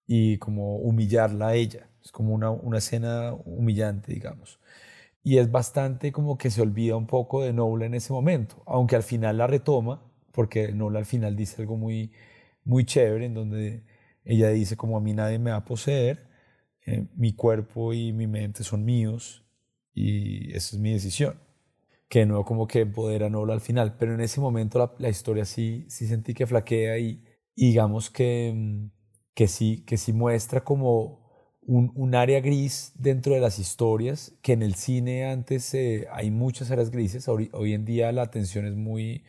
Y 0.07 0.37
como 0.39 0.77
humillarla 0.77 1.49
a 1.49 1.55
ella. 1.55 1.87
Es 2.03 2.11
como 2.11 2.33
una, 2.33 2.49
una 2.51 2.79
escena 2.79 3.33
humillante, 3.33 4.13
digamos. 4.13 4.59
Y 5.23 5.37
es 5.37 5.51
bastante 5.51 6.11
como 6.11 6.37
que 6.37 6.49
se 6.49 6.61
olvida 6.61 6.95
un 6.95 7.07
poco 7.07 7.43
de 7.43 7.53
Nola 7.53 7.85
en 7.85 7.93
ese 7.93 8.13
momento, 8.13 8.63
aunque 8.65 8.95
al 8.95 9.03
final 9.03 9.37
la 9.37 9.47
retoma, 9.47 10.01
porque 10.31 10.71
Nola 10.71 10.99
al 10.99 11.05
final 11.05 11.35
dice 11.35 11.61
algo 11.61 11.77
muy, 11.77 12.11
muy 12.63 12.85
chévere, 12.85 13.25
en 13.25 13.33
donde 13.33 13.83
ella 14.23 14.49
dice 14.49 14.77
como 14.77 14.97
a 14.97 15.01
mí 15.01 15.13
nadie 15.13 15.39
me 15.39 15.51
va 15.51 15.57
a 15.57 15.65
poseer, 15.65 16.27
eh, 16.85 17.07
mi 17.15 17.33
cuerpo 17.33 17.93
y 17.93 18.13
mi 18.13 18.27
mente 18.27 18.63
son 18.63 18.85
míos 18.85 19.45
y 19.93 20.51
esa 20.55 20.75
es 20.75 20.81
mi 20.81 20.93
decisión 20.93 21.39
que 22.09 22.25
no 22.25 22.43
como 22.43 22.67
que 22.67 22.81
empodera 22.81 23.29
Nola 23.29 23.53
al 23.53 23.61
final, 23.61 23.95
pero 23.97 24.13
en 24.15 24.21
ese 24.21 24.41
momento 24.41 24.79
la, 24.79 24.93
la 24.97 25.09
historia 25.09 25.45
sí, 25.45 25.85
sí 25.89 26.07
sentí 26.07 26.33
que 26.33 26.47
flaquea 26.47 26.97
y, 26.97 27.23
digamos 27.55 28.09
que, 28.09 28.51
mm, 28.55 28.91
que, 29.35 29.47
sí, 29.47 29.83
que 29.85 29.97
sí 29.97 30.11
muestra 30.13 30.63
como 30.63 31.28
un, 31.69 32.15
área 32.15 32.41
gris 32.41 32.93
dentro 32.95 33.35
de 33.35 33.39
las 33.39 33.59
historias, 33.59 34.33
que 34.41 34.53
en 34.53 34.63
el 34.63 34.73
cine 34.73 35.25
antes 35.25 35.71
eh, 35.75 36.07
hay 36.11 36.31
muchas 36.31 36.71
áreas 36.71 36.89
grises, 36.89 37.27
hoy, 37.27 37.49
hoy, 37.53 37.73
en 37.73 37.85
día 37.85 38.11
la 38.11 38.23
atención 38.23 38.65
es 38.65 38.75
muy, 38.75 39.23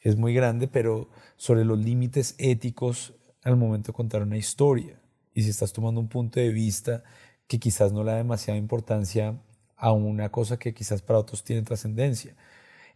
es 0.00 0.16
muy 0.16 0.32
grande, 0.32 0.68
pero 0.68 1.10
sobre 1.36 1.66
los 1.66 1.78
límites 1.78 2.34
éticos 2.38 3.12
al 3.42 3.56
momento 3.56 3.92
de 3.92 3.96
contar 3.96 4.22
una 4.22 4.38
historia. 4.38 4.98
Y 5.34 5.42
si 5.42 5.50
estás 5.50 5.74
tomando 5.74 6.00
un 6.00 6.08
punto 6.08 6.40
de 6.40 6.48
vista 6.48 7.04
que 7.46 7.58
quizás 7.58 7.92
no 7.92 8.02
le 8.04 8.12
da 8.12 8.16
demasiada 8.16 8.58
importancia 8.58 9.38
a 9.76 9.92
una 9.92 10.30
cosa 10.30 10.58
que 10.58 10.72
quizás 10.72 11.02
para 11.02 11.18
otros 11.18 11.44
tiene 11.44 11.60
trascendencia. 11.60 12.34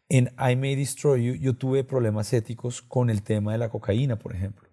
En 0.09 0.33
I 0.39 0.57
May 0.57 0.75
Destroy 0.75 1.23
You 1.23 1.35
yo 1.35 1.55
tuve 1.55 1.85
problemas 1.85 2.33
éticos 2.33 2.81
con 2.81 3.11
el 3.11 3.23
tema 3.23 3.53
de 3.53 3.59
la 3.59 3.69
cocaína, 3.69 4.19
por 4.19 4.35
ejemplo, 4.35 4.70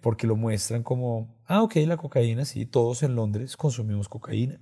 porque 0.00 0.26
lo 0.26 0.36
muestran 0.36 0.82
como, 0.82 1.34
ah, 1.46 1.62
ok, 1.62 1.76
la 1.86 1.96
cocaína, 1.96 2.44
sí, 2.44 2.66
todos 2.66 3.02
en 3.02 3.14
Londres 3.14 3.56
consumimos 3.56 4.08
cocaína. 4.08 4.60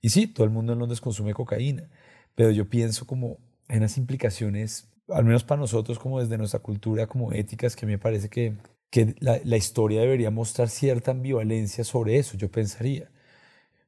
Y 0.00 0.10
sí, 0.10 0.26
todo 0.26 0.44
el 0.44 0.50
mundo 0.50 0.72
en 0.72 0.80
Londres 0.80 1.00
consume 1.00 1.34
cocaína, 1.34 1.88
pero 2.34 2.50
yo 2.50 2.68
pienso 2.68 3.06
como 3.06 3.38
en 3.68 3.80
las 3.82 3.96
implicaciones, 3.98 4.88
al 5.08 5.24
menos 5.24 5.44
para 5.44 5.60
nosotros 5.60 5.98
como 5.98 6.20
desde 6.20 6.38
nuestra 6.38 6.60
cultura, 6.60 7.06
como 7.06 7.32
éticas, 7.32 7.76
que 7.76 7.86
me 7.86 7.98
parece 7.98 8.28
que, 8.28 8.54
que 8.90 9.14
la, 9.20 9.40
la 9.44 9.56
historia 9.56 10.00
debería 10.00 10.30
mostrar 10.30 10.68
cierta 10.68 11.12
ambivalencia 11.12 11.84
sobre 11.84 12.18
eso, 12.18 12.36
yo 12.36 12.50
pensaría. 12.50 13.10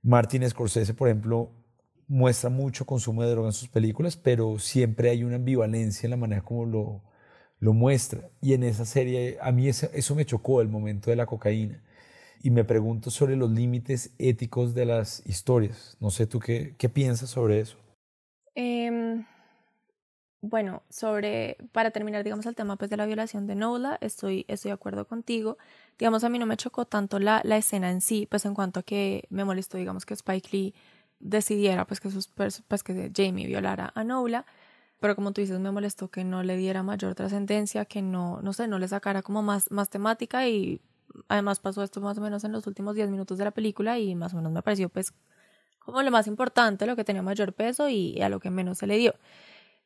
Martin 0.02 0.48
Scorsese, 0.48 0.94
por 0.94 1.08
ejemplo, 1.08 1.50
muestra 2.08 2.50
mucho 2.50 2.86
consumo 2.86 3.22
de 3.22 3.30
droga 3.30 3.48
en 3.48 3.52
sus 3.52 3.68
películas, 3.68 4.16
pero 4.16 4.58
siempre 4.58 5.10
hay 5.10 5.24
una 5.24 5.36
ambivalencia 5.36 6.06
en 6.06 6.10
la 6.12 6.16
manera 6.16 6.42
como 6.42 6.66
lo, 6.66 7.02
lo 7.64 7.72
muestra. 7.72 8.30
Y 8.40 8.52
en 8.54 8.62
esa 8.62 8.84
serie, 8.84 9.38
a 9.40 9.50
mí 9.52 9.68
eso, 9.68 10.14
me 10.14 10.26
chocó 10.26 10.60
el 10.60 10.68
momento 10.68 11.10
de 11.10 11.16
la 11.16 11.26
cocaína. 11.26 11.80
Y 12.42 12.50
me 12.50 12.64
pregunto 12.64 13.10
sobre 13.10 13.36
los 13.36 13.50
límites 13.50 14.12
éticos 14.18 14.74
de 14.74 14.84
las 14.86 15.22
historias. 15.26 15.96
No 16.00 16.10
sé 16.10 16.26
tú 16.26 16.40
qué, 16.40 16.74
qué 16.78 16.88
piensas 16.88 17.30
sobre 17.30 17.60
eso. 17.60 17.78
Eh, 18.54 19.24
Bueno, 20.46 20.82
sobre, 20.90 21.56
para 21.72 21.90
terminar, 21.90 22.22
digamos, 22.22 22.44
el 22.44 22.54
tema 22.54 22.76
pues, 22.76 22.90
de 22.90 22.98
la 22.98 23.06
violación 23.06 23.46
de 23.46 23.54
Nola, 23.54 23.96
estoy, 24.02 24.44
estoy 24.46 24.68
de 24.68 24.74
acuerdo 24.74 25.06
contigo. 25.06 25.56
Digamos, 25.98 26.22
a 26.22 26.28
mí 26.28 26.38
no 26.38 26.44
me 26.44 26.58
chocó 26.58 26.84
tanto 26.84 27.18
la, 27.18 27.40
la 27.44 27.56
escena 27.56 27.90
en 27.90 28.02
sí, 28.02 28.26
pues 28.30 28.44
en 28.44 28.52
cuanto 28.54 28.80
a 28.80 28.82
que 28.82 29.24
me 29.30 29.44
molestó, 29.46 29.78
digamos, 29.78 30.04
que 30.04 30.12
Spike 30.12 30.48
Lee 30.52 30.74
decidiera 31.18 31.86
pues 31.86 32.00
que, 32.00 32.10
sus, 32.10 32.28
pues, 32.28 32.62
que 32.84 33.10
Jamie 33.16 33.46
violara 33.46 33.90
a 33.94 34.04
Nola, 34.04 34.44
pero 35.04 35.16
como 35.16 35.32
tú 35.32 35.42
dices, 35.42 35.60
me 35.60 35.70
molestó 35.70 36.08
que 36.08 36.24
no 36.24 36.42
le 36.42 36.56
diera 36.56 36.82
mayor 36.82 37.14
trascendencia, 37.14 37.84
que 37.84 38.00
no, 38.00 38.40
no 38.40 38.54
sé, 38.54 38.68
no 38.68 38.78
le 38.78 38.88
sacara 38.88 39.20
como 39.20 39.42
más, 39.42 39.70
más 39.70 39.90
temática 39.90 40.48
y 40.48 40.80
además 41.28 41.60
pasó 41.60 41.82
esto 41.82 42.00
más 42.00 42.16
o 42.16 42.22
menos 42.22 42.42
en 42.44 42.52
los 42.52 42.66
últimos 42.66 42.94
10 42.94 43.10
minutos 43.10 43.36
de 43.36 43.44
la 43.44 43.50
película 43.50 43.98
y 43.98 44.14
más 44.14 44.32
o 44.32 44.36
menos 44.36 44.50
me 44.50 44.62
pareció 44.62 44.88
pues 44.88 45.12
como 45.78 46.00
lo 46.00 46.10
más 46.10 46.26
importante, 46.26 46.86
lo 46.86 46.96
que 46.96 47.04
tenía 47.04 47.20
mayor 47.20 47.52
peso 47.52 47.90
y 47.90 48.18
a 48.22 48.30
lo 48.30 48.40
que 48.40 48.48
menos 48.48 48.78
se 48.78 48.86
le 48.86 48.96
dio. 48.96 49.14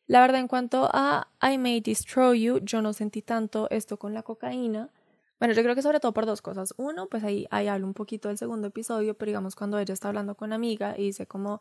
La 0.07 0.20
verdad, 0.20 0.38
en 0.38 0.46
cuanto 0.46 0.88
a 0.92 1.26
I 1.42 1.59
May 1.59 1.81
Destroy 1.81 2.40
You, 2.40 2.61
yo 2.61 2.81
no 2.81 2.92
sentí 2.92 3.20
tanto 3.20 3.68
esto 3.70 3.96
con 3.96 4.14
la 4.14 4.22
cocaína. 4.22 4.88
Bueno, 5.40 5.52
yo 5.52 5.64
creo 5.64 5.74
que 5.74 5.83
sobre 5.83 5.98
todo 5.98 6.12
por 6.12 6.26
dos 6.26 6.42
cosas. 6.42 6.74
Uno, 6.76 7.09
pues 7.09 7.24
ahí, 7.24 7.48
ahí 7.50 7.66
hablo 7.66 7.88
un 7.88 7.94
poquito 7.94 8.28
del 8.28 8.38
segundo 8.38 8.68
episodio, 8.68 9.14
pero 9.14 9.31
digamos 9.31 9.57
cuando 9.57 9.81
ella 9.81 9.94
está 9.94 10.07
hablando 10.07 10.37
con 10.37 10.50
una 10.50 10.54
amiga 10.54 10.94
y 10.96 11.07
dice 11.07 11.26
como, 11.26 11.61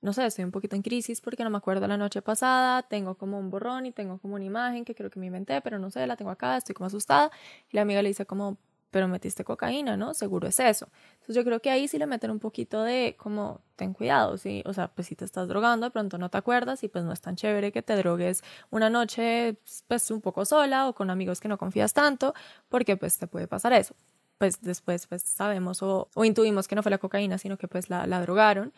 no 0.00 0.12
sé, 0.12 0.26
estoy 0.26 0.44
un 0.44 0.52
poquito 0.52 0.76
en 0.76 0.82
crisis 0.82 1.20
porque 1.20 1.42
no 1.44 1.50
me 1.50 1.56
acuerdo 1.58 1.86
la 1.88 1.96
noche 1.96 2.22
pasada, 2.22 2.82
tengo 2.82 3.16
como 3.16 3.38
un 3.38 3.50
borrón 3.50 3.86
y 3.86 3.92
tengo 3.92 4.18
como 4.18 4.34
una 4.36 4.44
imagen 4.44 4.84
que 4.84 4.94
creo 4.94 5.10
que 5.10 5.18
me 5.20 5.26
inventé, 5.26 5.60
pero 5.62 5.78
no 5.78 5.90
sé, 5.90 6.06
la 6.06 6.16
tengo 6.16 6.30
acá, 6.30 6.56
estoy 6.56 6.74
como 6.74 6.86
asustada. 6.86 7.30
Y 7.70 7.76
la 7.76 7.82
amiga 7.82 8.02
le 8.02 8.08
dice 8.08 8.26
como, 8.26 8.58
pero 8.90 9.08
metiste 9.08 9.44
cocaína, 9.44 9.96
¿no? 9.96 10.14
Seguro 10.14 10.48
es 10.48 10.60
eso. 10.60 10.88
Entonces 11.14 11.36
yo 11.36 11.44
creo 11.44 11.60
que 11.60 11.70
ahí 11.70 11.88
sí 11.88 11.98
le 11.98 12.06
meten 12.06 12.30
un 12.30 12.38
poquito 12.38 12.82
de 12.82 13.14
como, 13.18 13.60
ten 13.76 13.92
cuidado, 13.92 14.38
¿sí? 14.38 14.62
O 14.66 14.72
sea, 14.72 14.88
pues 14.88 15.08
si 15.08 15.16
te 15.16 15.24
estás 15.24 15.48
drogando, 15.48 15.86
de 15.86 15.90
pronto 15.90 16.18
no 16.18 16.30
te 16.30 16.38
acuerdas 16.38 16.82
y 16.84 16.88
pues 16.88 17.04
no 17.04 17.12
es 17.12 17.20
tan 17.20 17.36
chévere 17.36 17.72
que 17.72 17.82
te 17.82 17.96
drogues 17.96 18.42
una 18.70 18.88
noche 18.90 19.56
pues 19.88 20.10
un 20.10 20.20
poco 20.20 20.44
sola 20.44 20.88
o 20.88 20.94
con 20.94 21.10
amigos 21.10 21.40
que 21.40 21.48
no 21.48 21.58
confías 21.58 21.92
tanto, 21.94 22.32
porque 22.68 22.96
pues 22.96 23.18
te 23.18 23.26
puede 23.26 23.46
pasar 23.48 23.72
eso. 23.72 23.94
Pues 24.38 24.60
después 24.60 25.06
pues 25.06 25.22
sabemos 25.22 25.82
o, 25.82 26.08
o 26.14 26.24
intuimos 26.24 26.68
que 26.68 26.74
no 26.76 26.82
fue 26.82 26.90
la 26.90 26.98
cocaína, 26.98 27.38
sino 27.38 27.56
que 27.58 27.68
pues 27.68 27.88
la, 27.90 28.06
la 28.06 28.20
drogaron, 28.20 28.72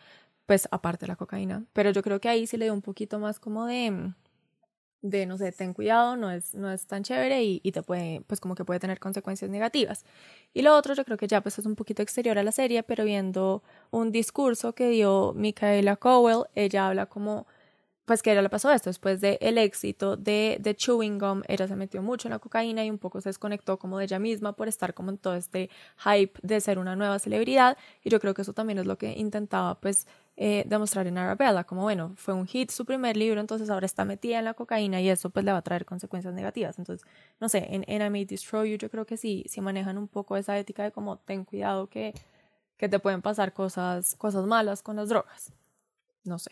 pues 0.49 0.67
aparte 0.71 1.05
de 1.05 1.09
la 1.09 1.15
cocaína. 1.15 1.63
Pero 1.73 1.91
yo 1.91 2.01
creo 2.01 2.19
que 2.19 2.27
ahí 2.27 2.47
sí 2.47 2.57
le 2.57 2.65
dio 2.65 2.73
un 2.73 2.81
poquito 2.81 3.19
más 3.19 3.39
como 3.39 3.67
de 3.67 4.13
de, 5.03 5.27
no 5.27 5.37
sé, 5.37 5.51
ten 5.51 5.75
cuidado, 5.75 6.17
no 6.17 6.31
es, 6.31 6.55
no 6.55 6.71
es 6.71 6.87
tan 6.87 7.03
chévere 7.03 7.43
y, 7.43 7.61
y, 7.63 7.71
te 7.71 7.83
puede, 7.83 8.21
pues 8.25 8.39
como 8.41 8.55
que 8.55 8.65
puede 8.65 8.79
tener 8.79 8.99
consecuencias 8.99 9.51
negativas. 9.51 10.05
Y 10.51 10.63
lo 10.63 10.75
otro, 10.75 10.95
yo 10.95 11.05
creo 11.05 11.17
que 11.17 11.27
ya 11.27 11.41
pues 11.41 11.59
es 11.59 11.67
un 11.67 11.75
poquito 11.75 12.01
exterior 12.01 12.39
a 12.39 12.43
la 12.43 12.51
serie, 12.51 12.81
pero 12.81 13.03
viendo 13.05 13.61
un 13.91 14.11
discurso 14.11 14.73
que 14.73 14.89
dio 14.89 15.33
Micaela 15.35 15.95
Cowell, 15.97 16.45
ella 16.55 16.87
habla 16.87 17.05
como, 17.05 17.45
pues 18.05 18.23
que 18.23 18.31
ella 18.31 18.41
le 18.41 18.49
pasó 18.49 18.71
esto, 18.71 18.89
después 18.89 19.21
del 19.21 19.37
el 19.39 19.59
éxito 19.59 20.17
de, 20.17 20.57
de 20.59 20.75
Chewing 20.75 21.19
Gum, 21.19 21.43
ella 21.47 21.67
se 21.67 21.75
metió 21.75 22.01
mucho 22.01 22.27
en 22.27 22.31
la 22.31 22.39
cocaína 22.39 22.83
y 22.83 22.89
un 22.89 22.97
poco 22.97 23.21
se 23.21 23.29
desconectó 23.29 23.77
como 23.77 23.99
de 23.99 24.05
ella 24.05 24.17
misma 24.17 24.53
por 24.53 24.67
estar 24.67 24.95
como 24.95 25.11
en 25.11 25.19
todo 25.19 25.35
este 25.35 25.69
hype 26.03 26.33
de 26.41 26.59
ser 26.59 26.79
una 26.79 26.95
nueva 26.95 27.19
celebridad, 27.19 27.77
y 28.03 28.09
yo 28.09 28.19
creo 28.19 28.33
que 28.33 28.41
eso 28.41 28.53
también 28.53 28.79
es 28.79 28.87
lo 28.87 28.97
que 28.97 29.11
intentaba 29.11 29.79
pues 29.79 30.07
eh, 30.41 30.63
demostrar 30.65 31.05
en 31.05 31.17
Arabella, 31.17 31.65
como 31.65 31.81
bueno, 31.81 32.13
fue 32.15 32.33
un 32.33 32.47
hit 32.47 32.71
su 32.71 32.85
primer 32.85 33.17
libro, 33.17 33.41
entonces 33.41 33.69
ahora 33.69 33.85
está 33.85 34.05
metida 34.05 34.39
en 34.39 34.45
la 34.45 34.53
cocaína 34.53 35.01
y 35.01 35.09
eso 35.09 35.29
pues 35.31 35.43
le 35.43 35.51
va 35.51 35.57
a 35.57 35.61
traer 35.61 35.83
consecuencias 35.83 36.33
negativas. 36.33 36.79
Entonces, 36.79 37.05
no 37.41 37.49
sé, 37.49 37.67
en 37.69 37.83
Enemy 37.87 38.23
Destroy 38.23 38.71
You 38.71 38.77
yo 38.77 38.89
creo 38.89 39.05
que 39.05 39.17
sí, 39.17 39.43
sí 39.49 39.59
manejan 39.59 39.97
un 39.97 40.07
poco 40.07 40.37
esa 40.37 40.57
ética 40.57 40.83
de 40.83 40.93
como 40.93 41.17
ten 41.17 41.43
cuidado 41.43 41.87
que, 41.87 42.13
que 42.77 42.87
te 42.87 42.99
pueden 42.99 43.21
pasar 43.21 43.51
cosas, 43.51 44.15
cosas 44.15 44.45
malas 44.45 44.81
con 44.81 44.95
las 44.95 45.09
drogas. 45.09 45.51
No 46.23 46.39
sé. 46.39 46.51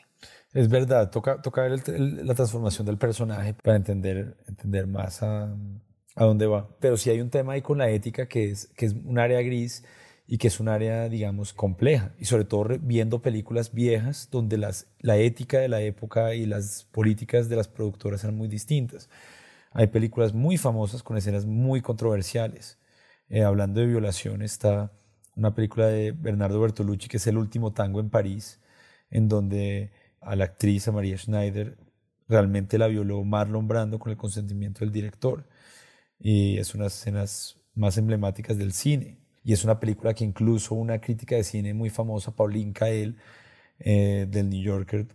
Es 0.52 0.67
verdad, 0.67 1.10
toca, 1.10 1.41
toca 1.41 1.62
ver 1.62 1.82
la 1.88 2.36
transformación 2.36 2.86
del 2.86 2.97
personaje 2.97 3.54
para 3.54 3.78
entender, 3.78 4.36
entender 4.50 4.86
más 4.86 5.23
a, 5.23 5.43
a 5.43 6.26
dónde 6.26 6.45
va. 6.45 6.67
Pero 6.82 6.97
sí 6.97 7.10
hay 7.10 7.21
un 7.21 7.30
tema 7.30 7.54
ahí 7.54 7.62
con 7.62 7.78
la 7.78 7.89
ética 7.89 8.28
que 8.28 8.52
es, 8.52 8.67
que 8.76 8.88
es 8.88 8.95
un 9.06 9.17
área 9.17 9.41
gris 9.41 9.86
y 10.27 10.37
que 10.37 10.49
es 10.49 10.59
un 10.59 10.67
área, 10.67 11.07
digamos, 11.09 11.53
compleja. 11.53 12.13
Y 12.19 12.25
sobre 12.25 12.43
todo 12.45 12.67
viendo 12.81 13.21
películas 13.21 13.73
viejas 13.73 14.29
donde 14.29 14.57
las, 14.57 14.87
la 14.99 15.17
ética 15.17 15.59
de 15.59 15.69
la 15.69 15.81
época 15.81 16.35
y 16.35 16.45
las 16.45 16.83
políticas 16.91 17.49
de 17.49 17.55
las 17.55 17.69
productoras 17.69 18.23
eran 18.23 18.35
muy 18.35 18.49
distintas. 18.49 19.09
Hay 19.71 19.87
películas 19.87 20.33
muy 20.33 20.57
famosas 20.57 21.01
con 21.03 21.17
escenas 21.17 21.45
muy 21.45 21.81
controversiales. 21.81 22.77
Eh, 23.29 23.43
hablando 23.43 23.79
de 23.79 23.87
violación, 23.87 24.41
está 24.41 24.91
una 25.35 25.55
película 25.55 25.87
de 25.87 26.11
Bernardo 26.11 26.59
Bertolucci 26.59 27.07
que 27.09 27.17
es 27.17 27.27
El 27.27 27.37
último 27.37 27.73
tango 27.73 27.99
en 27.99 28.09
París, 28.09 28.59
en 29.09 29.29
donde 29.29 29.91
a 30.21 30.35
la 30.35 30.45
actriz, 30.45 30.87
a 30.87 30.91
María 30.91 31.17
Schneider, 31.17 31.77
realmente 32.27 32.77
la 32.77 32.87
violó 32.87 33.23
Marlon 33.23 33.67
Brando 33.67 33.99
con 33.99 34.11
el 34.11 34.17
consentimiento 34.17 34.81
del 34.81 34.91
director. 34.91 35.47
Y 36.19 36.57
es 36.57 36.75
unas 36.75 36.95
escenas 36.99 37.57
más 37.75 37.97
emblemáticas 37.97 38.57
del 38.57 38.73
cine 38.73 39.26
y 39.47 39.53
es 39.53 39.63
una 39.63 39.79
película 39.79 40.13
que 40.13 40.25
incluso 40.25 40.75
una 40.75 40.99
crítica 40.99 41.38
de 41.38 41.43
cine 41.45 41.73
muy 41.73 41.89
famosa, 41.89 42.36
Pauline 42.36 42.73
Kael, 42.73 43.15
eh, 43.79 44.27
del 44.29 44.49
New 44.49 44.62
Yorker, 44.62 45.07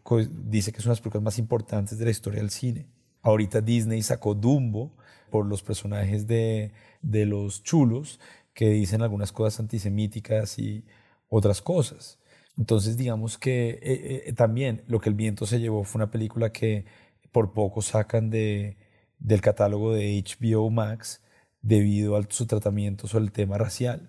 dice 0.48 0.72
que 0.72 0.78
es 0.78 0.86
una 0.86 0.92
de 0.92 0.96
las 0.96 1.00
películas 1.02 1.22
más 1.22 1.38
importantes 1.38 1.98
de 1.98 2.06
la 2.06 2.12
historia 2.12 2.40
del 2.40 2.48
cine. 2.48 2.86
Ahorita 3.20 3.60
Disney 3.60 4.00
sacó 4.00 4.34
Dumbo 4.34 4.96
por 5.28 5.44
los 5.44 5.62
personajes 5.62 6.26
de, 6.26 6.72
de 7.02 7.26
los 7.26 7.62
chulos 7.62 8.20
que 8.54 8.70
dicen 8.70 9.02
algunas 9.02 9.32
cosas 9.32 9.60
antisemíticas 9.60 10.58
y 10.58 10.86
otras 11.28 11.60
cosas. 11.60 12.18
Entonces, 12.56 12.96
digamos 12.96 13.36
que 13.36 13.80
eh, 13.82 14.22
eh, 14.28 14.32
también 14.32 14.82
lo 14.86 14.98
que 14.98 15.10
el 15.10 15.14
viento 15.14 15.44
se 15.44 15.60
llevó 15.60 15.84
fue 15.84 15.98
una 15.98 16.10
película 16.10 16.52
que 16.52 16.86
por 17.32 17.52
poco 17.52 17.82
sacan 17.82 18.30
de, 18.30 18.78
del 19.18 19.42
catálogo 19.42 19.92
de 19.92 20.24
HBO 20.24 20.70
Max 20.70 21.22
debido 21.60 22.16
a 22.16 22.22
su 22.30 22.46
tratamiento 22.46 23.06
sobre 23.08 23.24
el 23.26 23.32
tema 23.32 23.58
racial. 23.58 24.08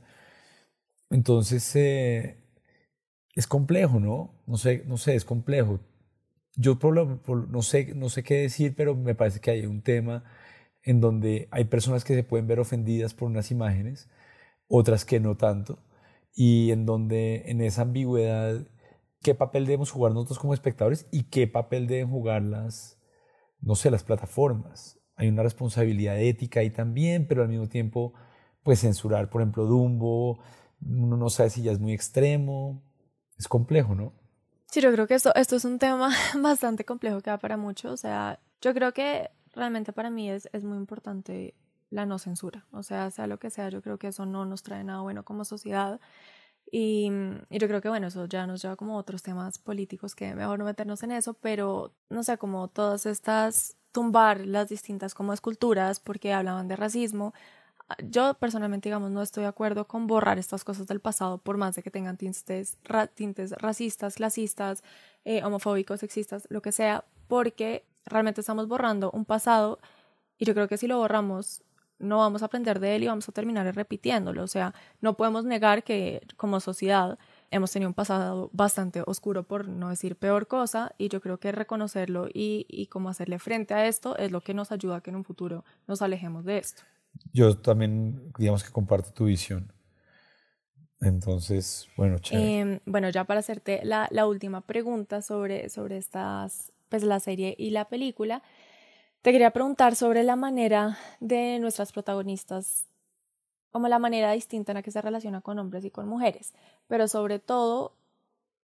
Entonces, 1.13 1.75
eh, 1.75 2.37
es 3.35 3.45
complejo, 3.47 3.99
¿no? 3.99 4.41
No 4.47 4.57
sé, 4.57 4.83
no 4.87 4.97
sé, 4.97 5.15
es 5.15 5.25
complejo. 5.25 5.79
Yo 6.55 6.77
no, 6.81 7.61
sé, 7.61 7.93
no 7.95 8.09
sé 8.09 8.23
qué 8.23 8.35
decir, 8.41 8.73
pero 8.75 8.95
me 8.95 9.15
parece 9.15 9.39
que 9.39 9.51
hay 9.51 9.65
un 9.67 9.83
tema 9.83 10.23
en 10.83 11.01
donde 11.01 11.47
hay 11.51 11.65
personas 11.65 12.03
que 12.03 12.15
se 12.15 12.23
pueden 12.23 12.47
ver 12.47 12.59
ofendidas 12.59 13.13
por 13.13 13.29
unas 13.29 13.51
imágenes, 13.51 14.09
otras 14.67 15.05
que 15.05 15.19
no 15.19 15.37
tanto, 15.37 15.79
y 16.35 16.71
en 16.71 16.85
donde 16.85 17.43
en 17.47 17.61
esa 17.61 17.83
ambigüedad, 17.83 18.67
¿qué 19.21 19.35
papel 19.35 19.65
debemos 19.65 19.91
jugar 19.91 20.13
nosotros 20.13 20.39
como 20.39 20.53
espectadores 20.55 21.07
y 21.11 21.25
qué 21.25 21.47
papel 21.47 21.87
deben 21.87 22.09
jugar 22.09 22.41
las, 22.43 22.99
no 23.61 23.75
sé, 23.75 23.91
las 23.91 24.03
plataformas? 24.03 24.99
Hay 25.15 25.29
una 25.29 25.43
responsabilidad 25.43 26.19
ética 26.19 26.61
ahí 26.61 26.71
también, 26.71 27.27
pero 27.27 27.43
al 27.43 27.49
mismo 27.49 27.69
tiempo, 27.69 28.13
pues 28.63 28.81
censurar, 28.81 29.29
por 29.29 29.41
ejemplo, 29.41 29.65
Dumbo, 29.65 30.39
uno 30.87 31.17
no 31.17 31.29
sabe 31.29 31.49
si 31.49 31.63
ya 31.63 31.71
es 31.71 31.79
muy 31.79 31.93
extremo, 31.93 32.81
es 33.37 33.47
complejo, 33.47 33.95
¿no? 33.95 34.13
Sí, 34.71 34.81
yo 34.81 34.91
creo 34.91 35.07
que 35.07 35.13
esto, 35.13 35.33
esto 35.35 35.55
es 35.55 35.65
un 35.65 35.79
tema 35.79 36.09
bastante 36.41 36.85
complejo 36.85 37.21
que 37.21 37.29
da 37.29 37.37
para 37.37 37.57
muchos, 37.57 37.91
o 37.91 37.97
sea, 37.97 38.39
yo 38.61 38.73
creo 38.73 38.93
que 38.93 39.29
realmente 39.53 39.93
para 39.93 40.09
mí 40.09 40.29
es, 40.29 40.49
es 40.51 40.63
muy 40.63 40.77
importante 40.77 41.53
la 41.89 42.05
no 42.05 42.17
censura, 42.17 42.65
o 42.71 42.81
sea, 42.81 43.11
sea 43.11 43.27
lo 43.27 43.37
que 43.37 43.49
sea, 43.49 43.69
yo 43.69 43.81
creo 43.81 43.99
que 43.99 44.07
eso 44.07 44.25
no 44.25 44.45
nos 44.45 44.63
trae 44.63 44.83
nada 44.83 45.01
bueno 45.01 45.23
como 45.23 45.45
sociedad. 45.45 45.99
Y, 46.71 47.11
y, 47.51 47.59
yo 47.59 47.67
creo 47.67 47.81
que, 47.81 47.89
bueno, 47.89 48.07
eso 48.07 48.25
ya 48.25 48.47
nos 48.47 48.63
lleva 48.63 48.75
como 48.75 48.95
a 48.95 48.97
otros 48.97 49.21
temas 49.21 49.59
políticos 49.59 50.15
que 50.15 50.33
mejor 50.33 50.57
no 50.57 50.65
meternos 50.65 51.03
en 51.03 51.11
eso, 51.11 51.35
pero 51.35 51.93
no 52.09 52.23
sé, 52.23 52.39
como 52.39 52.67
todas 52.67 53.05
estas, 53.05 53.77
tumbar 53.93 54.45
las 54.45 54.67
distintas 54.67 55.13
como 55.13 55.31
esculturas 55.31 56.01
porque 56.01 56.33
hablaban 56.33 56.67
de 56.67 56.75
racismo, 56.75 57.33
yo 58.03 58.33
personalmente, 58.35 58.89
digamos, 58.89 59.11
no 59.11 59.21
estoy 59.21 59.43
de 59.43 59.49
acuerdo 59.49 59.87
con 59.87 60.07
borrar 60.07 60.39
estas 60.39 60.63
cosas 60.63 60.87
del 60.87 60.99
pasado 60.99 61.37
por 61.37 61.57
más 61.57 61.75
de 61.75 61.83
que 61.83 61.91
tengan 61.91 62.17
tintes, 62.17 62.77
tintes 63.13 63.51
racistas, 63.53 64.15
clasistas, 64.15 64.83
eh, 65.25 65.43
homofóbicos, 65.43 65.99
sexistas, 65.99 66.47
lo 66.49 66.61
que 66.61 66.71
sea, 66.71 67.05
porque 67.27 67.85
realmente 68.05 68.41
estamos 68.41 68.67
borrando 68.67 69.11
un 69.11 69.25
pasado 69.25 69.79
y 70.37 70.45
yo 70.45 70.53
creo 70.53 70.67
que 70.67 70.77
si 70.77 70.87
lo 70.87 70.97
borramos 70.97 71.63
no 71.99 72.17
vamos 72.17 72.41
a 72.41 72.45
aprender 72.45 72.79
de 72.79 72.95
él 72.95 73.03
y 73.03 73.07
vamos 73.07 73.29
a 73.29 73.31
terminar 73.31 73.73
repitiéndolo. 73.73 74.43
O 74.43 74.47
sea, 74.47 74.73
no 75.01 75.15
podemos 75.15 75.45
negar 75.45 75.83
que 75.83 76.21
como 76.37 76.59
sociedad 76.59 77.17
hemos 77.49 77.71
tenido 77.71 77.89
un 77.89 77.93
pasado 77.93 78.49
bastante 78.53 79.03
oscuro, 79.05 79.43
por 79.43 79.67
no 79.67 79.89
decir 79.89 80.15
peor 80.17 80.47
cosa, 80.47 80.93
y 80.97 81.09
yo 81.09 81.21
creo 81.21 81.39
que 81.39 81.51
reconocerlo 81.51 82.27
y, 82.33 82.65
y 82.67 82.87
como 82.87 83.09
hacerle 83.09 83.39
frente 83.39 83.73
a 83.73 83.87
esto 83.87 84.17
es 84.17 84.31
lo 84.31 84.41
que 84.41 84.53
nos 84.53 84.71
ayuda 84.71 84.97
a 84.97 85.01
que 85.01 85.11
en 85.11 85.17
un 85.17 85.23
futuro 85.23 85.63
nos 85.87 86.01
alejemos 86.01 86.45
de 86.45 86.57
esto. 86.57 86.83
Yo 87.31 87.57
también, 87.57 88.31
digamos 88.37 88.63
que 88.63 88.71
comparto 88.71 89.11
tu 89.11 89.25
visión. 89.25 89.71
Entonces, 91.01 91.87
bueno, 91.97 92.19
chévere. 92.19 92.59
Em, 92.59 92.79
bueno, 92.85 93.09
ya 93.09 93.25
para 93.25 93.41
hacerte 93.41 93.81
la, 93.83 94.07
la, 94.11 94.25
última 94.27 94.61
pregunta 94.61 95.21
sobre, 95.21 95.69
sobre 95.69 95.97
estas, 95.97 96.71
pues 96.89 97.03
la 97.03 97.19
serie 97.19 97.55
y 97.57 97.71
la 97.71 97.85
película, 97.85 98.41
te 99.21 99.31
quería 99.31 99.51
preguntar 99.51 99.95
sobre 99.95 100.23
la 100.23 100.35
manera 100.35 100.97
de 101.19 101.59
nuestras 101.59 101.91
protagonistas, 101.91 102.87
como 103.71 103.87
la 103.87 103.99
manera 103.99 104.31
distinta 104.31 104.71
en 104.71 104.75
la 104.75 104.83
que 104.83 104.91
se 104.91 105.01
relaciona 105.01 105.41
con 105.41 105.59
hombres 105.59 105.83
y 105.83 105.91
con 105.91 106.07
mujeres, 106.07 106.53
pero 106.87 107.07
sobre 107.07 107.39
todo 107.39 107.93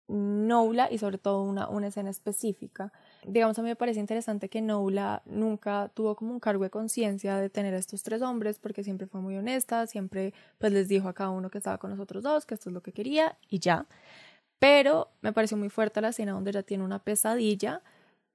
Noula 0.09 0.89
y 0.91 0.99
sobre 0.99 1.19
todo 1.19 1.43
una, 1.43 1.69
una 1.69 1.89
escena 1.89 2.11
específica 2.11 2.93
digamos, 3.29 3.59
a 3.59 3.63
mí 3.63 3.69
me 3.69 3.77
parece 3.77 4.01
interesante 4.01 4.49
que 4.49 4.61
Noula 4.63 5.23
nunca 5.27 5.91
tuvo 5.95 6.17
como 6.17 6.33
un 6.33 6.41
cargo 6.41 6.65
de 6.65 6.71
conciencia 6.71 7.37
de 7.37 7.51
tener 7.51 7.75
a 7.75 7.79
estos 7.79 8.03
tres 8.03 8.23
hombres 8.23 8.59
porque 8.59 8.83
siempre 8.83 9.07
fue 9.07 9.21
muy 9.21 9.37
honesta, 9.37 9.87
siempre 9.87 10.33
pues 10.59 10.73
les 10.73 10.89
dijo 10.89 11.09
a 11.09 11.13
cada 11.13 11.31
uno 11.31 11.51
que 11.51 11.59
estaba 11.59 11.79
con 11.79 11.91
nosotros 11.91 12.23
dos, 12.23 12.47
que 12.47 12.55
esto 12.55 12.71
es 12.71 12.75
lo 12.75 12.83
que 12.83 12.93
quería 12.93 13.37
y 13.49 13.59
ya. 13.59 13.87
Pero 14.59 15.11
me 15.21 15.33
pareció 15.33 15.57
muy 15.57 15.69
fuerte 15.69 16.01
la 16.01 16.09
escena 16.09 16.33
donde 16.33 16.51
ella 16.51 16.63
tiene 16.63 16.85
una 16.85 16.99
pesadilla 16.99 17.83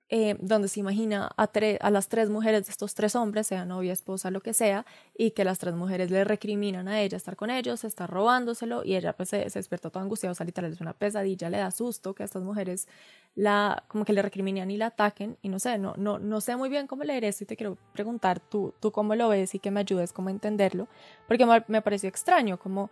eh, 0.09 0.35
donde 0.39 0.67
se 0.67 0.79
imagina 0.79 1.31
a, 1.37 1.89
las 1.89 2.07
tres 2.07 2.29
mujeres 2.29 2.65
de 2.65 2.71
estos 2.71 2.93
tres 2.93 3.15
hombres, 3.15 3.47
sea 3.47 3.65
novia, 3.65 3.93
esposa, 3.93 4.31
lo 4.31 4.41
que 4.41 4.53
sea, 4.53 4.85
y 5.17 5.31
que 5.31 5.43
las 5.43 5.59
tres 5.59 5.73
mujeres 5.73 6.11
le 6.11 6.23
recriminan 6.23 6.87
a 6.87 7.01
ella 7.01 7.17
estar 7.17 7.35
con 7.35 7.49
ellos, 7.49 7.83
estar 7.83 8.09
robándoselo, 8.09 8.83
y 8.83 8.95
ella 8.95 9.13
pues 9.13 9.29
se, 9.29 9.49
se 9.49 9.59
despertó 9.59 9.89
toda 9.89 10.03
angustiada, 10.03 10.33
o 10.33 10.35
sea, 10.35 10.45
literal 10.45 10.71
es 10.71 10.81
una 10.81 10.93
pesadilla, 10.93 11.49
le 11.49 11.57
da 11.57 11.71
susto 11.71 12.13
que 12.13 12.23
a 12.23 12.25
estas 12.25 12.43
mujeres 12.43 12.87
la, 13.35 13.83
como 13.87 14.05
que 14.05 14.13
le 14.13 14.21
recriminan 14.21 14.69
y 14.69 14.77
la 14.77 14.87
ataquen, 14.87 15.37
y 15.41 15.49
no 15.49 15.57
sé, 15.57 15.77
no, 15.77 15.95
no, 15.97 16.19
no 16.19 16.41
sé 16.41 16.55
muy 16.55 16.69
bien 16.69 16.85
cómo 16.85 17.03
leer 17.03 17.23
esto 17.23 17.45
y 17.45 17.47
te 17.47 17.55
quiero 17.55 17.77
preguntar 17.93 18.39
tú, 18.39 18.73
tú 18.79 18.91
cómo 18.91 19.15
lo 19.15 19.29
ves 19.29 19.55
y 19.55 19.59
que 19.59 19.71
me 19.71 19.79
ayudes 19.79 20.13
como 20.13 20.29
a 20.29 20.31
entenderlo, 20.31 20.87
porque 21.27 21.45
me, 21.45 21.63
me 21.67 21.81
pareció 21.81 22.09
extraño, 22.09 22.59
como 22.59 22.91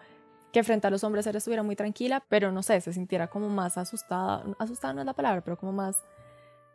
que 0.52 0.64
frente 0.64 0.88
a 0.88 0.90
los 0.90 1.04
hombres 1.04 1.26
ella 1.28 1.38
estuviera 1.38 1.64
muy 1.64 1.76
tranquila, 1.76 2.24
pero 2.28 2.52
no 2.52 2.64
sé, 2.64 2.82
se 2.82 2.94
sintiera 2.94 3.28
como 3.28 3.50
más 3.50 3.78
asustada, 3.78 4.44
asustada 4.60 4.94
no 4.94 5.02
es 5.02 5.06
la 5.06 5.14
palabra, 5.14 5.42
pero 5.42 5.58
como 5.58 5.72
más 5.72 6.04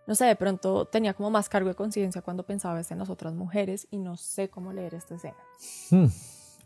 no 0.06 0.14
sé, 0.14 0.26
de 0.26 0.36
pronto 0.36 0.86
tenía 0.86 1.14
como 1.14 1.30
más 1.30 1.48
cargo 1.48 1.68
de 1.68 1.74
conciencia 1.74 2.22
cuando 2.22 2.44
pensaba 2.44 2.80
en 2.88 2.98
las 2.98 3.10
otras 3.10 3.34
mujeres 3.34 3.88
y 3.90 3.98
no 3.98 4.16
sé 4.16 4.48
cómo 4.48 4.72
leer 4.72 4.94
esta 4.94 5.16
escena. 5.16 5.36
Hmm. 5.90 6.06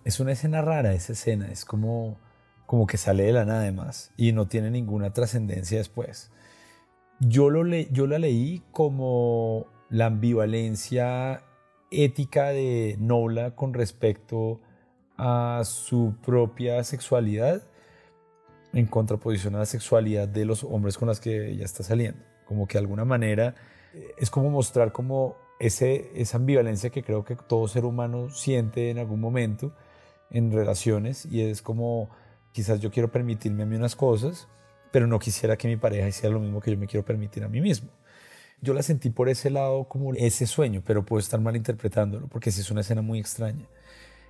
Es 0.04 0.20
una 0.20 0.32
escena 0.32 0.62
rara 0.62 0.92
esa 0.92 1.12
escena, 1.12 1.48
es 1.50 1.64
como, 1.64 2.18
como 2.66 2.86
que 2.86 2.96
sale 2.96 3.24
de 3.24 3.32
la 3.32 3.44
nada 3.44 3.60
además 3.60 4.12
y 4.16 4.32
no 4.32 4.46
tiene 4.46 4.70
ninguna 4.70 5.12
trascendencia 5.12 5.78
después. 5.78 6.30
Yo, 7.18 7.50
lo 7.50 7.64
le, 7.64 7.88
yo 7.92 8.06
la 8.06 8.18
leí 8.18 8.62
como 8.72 9.66
la 9.88 10.06
ambivalencia 10.06 11.42
ética 11.90 12.48
de 12.48 12.96
Nola 12.98 13.54
con 13.56 13.74
respecto 13.74 14.60
a 15.16 15.62
su 15.64 16.14
propia 16.24 16.82
sexualidad 16.84 17.62
en 18.72 18.86
contraposición 18.86 19.56
a 19.56 19.60
la 19.60 19.66
sexualidad 19.66 20.28
de 20.28 20.44
los 20.44 20.62
hombres 20.64 20.96
con 20.96 21.08
los 21.08 21.20
que 21.20 21.50
ella 21.50 21.64
está 21.64 21.82
saliendo 21.82 22.29
como 22.50 22.66
que 22.66 22.72
de 22.72 22.80
alguna 22.80 23.04
manera 23.04 23.54
eh, 23.94 24.12
es 24.18 24.28
como 24.28 24.50
mostrar 24.50 24.90
como 24.90 25.36
ese, 25.60 26.10
esa 26.16 26.36
ambivalencia 26.36 26.90
que 26.90 27.04
creo 27.04 27.24
que 27.24 27.36
todo 27.36 27.68
ser 27.68 27.84
humano 27.84 28.28
siente 28.28 28.90
en 28.90 28.98
algún 28.98 29.20
momento 29.20 29.72
en 30.32 30.50
relaciones 30.50 31.26
y 31.26 31.42
es 31.42 31.62
como 31.62 32.10
quizás 32.50 32.80
yo 32.80 32.90
quiero 32.90 33.12
permitirme 33.12 33.62
a 33.62 33.66
mí 33.66 33.76
unas 33.76 33.94
cosas, 33.94 34.48
pero 34.90 35.06
no 35.06 35.20
quisiera 35.20 35.56
que 35.56 35.68
mi 35.68 35.76
pareja 35.76 36.08
hiciera 36.08 36.34
lo 36.34 36.40
mismo 36.40 36.60
que 36.60 36.72
yo 36.72 36.76
me 36.76 36.88
quiero 36.88 37.04
permitir 37.04 37.44
a 37.44 37.48
mí 37.48 37.60
mismo. 37.60 37.90
Yo 38.60 38.74
la 38.74 38.82
sentí 38.82 39.10
por 39.10 39.28
ese 39.28 39.48
lado 39.48 39.84
como 39.84 40.12
ese 40.14 40.48
sueño, 40.48 40.82
pero 40.84 41.06
puedo 41.06 41.20
estar 41.20 41.40
malinterpretándolo 41.40 42.26
porque 42.26 42.50
sí 42.50 42.62
es 42.62 42.70
una 42.72 42.80
escena 42.80 43.00
muy 43.00 43.20
extraña. 43.20 43.66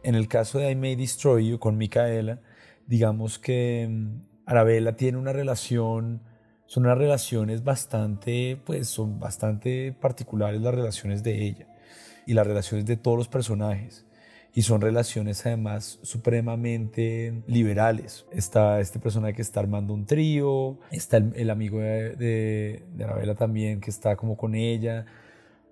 En 0.02 0.14
el 0.14 0.28
caso 0.28 0.58
de 0.58 0.70
I 0.70 0.76
May 0.76 0.94
Destroy 0.94 1.48
You 1.48 1.58
con 1.58 1.78
Micaela, 1.78 2.42
digamos 2.86 3.38
que 3.38 3.88
mm, 3.88 4.20
Arabella 4.44 4.94
tiene 4.94 5.16
una 5.16 5.32
relación 5.32 6.20
son 6.70 6.84
unas 6.86 6.98
relaciones 6.98 7.64
bastante, 7.64 8.56
pues 8.64 8.86
son 8.86 9.18
bastante 9.18 9.92
particulares 9.92 10.60
las 10.60 10.72
relaciones 10.72 11.24
de 11.24 11.44
ella 11.44 11.66
y 12.26 12.34
las 12.34 12.46
relaciones 12.46 12.86
de 12.86 12.96
todos 12.96 13.18
los 13.18 13.26
personajes. 13.26 14.06
Y 14.54 14.62
son 14.62 14.80
relaciones 14.80 15.44
además 15.44 15.98
supremamente 16.02 17.42
liberales. 17.48 18.24
Está 18.30 18.78
este 18.78 19.00
personaje 19.00 19.34
que 19.34 19.42
está 19.42 19.58
armando 19.58 19.92
un 19.92 20.06
trío, 20.06 20.78
está 20.92 21.16
el, 21.16 21.50
amigo 21.50 21.80
de, 21.80 22.14
de, 22.14 22.84
de, 22.94 23.04
Arabella 23.04 23.34
también 23.34 23.80
que 23.80 23.90
está 23.90 24.14
como 24.14 24.36
con 24.36 24.54
ella. 24.54 25.06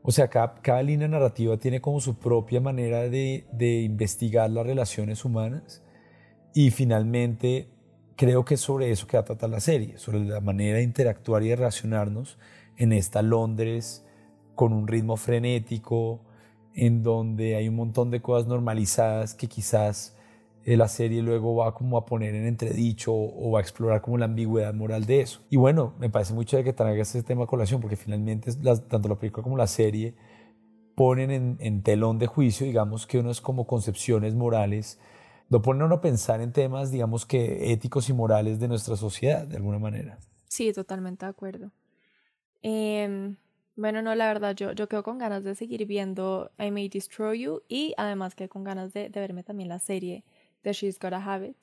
O 0.02 0.10
sea, 0.10 0.26
cada, 0.26 0.56
cada 0.62 0.82
línea 0.82 1.06
narrativa 1.06 1.58
tiene 1.58 1.80
como 1.80 2.00
su 2.00 2.18
propia 2.18 2.60
manera 2.60 3.08
de, 3.08 3.46
de 3.52 3.82
investigar 3.82 4.50
las 4.50 4.66
relaciones 4.66 5.24
humanas 5.24 5.80
y 6.54 6.72
finalmente 6.72 7.68
creo 8.18 8.44
que 8.44 8.54
es 8.54 8.60
sobre 8.60 8.90
eso 8.90 9.06
que 9.06 9.16
va 9.16 9.20
a 9.20 9.24
tratar 9.24 9.48
la 9.48 9.60
serie, 9.60 9.96
sobre 9.96 10.18
la 10.24 10.40
manera 10.40 10.78
de 10.78 10.82
interactuar 10.82 11.44
y 11.44 11.50
de 11.50 11.56
relacionarnos 11.56 12.36
en 12.76 12.92
esta 12.92 13.22
Londres 13.22 14.04
con 14.56 14.72
un 14.72 14.88
ritmo 14.88 15.16
frenético, 15.16 16.20
en 16.74 17.04
donde 17.04 17.54
hay 17.54 17.68
un 17.68 17.76
montón 17.76 18.10
de 18.10 18.20
cosas 18.20 18.48
normalizadas 18.48 19.34
que 19.34 19.46
quizás 19.46 20.16
eh, 20.64 20.76
la 20.76 20.88
serie 20.88 21.22
luego 21.22 21.54
va 21.54 21.74
como 21.74 21.96
a 21.96 22.06
poner 22.06 22.34
en 22.34 22.46
entredicho 22.46 23.12
o 23.14 23.52
va 23.52 23.60
a 23.60 23.62
explorar 23.62 24.00
como 24.00 24.18
la 24.18 24.24
ambigüedad 24.24 24.74
moral 24.74 25.06
de 25.06 25.20
eso. 25.20 25.42
Y 25.48 25.56
bueno, 25.56 25.94
me 26.00 26.10
parece 26.10 26.34
mucho 26.34 26.56
de 26.56 26.64
que 26.64 26.72
traiga 26.72 27.02
ese 27.02 27.22
tema 27.22 27.44
a 27.44 27.46
colación, 27.46 27.80
porque 27.80 27.96
finalmente 27.96 28.52
tanto 28.88 29.08
la 29.08 29.14
película 29.14 29.44
como 29.44 29.56
la 29.56 29.68
serie 29.68 30.16
ponen 30.96 31.30
en, 31.30 31.56
en 31.60 31.82
telón 31.84 32.18
de 32.18 32.26
juicio, 32.26 32.66
digamos, 32.66 33.06
que 33.06 33.20
unas 33.20 33.40
como 33.40 33.68
concepciones 33.68 34.34
morales 34.34 34.98
lo 35.50 35.62
pone 35.62 35.84
a 35.84 36.00
pensar 36.00 36.40
en 36.40 36.52
temas, 36.52 36.90
digamos 36.90 37.24
que 37.24 37.72
éticos 37.72 38.08
y 38.08 38.12
morales 38.12 38.60
de 38.60 38.68
nuestra 38.68 38.96
sociedad, 38.96 39.46
de 39.46 39.56
alguna 39.56 39.78
manera. 39.78 40.18
Sí, 40.46 40.72
totalmente 40.72 41.26
de 41.26 41.30
acuerdo. 41.30 41.70
Em, 42.62 43.36
bueno, 43.76 44.02
no, 44.02 44.14
la 44.14 44.26
verdad, 44.26 44.54
yo, 44.54 44.72
yo 44.72 44.88
quedo 44.88 45.02
con 45.02 45.18
ganas 45.18 45.44
de 45.44 45.54
seguir 45.54 45.86
viendo 45.86 46.50
I 46.58 46.70
May 46.70 46.88
Destroy 46.88 47.40
You 47.40 47.62
y 47.68 47.94
además 47.96 48.34
quedo 48.34 48.48
con 48.48 48.64
ganas 48.64 48.92
de, 48.92 49.08
de 49.08 49.20
verme 49.20 49.42
también 49.42 49.68
la 49.68 49.78
serie 49.78 50.24
de 50.62 50.72
She's 50.72 50.98
Got 50.98 51.12
a 51.12 51.24
Habit. 51.24 51.56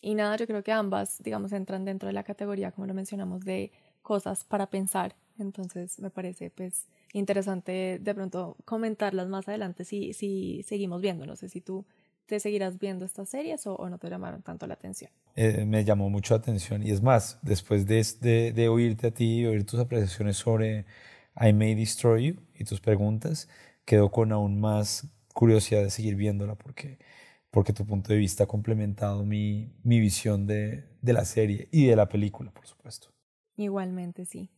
Y 0.00 0.14
nada, 0.14 0.36
yo 0.36 0.46
creo 0.46 0.62
que 0.62 0.72
ambas, 0.72 1.22
digamos, 1.22 1.52
entran 1.52 1.84
dentro 1.84 2.08
de 2.08 2.12
la 2.12 2.24
categoría, 2.24 2.72
como 2.72 2.86
lo 2.86 2.94
mencionamos, 2.94 3.44
de 3.44 3.70
cosas 4.02 4.44
para 4.44 4.68
pensar. 4.68 5.14
Entonces, 5.38 5.98
me 6.00 6.10
parece, 6.10 6.50
pues, 6.50 6.88
interesante 7.12 7.98
de 8.00 8.14
pronto 8.14 8.56
comentarlas 8.64 9.28
más 9.28 9.48
adelante 9.48 9.84
si, 9.84 10.12
si 10.12 10.62
seguimos 10.64 11.00
viendo. 11.00 11.24
No 11.24 11.36
sé 11.36 11.48
si 11.48 11.60
tú 11.60 11.84
¿Te 12.32 12.40
seguirás 12.40 12.78
viendo 12.78 13.04
estas 13.04 13.28
series 13.28 13.66
o, 13.66 13.90
no 13.90 13.98
te 13.98 14.08
llamaron 14.08 14.40
tanto 14.40 14.66
la 14.66 14.72
atención? 14.72 15.10
Eh, 15.36 15.66
me 15.66 15.84
llamó 15.84 16.08
mucho 16.08 16.32
la 16.32 16.38
atención 16.38 16.82
y 16.82 16.90
es 16.90 17.02
más, 17.02 17.38
después 17.42 17.86
de, 17.86 18.52
de, 18.52 18.68
oírte 18.70 19.08
a 19.08 19.10
ti 19.10 19.40
y 19.40 19.44
oír 19.44 19.66
tus 19.66 19.78
apreciaciones 19.78 20.38
sobre 20.38 20.86
I 21.38 21.52
May 21.52 21.74
Destroy 21.74 22.28
You 22.28 22.36
y 22.54 22.64
tus 22.64 22.80
preguntas, 22.80 23.50
quedo 23.84 24.10
con 24.10 24.32
aún 24.32 24.58
más 24.58 25.08
curiosidad 25.34 25.82
de 25.82 25.90
seguir 25.90 26.16
viéndola 26.16 26.54
porque, 26.54 26.98
porque 27.50 27.74
tu 27.74 27.84
punto 27.84 28.14
de 28.14 28.18
vista 28.18 28.44
ha 28.44 28.46
complementado 28.46 29.26
mi, 29.26 29.70
mi 29.82 30.00
visión 30.00 30.46
de, 30.46 30.84
de 31.02 31.12
la 31.12 31.26
serie 31.26 31.68
y 31.70 31.84
de 31.84 31.96
la 31.96 32.08
película, 32.08 32.50
por 32.50 32.66
supuesto. 32.66 33.08
Igualmente, 33.58 34.24
sí. 34.24 34.48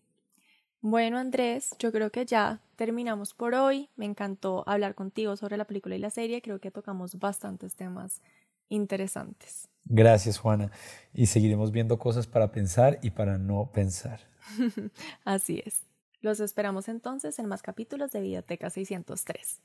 Bueno, 0.87 1.16
Andrés, 1.16 1.74
yo 1.78 1.91
creo 1.93 2.11
que 2.11 2.26
ya 2.26 2.61
terminamos 2.76 3.32
por 3.32 3.55
hoy. 3.55 3.89
Me 3.97 4.05
encantó 4.05 4.64
hablar 4.66 4.95
contigo 4.95 5.35
sobre 5.35 5.57
la 5.57 5.64
película 5.64 5.97
y 5.97 5.99
la 5.99 6.11
serie. 6.11 6.43
Creo 6.43 6.61
que 6.61 6.70
tocamos 6.70 7.18
bastantes 7.18 7.74
temas 7.74 8.20
interesantes. 8.68 9.70
Gracias, 9.87 10.37
Juana. 10.37 10.70
Y 11.14 11.24
seguiremos 11.24 11.72
viendo 11.72 11.99
cosas 11.99 12.26
para 12.26 12.53
pensar 12.53 12.99
y 13.01 13.12
para 13.12 13.39
no 13.39 13.70
pensar. 13.72 14.20
Así 15.24 15.62
es. 15.64 15.85
Los 16.20 16.39
esperamos 16.41 16.89
entonces 16.89 17.39
en 17.39 17.47
más 17.47 17.62
capítulos 17.62 18.11
de 18.11 18.20
Videoteca 18.20 18.68
603. 18.68 19.62